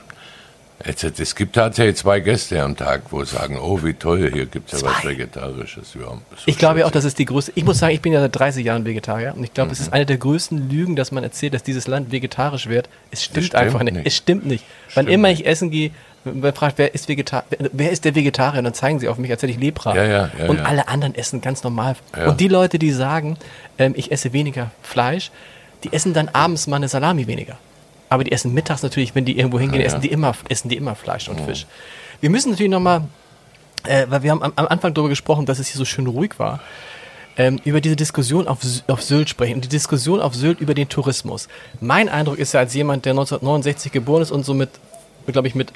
es 0.81 1.35
gibt 1.35 1.55
tatsächlich 1.55 1.97
zwei 1.97 2.21
Gäste 2.21 2.61
am 2.63 2.77
Tag, 2.77 3.03
wo 3.11 3.25
sagen, 3.25 3.59
oh, 3.59 3.83
wie 3.85 3.95
toll, 3.95 4.31
hier 4.33 4.47
gibt 4.47 4.73
es 4.73 4.83
ja 4.83 4.89
was? 4.89 5.05
Vegetarisches. 5.05 5.95
Ja, 5.95 6.01
so 6.01 6.21
Ich 6.47 6.59
glaube 6.59 6.81
ja 6.81 6.87
auch, 6.87 6.91
das 6.91 7.05
ist 7.05 7.19
die 7.19 7.25
größte. 7.25 7.53
Ich 7.55 7.65
muss 7.65 7.79
sagen, 7.79 7.95
ich 7.95 8.01
bin 8.03 8.13
ja 8.13 8.21
seit 8.21 8.37
30 8.37 8.67
Jahren 8.67 8.85
Vegetarier 8.85 9.35
und 9.37 9.45
ich 9.45 9.55
glaube, 9.55 9.71
es 9.73 9.79
Mhm. 9.79 9.85
ist 9.87 9.93
eine 9.93 10.07
der 10.07 10.19
größten 10.19 10.69
Lügen, 10.69 10.97
dass 10.97 11.13
man 11.13 11.23
erzählt, 11.25 11.55
dass 11.55 11.63
dieses 11.63 11.87
Land 11.87 12.13
vegetarisch 12.13 12.69
wird. 12.69 12.89
Es 13.11 13.23
stimmt, 13.25 13.47
stimmt 13.47 13.63
einfach 13.63 13.83
nicht. 13.83 13.95
nicht. 13.95 14.07
Es 14.07 14.17
stimmt 14.17 14.47
nicht. 14.47 14.65
Wann 14.95 15.05
Stimmt 15.05 15.11
immer 15.11 15.29
nicht. 15.29 15.41
ich 15.43 15.47
essen 15.47 15.71
gehe, 15.71 15.91
man 16.25 16.53
fragt, 16.55 16.79
wer 16.79 16.93
ist, 16.95 17.09
Vegetar 17.09 17.45
wer, 17.73 17.91
ist 17.91 18.05
der 18.05 18.15
Vegetarier? 18.15 18.59
Und 18.59 18.65
dann 18.65 18.75
zeigen 18.75 18.99
sie 18.99 19.09
auf 19.09 19.17
mich, 19.19 19.31
als 19.31 19.43
hätte 19.43 19.53
ich 19.53 19.59
Lepra. 19.59 19.95
Ja, 19.95 20.05
ja, 20.05 20.31
ja, 20.39 20.49
und 20.49 20.61
alle 20.61 20.89
anderen 20.89 21.15
essen 21.15 21.41
ganz 21.41 21.63
normal. 21.63 21.97
Und 22.27 22.41
die 22.41 22.49
Leute, 22.49 22.79
die 22.79 22.91
sagen, 22.93 23.37
ähm, 23.79 23.93
ich 23.97 24.11
esse 24.11 24.33
weniger 24.33 24.71
Fleisch, 24.83 25.31
die 25.85 25.93
essen 25.93 26.15
dann 26.15 26.29
abends 26.31 26.67
mal 26.67 26.77
eine 26.77 26.89
Salami 26.89 27.27
weniger. 27.27 27.59
Aber 28.09 28.25
die 28.25 28.33
essen 28.33 28.55
mittags 28.55 28.83
natürlich, 28.83 29.15
wenn 29.15 29.25
die 29.25 29.39
irgendwo 29.39 29.59
hingehen, 29.59 29.81
Ja, 29.81 29.87
essen, 29.87 30.01
die 30.01 30.11
immer, 30.11 30.35
essen 30.49 30.69
die 30.69 30.77
immer 30.77 30.95
Fleisch 30.95 31.29
und 31.29 31.41
Fisch. 31.41 31.67
Wir 32.21 32.31
müssen 32.31 32.51
natürlich 32.51 32.71
nochmal 32.71 33.03
äh, 33.85 34.07
weil 34.09 34.23
wir 34.23 34.31
haben 34.31 34.43
am, 34.43 34.53
am 34.57 34.67
Anfang 34.67 34.95
darüber 34.95 35.09
gesprochen, 35.09 35.47
dass 35.47 35.59
es 35.59 35.69
hier 35.69 35.79
so 35.79 35.85
schön 35.85 36.07
ruhig 36.07 36.39
war, 36.39 36.61
ähm, 37.37 37.61
über 37.65 37.81
diese 37.81 37.97
Diskussion 37.97 38.47
auf, 38.49 38.61
auf 38.87 39.03
Sylt 39.03 39.29
sprechen 39.29 39.57
und 39.57 39.65
die 39.65 39.69
Diskussion 39.69 40.21
auf 40.21 40.35
Sylt 40.35 40.61
über 40.61 40.75
den 40.75 40.89
Tourismus. 40.89 41.49
Mein 41.81 42.09
Eindruck 42.09 42.39
ist 42.39 42.55
ja 42.55 42.61
als 42.61 42.75
jemand, 42.75 43.05
der 43.05 43.13
1969 43.13 43.93
geboren 43.93 44.23
ist 44.23 44.31
und 44.31 44.45
so 44.45 44.55
mit, 44.55 44.71
glaube 45.27 45.49
ich, 45.49 45.55
mit 45.55 45.73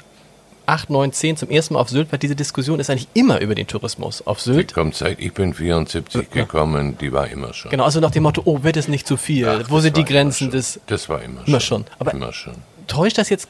8, 0.69 0.89
9, 0.89 1.11
10 1.11 1.37
zum 1.37 1.49
ersten 1.49 1.73
Mal 1.73 1.79
auf 1.79 1.89
Sylt 1.89 2.11
war, 2.11 2.19
diese 2.19 2.35
Diskussion 2.35 2.79
ist 2.79 2.89
eigentlich 2.89 3.07
immer 3.13 3.41
über 3.41 3.55
den 3.55 3.65
Tourismus 3.67 4.25
auf 4.27 4.37
Die 4.37 4.53
Sylt. 4.53 4.73
kommt 4.73 4.95
seit, 4.95 5.19
ich 5.19 5.33
bin 5.33 5.53
74 5.53 6.29
gekommen, 6.29 6.97
die 6.99 7.11
war 7.11 7.27
immer 7.27 7.53
schon. 7.53 7.71
Genau, 7.71 7.85
also 7.85 7.99
nach 7.99 8.11
dem 8.11 8.23
Motto, 8.23 8.41
oh, 8.45 8.63
wird 8.63 8.77
es 8.77 8.87
nicht 8.87 9.07
zu 9.07 9.17
viel? 9.17 9.47
Ach, 9.47 9.69
Wo 9.69 9.79
sind 9.79 9.97
die 9.97 10.05
Grenzen 10.05 10.45
schon. 10.45 10.51
des... 10.51 10.79
Das 10.87 11.09
war 11.09 11.21
immer, 11.21 11.41
Immer 11.47 11.59
schon. 11.59 11.85
Aber- 11.97 12.13
immer 12.13 12.31
schon. 12.33 12.53
Täuscht 12.87 13.17
das 13.19 13.29
jetzt, 13.29 13.49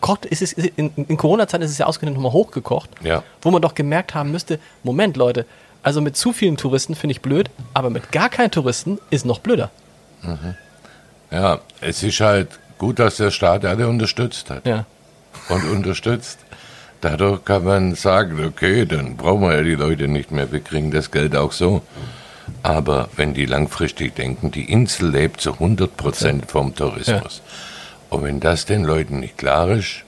kocht, 0.00 0.26
ist 0.26 0.42
es, 0.42 0.52
in, 0.52 0.90
in 0.96 1.16
Corona-Zeiten 1.16 1.62
ist 1.62 1.70
es 1.70 1.78
ja 1.78 1.86
ausgerechnet 1.86 2.16
nochmal 2.16 2.32
hochgekocht, 2.32 2.90
Ja. 3.04 3.22
wo 3.40 3.52
man 3.52 3.62
doch 3.62 3.74
gemerkt 3.74 4.14
haben 4.14 4.32
müsste, 4.32 4.58
Moment 4.82 5.16
Leute, 5.16 5.46
also 5.84 6.00
mit 6.00 6.16
zu 6.16 6.32
vielen 6.32 6.56
Touristen 6.56 6.96
finde 6.96 7.12
ich 7.12 7.20
blöd, 7.20 7.50
aber 7.72 7.88
mit 7.90 8.10
gar 8.10 8.28
keinen 8.28 8.50
Touristen 8.50 8.98
ist 9.10 9.24
noch 9.26 9.38
blöder. 9.38 9.70
Ja, 11.30 11.60
es 11.80 12.02
ist 12.02 12.20
halt 12.20 12.48
gut, 12.78 12.98
dass 12.98 13.16
der 13.16 13.30
Staat 13.30 13.64
alle 13.64 13.86
unterstützt 13.88 14.50
hat. 14.50 14.66
Ja. 14.66 14.84
Und 15.48 15.64
unterstützt. 15.70 16.38
Dadurch 17.00 17.44
kann 17.44 17.64
man 17.64 17.94
sagen, 17.94 18.44
okay, 18.44 18.84
dann 18.84 19.16
brauchen 19.16 19.42
wir 19.42 19.56
ja 19.56 19.62
die 19.62 19.74
Leute 19.74 20.06
nicht 20.06 20.30
mehr, 20.30 20.52
wir 20.52 20.60
kriegen 20.60 20.90
das 20.90 21.10
Geld 21.10 21.34
auch 21.34 21.52
so. 21.52 21.82
Aber 22.62 23.08
wenn 23.16 23.32
die 23.32 23.46
langfristig 23.46 24.14
denken, 24.16 24.50
die 24.50 24.70
Insel 24.70 25.10
lebt 25.10 25.40
zu 25.40 25.54
100 25.54 25.96
Prozent 25.96 26.50
vom 26.50 26.74
Tourismus. 26.74 27.40
Und 28.10 28.24
wenn 28.24 28.40
das 28.40 28.66
den 28.66 28.84
Leuten 28.84 29.20
nicht 29.20 29.38
klar 29.38 29.70
ist, 29.70 30.02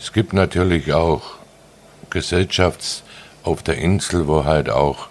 es 0.00 0.12
gibt 0.12 0.32
natürlich 0.32 0.92
auch 0.92 1.22
Gesellschafts 2.10 3.04
auf 3.44 3.62
der 3.62 3.76
Insel, 3.78 4.26
wo 4.26 4.44
halt 4.44 4.68
auch 4.70 5.08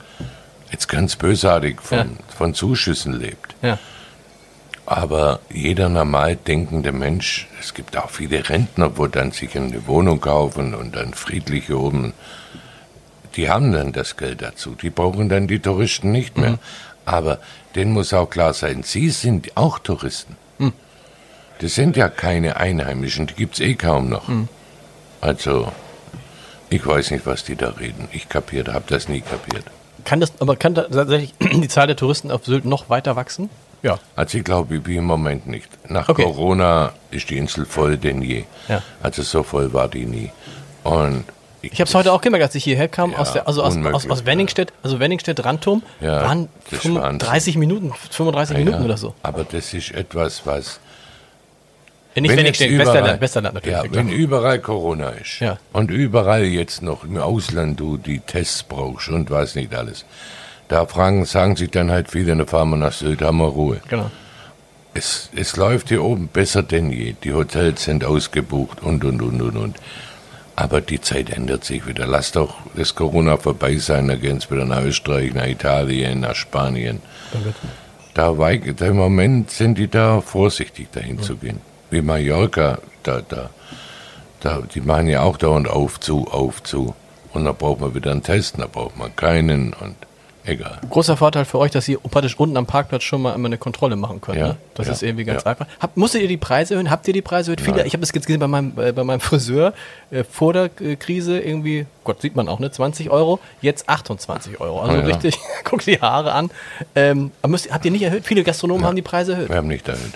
jetzt 0.72 0.88
ganz 0.90 1.16
bösartig 1.16 1.82
von, 1.82 1.98
Ja. 1.98 2.06
von 2.36 2.54
Zuschüssen 2.54 3.14
lebt. 3.14 3.56
Ja. 3.62 3.78
Aber 4.86 5.40
jeder 5.52 5.90
normal 5.90 6.36
denkende 6.36 6.92
Mensch, 6.92 7.48
es 7.60 7.74
gibt 7.74 7.98
auch 7.98 8.10
viele 8.10 8.48
Rentner, 8.48 8.98
wo 8.98 9.08
dann 9.08 9.32
sich 9.32 9.58
eine 9.58 9.88
Wohnung 9.88 10.22
kaufen 10.22 10.76
und 10.76 10.96
dann 10.96 11.14
friedlich 11.14 11.72
oben, 11.74 12.14
die 13.36 13.50
haben 13.50 13.72
dann 13.72 13.92
das 13.92 14.16
Geld 14.16 14.42
dazu. 14.42 14.76
Die 14.76 14.92
brauchen 14.92 15.28
dann 15.28 15.48
die 15.48 15.60
Touristen 15.60 16.12
nicht 16.12 16.38
mehr. 16.38 16.60
Aber 17.06 17.40
denen 17.76 17.92
muss 17.92 18.14
auch 18.14 18.30
klar 18.30 18.54
sein, 18.54 18.84
sie 18.84 19.10
sind 19.10 19.56
auch 19.56 19.80
Touristen. 19.80 20.38
Das 21.60 21.76
sind 21.76 21.96
ja 21.96 22.10
keine 22.10 22.58
Einheimischen, 22.58 23.28
die 23.28 23.34
gibt's 23.34 23.60
eh 23.60 23.76
kaum 23.76 24.10
noch. 24.10 24.28
Also, 25.22 25.72
ich 26.70 26.86
weiß 26.86 27.12
nicht, 27.12 27.26
was 27.26 27.44
die 27.44 27.56
da 27.56 27.70
reden. 27.70 28.10
Ich 28.12 28.28
kapiert, 28.28 28.68
habe 28.68 28.86
das 28.88 29.08
nie 29.08 29.22
kapiert. 29.22 29.64
Kann 30.04 30.20
das, 30.20 30.34
aber 30.40 30.56
kann 30.56 30.76
da 30.76 30.84
tatsächlich 30.84 31.34
die 31.40 31.68
Zahl 31.68 31.88
der 31.88 31.96
Touristen 31.96 32.30
auf 32.30 32.46
Sylt 32.46 32.66
noch 32.66 32.90
weiter 32.90 33.16
wachsen? 33.16 33.50
Ja. 33.86 34.00
Also 34.16 34.38
ich 34.40 34.44
glaube, 34.44 34.86
wie 34.86 34.96
im 34.98 35.06
Moment 35.06 35.46
nicht. 35.48 35.70
Nach 35.90 36.10
Okay. 36.10 36.24
Corona 36.24 36.92
ist 37.12 37.30
die 37.30 37.38
Insel 37.38 37.66
voll 37.66 37.98
denn 37.98 38.22
je. 38.22 38.44
Ja. 38.68 38.82
Also 39.04 39.22
so 39.22 39.44
voll 39.44 39.72
war 39.74 39.88
die 39.88 40.06
nie. 40.06 40.32
Und 40.84 41.24
Ich 41.62 41.74
habe 41.80 41.84
es 41.88 41.94
heute 41.96 42.12
auch 42.12 42.22
gemerkt, 42.22 42.44
als 42.44 42.56
ich 42.56 42.64
hierher 42.64 42.88
kam, 42.88 43.12
Ja, 43.12 43.18
aus 43.20 43.34
der, 43.34 43.48
also 43.48 43.62
aus, 43.64 43.76
aus, 43.78 44.10
aus 44.10 44.26
Wenningstedt, 44.26 44.74
also 44.84 45.00
Wenningstedt 45.00 45.44
Randturm, 45.46 45.84
Ja, 46.02 46.22
waren 46.24 46.50
das 46.66 46.74
ist 46.74 46.82
35 46.82 47.04
Wahnsinn. 47.04 47.30
30 47.30 47.58
Minuten, 47.58 47.94
35 48.12 48.58
Minuten 48.58 48.80
ja, 48.80 48.86
oder 48.86 48.98
so. 48.98 49.14
Aber 49.24 49.44
das 49.44 49.74
ist 49.74 49.92
etwas, 49.92 50.42
was 50.46 50.80
Äh, 52.16 52.22
Nicht 52.22 52.32
Wenn 52.32 52.38
Wenningstedt, 52.40 52.72
Westerland, 52.72 53.00
überall- 53.06 53.22
Westerland 53.22 53.56
natürlich. 53.56 53.78
Ja, 53.78 53.84
wenn 53.92 54.10
überall 54.10 54.60
Corona 54.60 55.10
ist 55.10 55.40
Ja. 55.42 55.58
und 55.74 55.92
überall 55.92 56.44
jetzt 56.46 56.82
noch 56.82 57.04
im 57.04 57.18
Ausland 57.18 57.78
du 57.80 57.98
die 57.98 58.20
Tests 58.20 58.64
brauchst 58.64 59.10
und 59.10 59.30
weiß 59.30 59.56
nicht 59.56 59.76
alles, 59.76 60.06
da 60.68 60.86
fragen, 60.86 61.26
sagen 61.26 61.56
sich 61.56 61.72
dann 61.72 61.92
halt 61.92 62.10
viele, 62.12 62.36
dann 62.36 62.48
fahren 62.48 62.70
wir 62.72 62.78
nach 62.78 62.92
Sylt, 62.94 63.22
haben 63.22 63.38
wir 63.38 63.46
Ruhe. 63.48 63.82
genau. 63.88 64.10
Es, 64.98 65.30
es 65.36 65.58
läuft 65.58 65.90
hier 65.90 66.02
oben 66.06 66.30
besser 66.30 66.64
denn 66.64 66.90
je. 66.90 67.16
Die 67.22 67.34
Hotels 67.34 67.84
sind 67.84 68.06
ausgebucht 68.06 68.82
und, 68.82 69.04
und, 69.04 69.22
und, 69.22 69.42
und, 69.42 69.58
und. 69.58 69.76
Aber 70.56 70.80
die 70.80 71.02
Zeit 71.02 71.30
ändert 71.32 71.66
sich 71.66 71.86
wieder. 71.86 72.08
Lass 72.08 72.32
doch 72.32 72.56
das 72.78 72.96
Corona 72.96 73.36
vorbei 73.36 73.76
sein, 73.76 74.08
dann 74.08 74.22
geht's 74.22 74.50
wieder 74.50 74.64
nach 74.64 74.82
Österreich, 74.84 75.34
nach 75.34 75.48
Italien, 75.48 76.22
nach 76.22 76.34
Spanien. 76.36 77.02
Da, 78.14 78.30
weig- 78.38 78.74
da 78.74 78.86
im 78.86 78.96
Moment 78.96 79.52
sind 79.52 79.78
die 79.78 79.90
da 79.90 80.22
vorsichtig 80.22 80.88
dahin 80.94 81.22
zu 81.22 81.36
gehen. 81.36 81.60
Wie 81.90 82.02
Mallorca, 82.02 82.78
da, 83.04 83.20
da, 83.28 83.50
da, 84.40 84.62
die 84.74 84.80
machen 84.80 85.08
ja 85.10 85.24
auch 85.24 85.36
dauernd 85.36 85.68
auf, 85.70 86.00
zu, 86.00 86.26
auf, 86.32 86.64
zu. 86.64 86.96
Und 87.34 87.44
dann 87.44 87.56
braucht 87.58 87.82
man 87.82 87.94
wieder 87.94 88.12
einen 88.12 88.24
Test, 88.24 88.58
dann 88.60 88.70
braucht 88.70 88.96
man 88.98 89.14
keinen 89.18 89.74
und 89.74 89.96
egal. 90.46 90.80
Großer 90.90 91.18
Vorteil 91.18 91.46
für 91.46 91.60
euch, 91.60 91.72
dass 91.72 91.88
ihr 91.88 92.00
praktisch 92.00 92.40
unten 92.40 92.58
am 92.58 92.66
Parkplatz 92.66 93.04
schon 93.04 93.22
mal 93.22 93.34
immer 93.34 93.48
eine 93.48 93.58
Kontrolle 93.58 93.96
machen 93.96 94.22
könnt. 94.22 94.38
Ja, 94.38 94.48
ne? 94.50 94.58
Das 94.74 94.88
ja, 94.88 94.94
ist 94.94 95.04
irgendwie 95.04 95.24
ganz 95.26 95.44
ja. 95.44 95.52
einfach. 95.52 95.68
Habt, 95.80 95.98
musstet 95.98 96.22
ihr 96.22 96.28
die 96.28 96.38
Preise 96.38 96.74
erhöhen? 96.76 96.90
Habt 96.90 97.08
ihr 97.08 97.14
die 97.14 97.22
Preise 97.22 97.52
erhöht? 97.52 97.62
Viele, 97.62 97.86
ich 97.86 97.94
habe 97.94 98.02
das 98.02 98.12
jetzt 98.14 98.26
gesehen 98.26 98.40
bei 98.40 98.48
meinem, 98.48 98.74
äh, 98.78 98.92
bei 98.92 99.04
meinem 99.04 99.20
Friseur 99.22 99.74
äh, 100.12 100.24
vor 100.24 100.54
der 100.54 100.70
äh, 100.82 100.96
Krise 100.96 101.40
irgendwie, 101.40 101.86
Gott 102.04 102.22
sieht 102.22 102.36
man 102.36 102.48
auch, 102.48 102.60
ne? 102.60 102.72
20 102.72 103.10
Euro, 103.10 103.40
jetzt 103.62 103.90
28 103.90 104.60
Euro. 104.62 104.82
Also 104.82 104.98
Ah, 104.98 105.06
richtig, 105.06 105.38
guck 105.64 105.84
die 105.84 106.00
Haare 106.00 106.34
an. 106.34 106.52
Ähm, 106.96 107.32
müsst, 107.48 107.72
habt 107.72 107.86
ihr 107.86 107.92
nicht 107.92 108.04
erhöht? 108.04 108.26
Viele 108.26 108.44
Gastronomen 108.44 108.86
haben 108.86 108.96
die 108.96 109.02
Preise 109.02 109.34
erhöht. 109.34 109.50
Wir 109.50 109.58
haben 109.58 109.68
nicht 109.68 109.88
erhöht. 109.88 110.14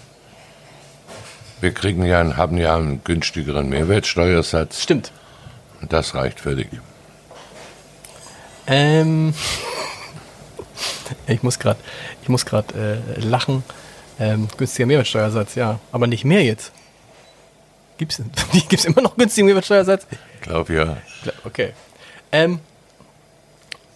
Wir 1.61 1.73
kriegen 1.73 2.05
ja, 2.05 2.21
einen- 2.21 2.37
haben 2.37 2.57
ja 2.57 2.75
einen 2.75 3.03
günstigeren 3.03 3.69
Mehrwertsteuersatz. 3.69 4.81
Stimmt. 4.81 5.11
Und 5.81 5.91
das 5.91 6.15
reicht 6.15 6.39
völlig. 6.39 6.67
Ähm, 8.67 9.33
ich 11.27 11.43
muss 11.43 11.59
gerade, 11.59 11.79
ich 12.21 12.29
muss 12.29 12.45
gerade 12.45 13.01
äh, 13.17 13.19
lachen. 13.19 13.63
Ähm, 14.19 14.47
günstiger 14.57 14.85
Mehrwertsteuersatz, 14.85 15.55
ja, 15.55 15.79
aber 15.91 16.07
nicht 16.07 16.25
mehr 16.25 16.43
jetzt. 16.43 16.73
Gibt's, 17.97 18.21
gibt's 18.69 18.85
immer 18.85 19.01
noch 19.01 19.15
günstigen 19.15 19.45
Mehrwertsteuersatz? 19.45 20.07
Ich 20.35 20.41
glaube 20.41 20.73
ja. 20.73 20.97
Okay. 21.45 21.73
Ähm, 22.31 22.59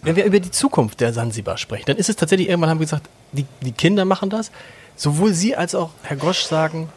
wenn 0.02 0.16
wir 0.16 0.24
über 0.24 0.40
die 0.40 0.50
Zukunft 0.50 1.00
der 1.00 1.12
Sansibar 1.12 1.56
sprechen, 1.56 1.84
dann 1.86 1.96
ist 1.96 2.08
es 2.08 2.16
tatsächlich, 2.16 2.48
irgendwann 2.48 2.70
haben 2.70 2.78
wir 2.78 2.86
gesagt, 2.86 3.08
die, 3.32 3.46
die 3.62 3.72
Kinder 3.72 4.04
machen 4.04 4.30
das. 4.30 4.50
Sowohl 4.96 5.32
Sie 5.32 5.56
als 5.56 5.74
auch 5.74 5.90
Herr 6.02 6.16
Gosch 6.16 6.42
sagen, 6.42 6.90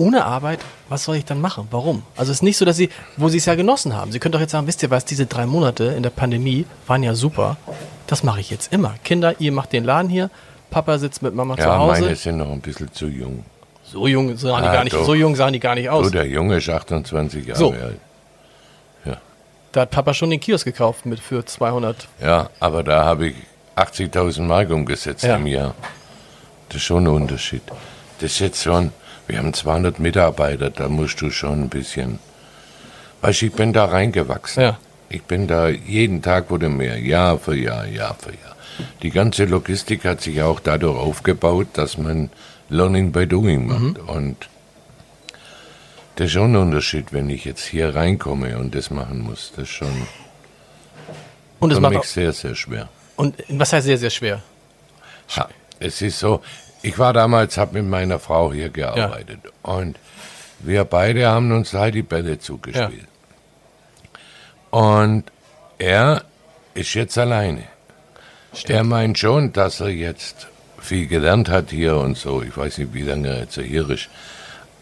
ohne 0.00 0.24
Arbeit, 0.24 0.58
was 0.88 1.04
soll 1.04 1.16
ich 1.16 1.24
dann 1.24 1.40
machen? 1.40 1.68
Warum? 1.70 2.02
Also 2.16 2.32
es 2.32 2.38
ist 2.38 2.42
nicht 2.42 2.56
so, 2.56 2.64
dass 2.64 2.76
Sie, 2.76 2.88
wo 3.16 3.28
Sie 3.28 3.38
es 3.38 3.44
ja 3.46 3.54
genossen 3.54 3.94
haben. 3.96 4.10
Sie 4.12 4.18
können 4.18 4.32
doch 4.32 4.40
jetzt 4.40 4.52
sagen, 4.52 4.66
wisst 4.66 4.82
ihr 4.82 4.90
was, 4.90 5.04
diese 5.04 5.26
drei 5.26 5.46
Monate 5.46 5.84
in 5.84 6.02
der 6.02 6.10
Pandemie 6.10 6.64
waren 6.86 7.02
ja 7.02 7.14
super. 7.14 7.56
Das 8.06 8.22
mache 8.24 8.40
ich 8.40 8.50
jetzt 8.50 8.72
immer. 8.72 8.94
Kinder, 9.04 9.34
ihr 9.40 9.52
macht 9.52 9.72
den 9.72 9.84
Laden 9.84 10.08
hier, 10.10 10.30
Papa 10.70 10.98
sitzt 10.98 11.22
mit 11.22 11.34
Mama 11.34 11.56
zu 11.56 11.62
Ja, 11.62 11.78
Hause. 11.78 12.00
meine 12.02 12.16
sind 12.16 12.38
noch 12.38 12.50
ein 12.50 12.60
bisschen 12.60 12.92
zu 12.92 13.06
jung. 13.06 13.44
So 13.84 14.06
jung 14.06 14.36
sahen 14.36 14.62
die 14.62 14.68
Ah, 14.68 14.72
gar 14.72 14.84
nicht, 14.84 14.94
doch. 14.96 15.04
so 15.04 15.14
jung 15.14 15.34
sahen 15.36 15.52
die 15.52 15.60
gar 15.60 15.74
nicht 15.74 15.90
aus. 15.90 16.06
So, 16.06 16.10
der 16.12 16.26
Junge 16.26 16.56
ist 16.56 16.68
28 16.68 17.46
Jahre 17.46 17.58
So. 17.58 17.70
alt. 17.72 17.98
Da 19.72 19.82
hat 19.82 19.90
Papa 19.92 20.14
schon 20.14 20.30
den 20.30 20.40
Kiosk 20.40 20.64
gekauft 20.64 21.06
mit 21.06 21.20
für 21.20 21.46
200 21.46 22.08
Ja, 22.20 22.50
aber 22.58 22.82
da 22.82 23.04
habe 23.04 23.28
ich 23.28 23.36
80.000 23.76 24.42
Mark 24.42 24.68
umgesetzt 24.70 25.22
Ja. 25.22 25.36
im 25.36 25.46
Jahr. 25.46 25.76
Das 26.68 26.78
ist 26.78 26.82
schon 26.82 27.04
ein 27.04 27.08
Unterschied. 27.14 27.62
Das 28.18 28.32
ist 28.32 28.40
jetzt 28.40 28.64
schon, 28.64 28.92
wir 29.30 29.38
haben 29.38 29.54
200 29.54 30.00
Mitarbeiter, 30.00 30.70
da 30.70 30.88
musst 30.88 31.20
du 31.20 31.30
schon 31.30 31.62
ein 31.62 31.68
bisschen. 31.68 32.18
Weißt 33.20 33.42
du, 33.42 33.46
ich 33.46 33.52
bin 33.52 33.72
da 33.72 33.84
reingewachsen. 33.84 34.62
Ja. 34.62 34.78
Ich 35.08 35.22
bin 35.22 35.46
da 35.46 35.68
jeden 35.68 36.22
Tag 36.22 36.50
wurde 36.50 36.68
mehr, 36.68 36.98
Jahr 36.98 37.38
für 37.38 37.56
Jahr, 37.56 37.86
Jahr 37.86 38.16
für 38.18 38.30
Jahr. 38.30 38.56
Die 39.02 39.10
ganze 39.10 39.44
Logistik 39.44 40.04
hat 40.04 40.20
sich 40.20 40.42
auch 40.42 40.60
dadurch 40.60 40.98
aufgebaut, 40.98 41.68
dass 41.74 41.98
man 41.98 42.30
Learning 42.70 43.12
by 43.12 43.26
Doing 43.26 43.66
macht. 43.66 43.98
Und 43.98 44.48
das 46.16 46.26
ist 46.26 46.32
schon 46.32 46.52
ein 46.52 46.56
Unterschied, 46.56 47.12
wenn 47.12 47.28
ich 47.30 47.44
jetzt 47.44 47.64
hier 47.64 47.94
reinkomme 47.94 48.58
und 48.58 48.74
das 48.74 48.90
machen 48.90 49.20
muss. 49.20 49.52
Das 49.54 49.64
ist 49.64 49.70
schon 49.70 50.06
Und 51.58 51.74
für 51.74 51.80
macht 51.80 51.94
mich 51.94 52.04
sehr, 52.04 52.32
sehr 52.32 52.54
schwer. 52.54 52.88
und 53.16 53.36
was 53.48 53.72
heißt 53.72 53.86
sehr, 53.86 53.98
sehr 53.98 54.10
schwer? 54.10 54.42
Ja, 55.36 55.48
es 55.78 56.02
ist 56.02 56.18
so, 56.18 56.40
ich 56.82 56.98
war 56.98 57.12
damals, 57.12 57.56
habe 57.58 57.80
mit 57.80 57.90
meiner 57.90 58.18
Frau 58.18 58.52
hier 58.52 58.70
gearbeitet 58.70 59.40
und 59.62 59.98
wir 60.60 60.84
beide 60.84 61.28
haben 61.28 61.52
uns 61.52 61.72
halt 61.72 61.94
die 61.94 62.02
Bälle 62.02 62.38
zugespielt. 62.38 63.08
Und 64.70 65.24
er 65.78 66.24
ist 66.74 66.94
jetzt 66.94 67.16
alleine. 67.18 67.64
Er 68.66 68.84
meint 68.84 69.18
schon, 69.18 69.52
dass 69.52 69.80
er 69.80 69.88
jetzt 69.88 70.48
viel 70.78 71.06
gelernt 71.06 71.48
hat 71.48 71.70
hier 71.70 71.96
und 71.96 72.16
so. 72.16 72.42
Ich 72.42 72.56
weiß 72.56 72.78
nicht, 72.78 72.94
wie 72.94 73.02
lange 73.02 73.28
er 73.28 73.38
jetzt 73.40 73.58
hier 73.58 73.88
ist. 73.90 74.08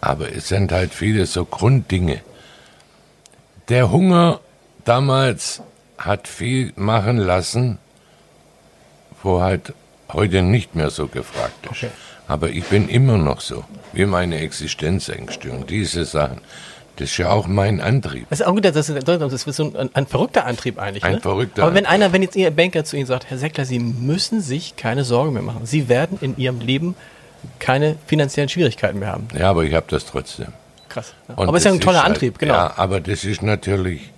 Aber 0.01 0.33
es 0.33 0.49
sind 0.49 0.73
halt 0.73 0.95
viele 0.95 1.27
so 1.27 1.45
Grunddinge. 1.45 2.21
Der 3.69 3.91
Hunger 3.91 4.41
damals 4.85 5.61
hat 5.99 6.29
viel 6.29 6.73
machen 6.77 7.19
lassen, 7.19 7.79
wo 9.23 9.43
halt 9.43 9.75
heute 10.13 10.43
nicht 10.43 10.75
mehr 10.75 10.91
so 10.91 11.07
gefragt 11.07 11.55
ist. 11.65 11.71
Okay. 11.71 11.91
Aber 12.27 12.51
ich 12.51 12.65
bin 12.65 12.89
immer 12.89 13.17
noch 13.17 13.41
so, 13.41 13.65
wie 13.93 14.05
meine 14.07 14.39
Existenzängste 14.41 15.51
und 15.51 15.71
diese 15.71 16.05
Sachen. 16.05 16.41
Das 16.97 17.11
ist 17.11 17.19
ja 17.19 17.31
auch 17.31 17.47
mein 17.47 17.81
Antrieb. 17.81 18.27
Das 18.29 18.41
ist 18.41 18.47
auch 18.47 18.53
gut, 18.53 18.65
das 18.65 18.75
ist, 18.89 19.07
das 19.09 19.33
ist 19.47 19.57
so 19.57 19.73
ein, 19.79 19.89
ein 19.95 20.07
verrückter 20.07 20.45
Antrieb 20.45 20.81
eigentlich. 20.81 21.05
Ein 21.05 21.15
ne? 21.15 21.21
verrückter 21.21 21.63
Aber 21.63 21.73
wenn 21.75 21.87
Antrieb. 21.87 21.95
einer, 22.03 22.13
wenn 22.13 22.23
jetzt 22.23 22.35
Ihr 22.35 22.51
Banker 22.51 22.85
zu 22.85 22.97
Ihnen 22.97 23.07
sagt, 23.07 23.31
Herr 23.31 23.39
Seckler, 23.39 23.65
Sie 23.65 23.79
müssen 23.79 24.41
sich 24.41 24.75
keine 24.75 25.05
Sorgen 25.05 25.33
mehr 25.33 25.43
machen. 25.43 25.65
Sie 25.65 25.89
werden 25.89 26.19
in 26.21 26.37
Ihrem 26.37 26.59
Leben 26.61 26.97
keine 27.61 27.97
finanziellen 28.09 28.49
Schwierigkeiten 28.49 28.99
mehr 28.99 29.13
haben. 29.13 29.29
Ja, 29.39 29.49
aber 29.51 29.63
ich 29.65 29.75
habe 29.75 29.87
das 29.89 30.07
trotzdem. 30.07 30.49
Krass. 30.89 31.15
Und 31.29 31.39
Aber 31.49 31.57
es 31.57 31.63
ist 31.63 31.67
ja 31.67 31.73
ein 31.73 31.81
toller 31.81 31.99
halt- 32.03 32.15
Antrieb, 32.15 32.39
genau. 32.39 32.55
Ja, 32.55 32.73
aber 32.77 33.01
das 33.01 33.25
ist 33.25 33.43
natürlich 33.43 34.11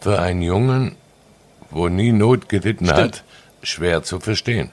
für 0.00 0.20
einen 0.20 0.42
Jungen, 0.42 0.96
wo 1.70 1.88
nie 1.88 2.12
Not 2.12 2.50
gelitten 2.50 2.84
Stimmt. 2.84 3.00
hat, 3.00 3.24
schwer 3.62 4.02
zu 4.02 4.20
verstehen. 4.20 4.68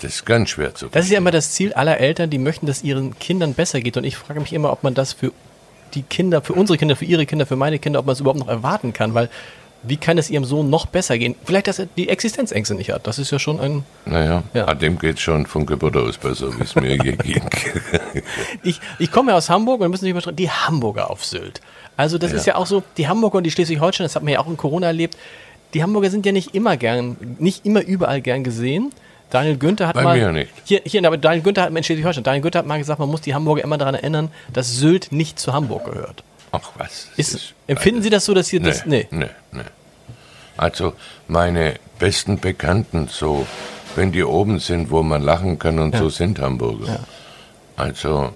Das 0.00 0.14
ist 0.14 0.26
ganz 0.26 0.50
schwer 0.50 0.74
zu 0.74 0.86
Das 0.86 0.90
ist 0.90 0.92
verstehen. 0.92 1.12
ja 1.14 1.18
immer 1.18 1.30
das 1.30 1.52
Ziel 1.52 1.72
aller 1.72 1.98
Eltern, 1.98 2.30
die 2.30 2.38
möchten, 2.38 2.66
dass 2.66 2.82
ihren 2.84 3.18
Kindern 3.18 3.54
besser 3.54 3.80
geht. 3.80 3.96
Und 3.96 4.04
ich 4.04 4.16
frage 4.16 4.40
mich 4.40 4.52
immer, 4.52 4.72
ob 4.72 4.82
man 4.84 4.94
das 4.94 5.12
für 5.12 5.32
die 5.94 6.02
Kinder, 6.02 6.42
für 6.42 6.52
unsere 6.52 6.78
Kinder, 6.78 6.96
für 6.96 7.04
ihre 7.04 7.26
Kinder, 7.26 7.46
für 7.46 7.56
meine 7.56 7.78
Kinder, 7.78 7.98
ob 7.98 8.06
man 8.06 8.12
es 8.12 8.20
überhaupt 8.20 8.38
noch 8.38 8.48
erwarten 8.48 8.92
kann. 8.92 9.14
Weil 9.14 9.28
wie 9.84 9.96
kann 9.96 10.18
es 10.18 10.28
ihrem 10.28 10.44
Sohn 10.44 10.70
noch 10.70 10.86
besser 10.86 11.18
gehen? 11.18 11.34
Vielleicht, 11.44 11.68
dass 11.68 11.78
er 11.78 11.86
die 11.96 12.08
Existenzängste 12.08 12.74
nicht 12.74 12.90
hat. 12.90 13.06
Das 13.06 13.18
ist 13.18 13.30
ja 13.30 13.38
schon 13.38 13.60
ein. 13.60 13.84
Naja, 14.06 14.42
Ja. 14.52 14.66
ja. 14.66 14.74
dem 14.74 14.98
geht 14.98 15.20
schon 15.20 15.46
von 15.46 15.66
Geburt 15.66 15.96
aus 15.96 16.18
besser, 16.18 16.56
wie 16.58 16.62
es 16.64 16.74
mir 16.74 17.00
hier 17.00 17.16
ging. 17.16 17.42
Ich, 18.62 18.80
ich 18.98 19.10
komme 19.10 19.30
ja 19.32 19.36
aus 19.38 19.48
Hamburg 19.50 19.80
und 19.80 19.90
müssen 19.90 20.04
nicht 20.04 20.10
überschreiten, 20.12 20.36
die 20.36 20.50
Hamburger 20.50 21.10
auf 21.10 21.24
Sylt. 21.24 21.60
Also 21.96 22.18
das 22.18 22.32
ist 22.32 22.46
ja 22.46 22.54
auch 22.56 22.66
so, 22.66 22.82
die 22.96 23.08
Hamburger 23.08 23.38
und 23.38 23.44
die 23.44 23.50
Schleswig-Holstein, 23.50 24.04
das 24.04 24.14
hat 24.14 24.22
man 24.22 24.32
ja 24.32 24.38
auch 24.40 24.46
in 24.46 24.56
Corona 24.56 24.86
erlebt, 24.88 25.16
die 25.74 25.82
Hamburger 25.82 26.10
sind 26.10 26.24
ja 26.26 26.32
nicht 26.32 26.54
immer 26.54 26.76
gern, 26.76 27.16
nicht 27.38 27.66
immer 27.66 27.82
überall 27.82 28.20
gern 28.20 28.44
gesehen. 28.44 28.92
Daniel 29.30 29.56
Günther 29.58 29.88
hat 29.88 29.94
Bei 29.94 30.02
mal. 30.04 30.16
mir 30.18 30.32
nicht. 30.32 30.50
Hier, 30.64 30.80
hier, 30.84 31.04
aber 31.06 31.18
Daniel 31.18 31.42
Günther 31.42 31.62
hat 31.62 31.70
in 31.70 31.82
Schleswig-Holstein. 31.84 32.24
Daniel 32.24 32.42
Günther 32.42 32.60
hat 32.60 32.66
mal 32.66 32.78
gesagt, 32.78 32.98
man 32.98 33.08
muss 33.10 33.20
die 33.20 33.34
Hamburger 33.34 33.62
immer 33.62 33.76
daran 33.78 33.94
erinnern, 33.94 34.30
dass 34.52 34.76
Sylt 34.76 35.12
nicht 35.12 35.38
zu 35.38 35.52
Hamburg 35.52 35.84
gehört. 35.84 36.22
Ach 36.52 36.70
was. 36.78 37.08
Ist, 37.16 37.52
empfinden 37.66 38.00
Sie 38.02 38.08
das 38.10 38.24
so, 38.24 38.32
dass 38.32 38.48
hier 38.48 38.60
das. 38.60 38.86
Nee, 38.86 39.06
Nee. 39.10 39.26
nee, 39.52 39.58
nee. 39.58 39.62
Also 40.56 40.94
meine 41.28 41.74
besten 41.98 42.38
Bekannten, 42.40 43.08
so, 43.08 43.46
wenn 43.96 44.12
die 44.12 44.24
oben 44.24 44.58
sind, 44.60 44.90
wo 44.90 45.02
man 45.02 45.20
lachen 45.22 45.58
kann 45.58 45.78
und 45.78 45.92
Ja. 45.92 46.00
so 46.00 46.08
sind 46.08 46.38
Hamburger. 46.40 46.86
Ja. 46.86 46.98
Also, 47.76 48.32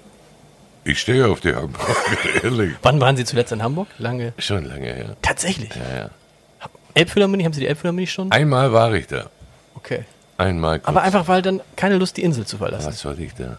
ich 0.84 1.00
stehe 1.00 1.26
auf 1.26 1.40
die 1.40 1.54
Hamburger, 1.54 1.94
ehrlich. 2.44 2.74
Wann 2.82 3.00
waren 3.00 3.16
Sie 3.16 3.24
zuletzt 3.24 3.50
in 3.52 3.62
Hamburg? 3.62 3.88
Lange. 3.98 4.34
Schon 4.38 4.64
lange 4.66 4.92
her. 4.92 5.16
Tatsächlich. 5.22 5.70
Ja, 5.74 5.96
ja. 5.96 6.10
Elbphilharmonie, 6.94 7.44
haben 7.44 7.54
Sie 7.54 7.60
die 7.60 7.66
Elbphilharmonie 7.68 8.06
schon? 8.06 8.30
Einmal 8.30 8.72
war 8.74 8.92
ich 8.92 9.06
da. 9.06 9.30
Okay. 9.74 10.04
Einmal 10.42 10.78
kurz. 10.80 10.88
Aber 10.88 11.02
einfach, 11.02 11.28
weil 11.28 11.42
dann 11.42 11.60
keine 11.76 11.96
Lust, 11.98 12.16
die 12.16 12.22
Insel 12.22 12.44
zu 12.46 12.58
verlassen. 12.58 12.86
Was 12.88 13.00
soll 13.00 13.18
ich 13.20 13.34
da? 13.34 13.56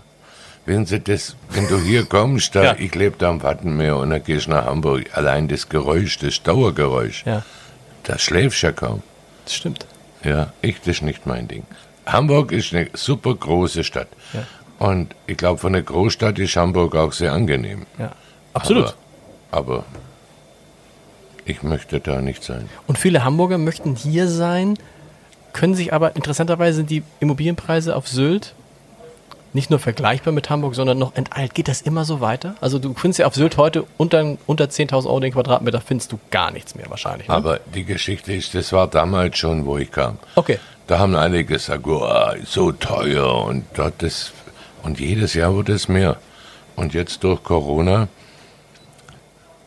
Wenn 0.66 0.86
Sie 0.86 1.00
das, 1.00 1.36
wenn 1.50 1.68
du 1.68 1.78
hier 1.80 2.06
kommst, 2.06 2.56
da, 2.56 2.64
Ja. 2.64 2.76
ich 2.78 2.96
lebe 2.96 3.16
da 3.18 3.30
am 3.30 3.44
Wattenmeer 3.44 3.98
und 3.98 4.10
dann 4.12 4.24
gehst 4.24 4.46
du 4.48 4.52
nach 4.52 4.66
Hamburg, 4.66 5.06
allein 5.14 5.48
das 5.48 5.68
Geräusch, 5.68 6.20
das 6.20 6.42
Dauergeräusch, 6.42 7.26
Ja, 7.26 7.44
da 8.04 8.18
schläfst 8.18 8.64
du 8.64 8.68
ja 8.68 8.72
kaum. 8.74 9.04
das 9.46 9.56
stimmt. 9.56 9.86
Ja, 10.24 10.54
ich, 10.62 10.78
das 10.80 10.88
ist 10.88 11.02
nicht 11.02 11.26
mein 11.26 11.48
Ding. 11.50 11.66
Hamburg 12.06 12.52
ist 12.54 12.74
eine 12.74 12.88
super 12.94 13.36
große 13.36 13.84
Stadt. 13.84 14.08
Ja. 14.34 14.44
Und 14.80 15.14
ich 15.28 15.36
glaube, 15.38 15.60
von 15.60 15.74
der 15.74 15.82
Großstadt 15.84 16.40
ist 16.40 16.56
Hamburg 16.56 16.96
auch 16.96 17.12
sehr 17.14 17.34
angenehm. 17.34 17.86
Ja. 18.00 18.12
Absolut. 18.54 18.96
Aber, 19.52 19.68
aber 19.80 19.86
ich 21.46 21.62
möchte 21.64 22.00
da 22.00 22.22
nicht 22.22 22.44
sein. 22.44 22.70
Und 22.88 22.98
viele 22.98 23.24
Hamburger 23.26 23.58
möchten 23.58 23.96
hier 23.96 24.28
sein, 24.30 24.76
können 25.54 25.76
sich 25.76 25.94
aber 25.94 26.16
interessanterweise 26.16 26.78
sind 26.78 26.90
die 26.90 27.04
Immobilienpreise 27.20 27.96
auf 27.96 28.08
Sylt 28.08 28.54
nicht 29.54 29.70
nur 29.70 29.80
vergleichbar 29.80 30.34
mit 30.34 30.50
Hamburg, 30.50 30.76
sondern 30.76 30.98
noch 30.98 31.16
enteilt. 31.16 31.54
Geht 31.54 31.68
das 31.68 31.82
immer 31.82 32.06
so 32.06 32.22
weiter? 32.22 32.56
Also 32.60 32.80
du 32.80 32.94
findest 32.96 33.20
ja 33.20 33.28
auf 33.28 33.36
Sylt 33.36 33.58
heute 33.58 33.86
unter, 33.98 34.38
unter 34.48 34.66
10.000 34.66 35.06
Euro 35.06 35.20
den 35.20 35.34
Quadratmeter 35.34 35.80
findest 35.80 36.12
du 36.12 36.20
gar 36.32 36.52
nichts 36.52 36.76
mehr 36.76 36.90
wahrscheinlich. 36.90 37.28
Ne? 37.28 37.36
Aber 37.36 37.60
die 37.74 37.86
Geschichte 37.86 38.34
ist, 38.34 38.56
das 38.56 38.74
war 38.74 38.88
damals 38.88 39.38
schon, 39.38 39.66
wo 39.66 39.78
ich 39.78 39.92
kam. 39.92 40.18
Okay. 40.36 40.60
Da 40.88 41.00
haben 41.00 41.16
alle 41.16 41.44
gesagt, 41.44 41.86
oh, 41.86 42.10
so 42.44 42.72
teuer 42.72 43.46
und 43.46 43.66
dort 43.76 44.02
das 44.02 44.32
und 44.82 45.00
jedes 45.00 45.34
Jahr 45.34 45.56
wird 45.56 45.70
es 45.70 45.88
mehr. 45.88 46.18
Und 46.76 46.94
jetzt 46.94 47.24
durch 47.24 47.42
Corona, 47.44 48.08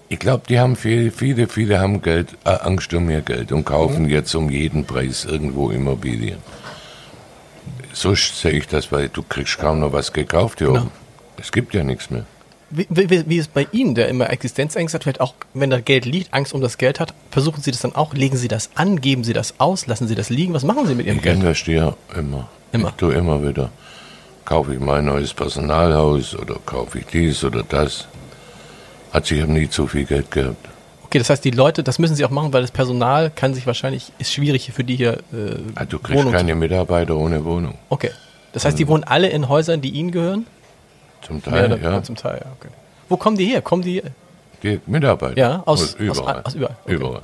ich 0.09 0.19
glaube, 0.19 0.45
die 0.49 0.59
haben 0.61 0.77
viele, 0.77 1.11
viele, 1.11 1.49
viele 1.49 1.81
haben 1.81 2.01
Geld, 2.03 2.29
äh, 2.45 2.51
Angst 2.51 2.93
um 2.95 3.11
ihr 3.11 3.23
Geld 3.23 3.53
und 3.53 3.65
kaufen 3.65 4.09
jetzt 4.09 4.35
um 4.35 4.51
jeden 4.51 4.85
Preis 4.85 5.25
irgendwo 5.25 5.71
Immobilien. 5.71 6.39
So 7.93 8.15
sehe 8.15 8.53
ich 8.53 8.69
das, 8.69 8.93
weil 8.93 9.09
du 9.09 9.23
kriegst 9.23 9.59
kaum 9.59 9.81
noch 9.81 9.93
was 9.93 10.13
gekauft 10.13 10.59
hier 10.59 10.69
Genau. 10.69 10.81
oben. 10.83 10.91
Es 11.39 11.51
gibt 11.53 11.75
ja 11.75 11.83
nichts 11.83 12.11
mehr. 12.11 12.25
Wie, 12.71 12.87
wie, 12.91 13.29
wie 13.29 13.37
ist 13.39 13.55
bei 13.55 13.67
Ihnen, 13.73 13.95
der 13.95 14.09
immer 14.09 14.29
Existenzängste 14.31 14.97
hat, 14.97 15.05
vielleicht 15.05 15.21
auch, 15.21 15.35
wenn 15.55 15.71
da 15.71 15.81
Geld 15.81 16.05
liegt, 16.05 16.35
Angst 16.35 16.53
um 16.53 16.61
das 16.61 16.79
Geld 16.79 16.99
hat, 16.99 17.15
versuchen 17.31 17.63
Sie 17.63 17.71
das 17.71 17.81
dann 17.81 17.95
auch? 17.95 18.13
Legen 18.13 18.37
Sie 18.37 18.49
das 18.49 18.71
an? 18.75 19.01
Geben 19.01 19.23
Sie 19.25 19.33
das 19.33 19.55
aus? 19.59 19.87
Lassen 19.87 20.09
Sie 20.09 20.15
das 20.17 20.31
liegen? 20.31 20.53
Was 20.53 20.65
machen 20.65 20.87
Sie 20.87 20.95
mit 20.95 21.07
Ihrem 21.07 21.19
Ich 21.19 21.23
Geld? 21.23 21.37
investiere 21.37 21.97
immer. 22.17 22.49
Immer. 22.73 22.89
Ich 22.89 22.95
tue 22.97 23.15
immer 23.15 23.47
wieder. 23.47 23.71
Kaufe 24.45 24.75
ich 24.75 24.81
mal 24.81 24.99
ein 24.99 25.05
neues 25.07 25.33
Personalhaus 25.33 26.35
oder 26.35 26.57
kaufe 26.67 26.99
ich 26.99 27.07
dies 27.07 27.45
oder 27.45 27.63
das. 27.63 28.09
Also 29.13 29.35
ich 29.35 29.43
habe 29.43 29.53
nie 29.53 29.69
zu 29.69 29.87
viel 29.87 30.05
Geld 30.05 30.31
gehabt. 30.31 30.69
Okay, 31.05 31.19
das 31.19 31.31
heißt, 31.31 31.45
die 31.45 31.51
Leute, 31.53 31.83
das 31.83 31.99
müssen 31.99 32.17
Sie 32.17 32.25
auch 32.25 32.31
machen, 32.31 32.53
weil 32.53 32.63
das 32.63 32.71
Personal 32.73 33.31
kann 33.31 33.55
sich 33.55 33.67
wahrscheinlich, 33.67 34.13
ist 34.19 34.33
schwierig 34.33 34.71
für 34.73 34.83
die 34.85 34.97
hier 34.97 35.15
äh, 35.33 35.57
Ah, 35.77 35.85
Du 35.85 35.99
kriegst 35.99 36.19
Wohnung 36.19 36.33
keine 36.33 36.55
Mitarbeiter 36.55 37.17
ohne 37.17 37.45
Wohnung. 37.45 37.75
Okay. 37.89 38.11
Das 38.53 38.65
heißt, 38.65 38.79
die 38.79 38.89
wohnen 38.89 39.05
alle 39.05 39.29
in 39.29 39.49
Häusern, 39.49 39.81
die 39.81 39.91
Ihnen 39.91 40.11
gehören? 40.11 40.47
Zum 41.23 41.43
Teil, 41.43 41.79
ja. 41.83 42.03
Zum 42.03 42.17
Teil, 42.17 42.41
ja. 42.45 42.51
Okay. 42.59 42.69
Wo 43.09 43.17
kommen 43.17 43.37
die 43.37 43.45
her? 43.47 43.63
Kommen 43.63 43.83
die 43.83 44.03
Die 44.63 44.81
Mitarbeiter. 44.87 45.39
Ja, 45.39 45.63
aus- 45.67 45.95
überall. 45.95 46.39
aus- 46.41 46.45
aus 46.47 46.55
überall, 46.55 46.77
okay. 46.85 46.95
Überall. 46.95 47.23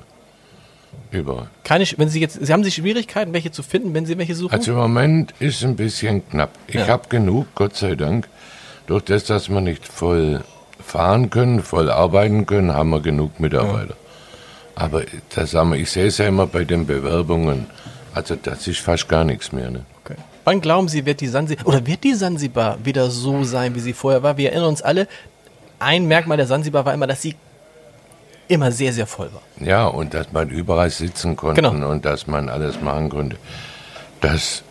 Überall. 1.10 1.46
keine, 1.64 1.84
wenn 1.96 2.08
Sie 2.08 2.20
jetzt, 2.20 2.38
Sie 2.44 2.52
haben 2.52 2.64
Sie 2.64 2.70
Schwierigkeiten, 2.70 3.32
welche 3.32 3.50
zu 3.50 3.62
finden, 3.62 3.92
wenn 3.94 4.06
Sie 4.06 4.16
welche 4.18 4.34
suchen? 4.34 4.52
Also 4.54 4.72
im 4.72 4.78
Moment 4.78 5.34
ist 5.40 5.62
ein 5.64 5.76
bisschen 5.76 6.26
knapp. 6.28 6.50
Ich 6.66 6.74
Ja. 6.74 6.88
habe 6.88 7.08
genug, 7.08 7.46
Gott 7.54 7.76
sei 7.76 7.94
Dank. 7.96 8.28
Durch 8.86 9.04
das, 9.04 9.24
dass 9.24 9.48
wir 9.48 9.60
nicht 9.60 9.86
voll 9.86 10.42
fahren 10.82 11.30
können, 11.30 11.62
voll 11.62 11.90
arbeiten 11.90 12.46
können, 12.46 12.72
haben 12.74 12.90
wir 12.90 13.00
genug 13.00 13.40
Mitarbeiter. 13.40 13.94
Aber 14.74 15.02
das 15.34 15.50
sagen 15.52 15.70
wir, 15.72 15.78
ich 15.78 15.90
sehe 15.90 16.06
es 16.06 16.18
ja 16.18 16.26
immer 16.26 16.46
bei 16.46 16.64
den 16.64 16.86
Bewerbungen. 16.86 17.66
Also 18.14 18.36
das 18.36 18.66
ist 18.66 18.80
fast 18.80 19.08
gar 19.08 19.24
nichts 19.24 19.52
mehr. 19.52 19.70
Ne? 19.70 19.84
okay. 20.04 20.16
Wann 20.44 20.60
glauben 20.60 20.88
Sie, 20.88 21.06
wird 21.06 21.20
die 21.20 21.28
Sansibar, 21.28 21.66
oder 21.66 21.86
wird 21.86 22.04
die 22.04 22.14
Sansibar 22.14 22.78
wieder 22.84 23.10
so 23.10 23.44
sein, 23.44 23.74
wie 23.74 23.80
sie 23.80 23.92
vorher 23.92 24.22
war? 24.22 24.36
Wir 24.36 24.50
erinnern 24.50 24.68
uns 24.68 24.82
alle, 24.82 25.08
ein 25.78 26.06
Merkmal 26.06 26.36
der 26.36 26.46
Sansibar 26.46 26.84
war 26.84 26.94
immer, 26.94 27.06
dass 27.06 27.22
sie 27.22 27.34
immer 28.48 28.70
sehr, 28.72 28.92
sehr 28.92 29.06
voll 29.06 29.30
war. 29.32 29.66
Ja, 29.66 29.86
und 29.86 30.14
dass 30.14 30.32
man 30.32 30.48
überall 30.50 30.90
sitzen 30.90 31.36
konnte 31.36 31.62
Genau. 31.62 31.88
und 31.90 32.04
dass 32.04 32.26
man 32.26 32.48
alles 32.48 32.80
machen 32.80 33.08
konnte. 33.08 33.36
Das, 34.20 34.62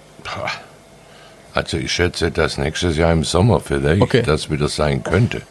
also 1.53 1.77
ich 1.77 1.91
schätze, 1.91 2.31
dass 2.31 2.57
nächstes 2.57 2.97
Jahr 2.97 3.11
im 3.11 3.23
Sommer 3.23 3.59
vielleicht 3.59 4.01
Okay. 4.01 4.21
das 4.23 4.49
wieder 4.49 4.67
sein 4.67 5.03
könnte. 5.03 5.41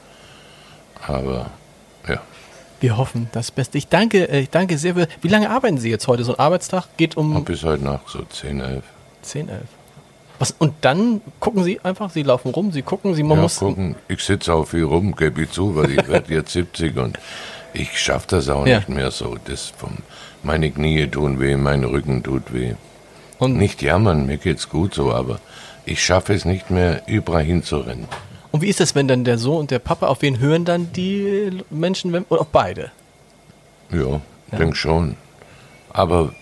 Aber 1.14 1.50
ja, 2.08 2.20
Wir 2.80 2.96
hoffen 2.96 3.28
das 3.32 3.50
Beste. 3.50 3.76
Ich 3.78 3.88
danke, 3.88 4.28
äh, 4.28 4.40
ich 4.40 4.50
danke 4.50 4.78
sehr. 4.78 4.94
Für, 4.94 5.08
wie 5.22 5.28
lange 5.28 5.50
arbeiten 5.50 5.78
Sie 5.78 5.90
jetzt 5.90 6.06
heute? 6.08 6.24
So 6.24 6.32
ein 6.34 6.38
Arbeitstag 6.38 6.84
geht 6.96 7.16
um 7.16 7.44
bis 7.44 7.62
heute 7.64 7.84
Nacht 7.84 8.08
so 8.08 8.22
10, 8.22 8.60
11. 8.60 8.84
10, 9.22 9.48
11. 9.48 9.60
Was, 10.38 10.52
und 10.58 10.72
dann 10.80 11.20
gucken 11.38 11.64
Sie 11.64 11.80
einfach, 11.80 12.08
Sie 12.10 12.22
laufen 12.22 12.50
rum, 12.52 12.72
Sie 12.72 12.80
gucken, 12.82 13.14
Sie 13.14 13.22
man 13.22 13.36
Ja, 13.38 13.42
muss. 13.42 13.58
gucken. 13.58 13.96
Ich 14.08 14.22
sitze 14.24 14.54
auch 14.54 14.64
viel 14.64 14.84
rum, 14.84 15.14
gebe 15.14 15.42
ich 15.42 15.50
zu, 15.50 15.76
weil 15.76 15.90
ich 15.90 16.08
werde 16.08 16.32
jetzt 16.32 16.52
70 16.52 16.96
und 16.96 17.18
ich 17.74 17.98
schaffe 18.00 18.26
das 18.30 18.48
auch 18.48 18.66
Ja. 18.66 18.76
nicht 18.78 18.88
mehr 18.88 19.10
so. 19.10 19.36
Das 19.44 19.66
vom, 19.76 19.98
meine 20.42 20.70
Knie 20.70 21.06
tun 21.08 21.38
weh, 21.40 21.56
mein 21.56 21.84
Rücken 21.84 22.22
tut 22.22 22.54
weh. 22.54 22.74
Und, 23.38 23.56
Nicht 23.58 23.82
jammern, 23.82 24.26
mir 24.26 24.36
geht's 24.38 24.68
gut 24.70 24.94
so, 24.94 25.12
aber 25.12 25.40
ich 25.84 26.02
schaffe 26.02 26.32
es 26.34 26.44
nicht 26.46 26.70
mehr, 26.70 27.02
überall 27.06 27.42
hinzurennen. 27.42 28.06
Und 28.52 28.62
wie 28.62 28.68
ist 28.68 28.80
das, 28.80 28.94
wenn 28.94 29.08
dann 29.08 29.24
der 29.24 29.38
Sohn 29.38 29.60
und 29.60 29.70
der 29.70 29.78
Papa, 29.78 30.06
auf 30.06 30.22
wen 30.22 30.38
hören 30.38 30.64
dann 30.64 30.92
die 30.92 31.62
Menschen, 31.70 32.12
wenn, 32.12 32.24
oder 32.24 32.42
auf 32.42 32.48
beide? 32.48 32.90
Ja, 33.92 34.20
denk 34.56 34.76
schon. 34.76 35.16
Aber 35.92 36.32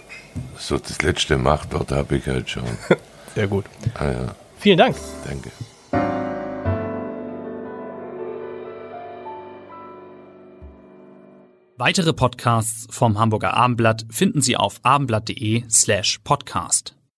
so 0.59 0.79
das 0.79 1.03
letzte 1.03 1.39
Machtwort 1.39 1.91
habe 1.93 2.17
ich 2.17 2.27
halt 2.27 2.49
schon. 2.51 2.65
Sehr 3.35 3.47
gut. 3.47 3.65
ah, 3.95 4.07
ja, 4.11 4.35
Vielen 4.59 4.79
Dank. 4.79 4.97
danke. 5.27 5.51
Weitere 11.77 12.13
Podcasts 12.13 12.89
vom 12.91 13.19
Hamburger 13.21 13.55
Abendblatt 13.55 14.05
finden 14.11 14.41
Sie 14.43 14.57
auf 14.57 14.81
abendblatt.de 14.83 15.63
slash 15.71 16.19
podcast. 16.25 16.98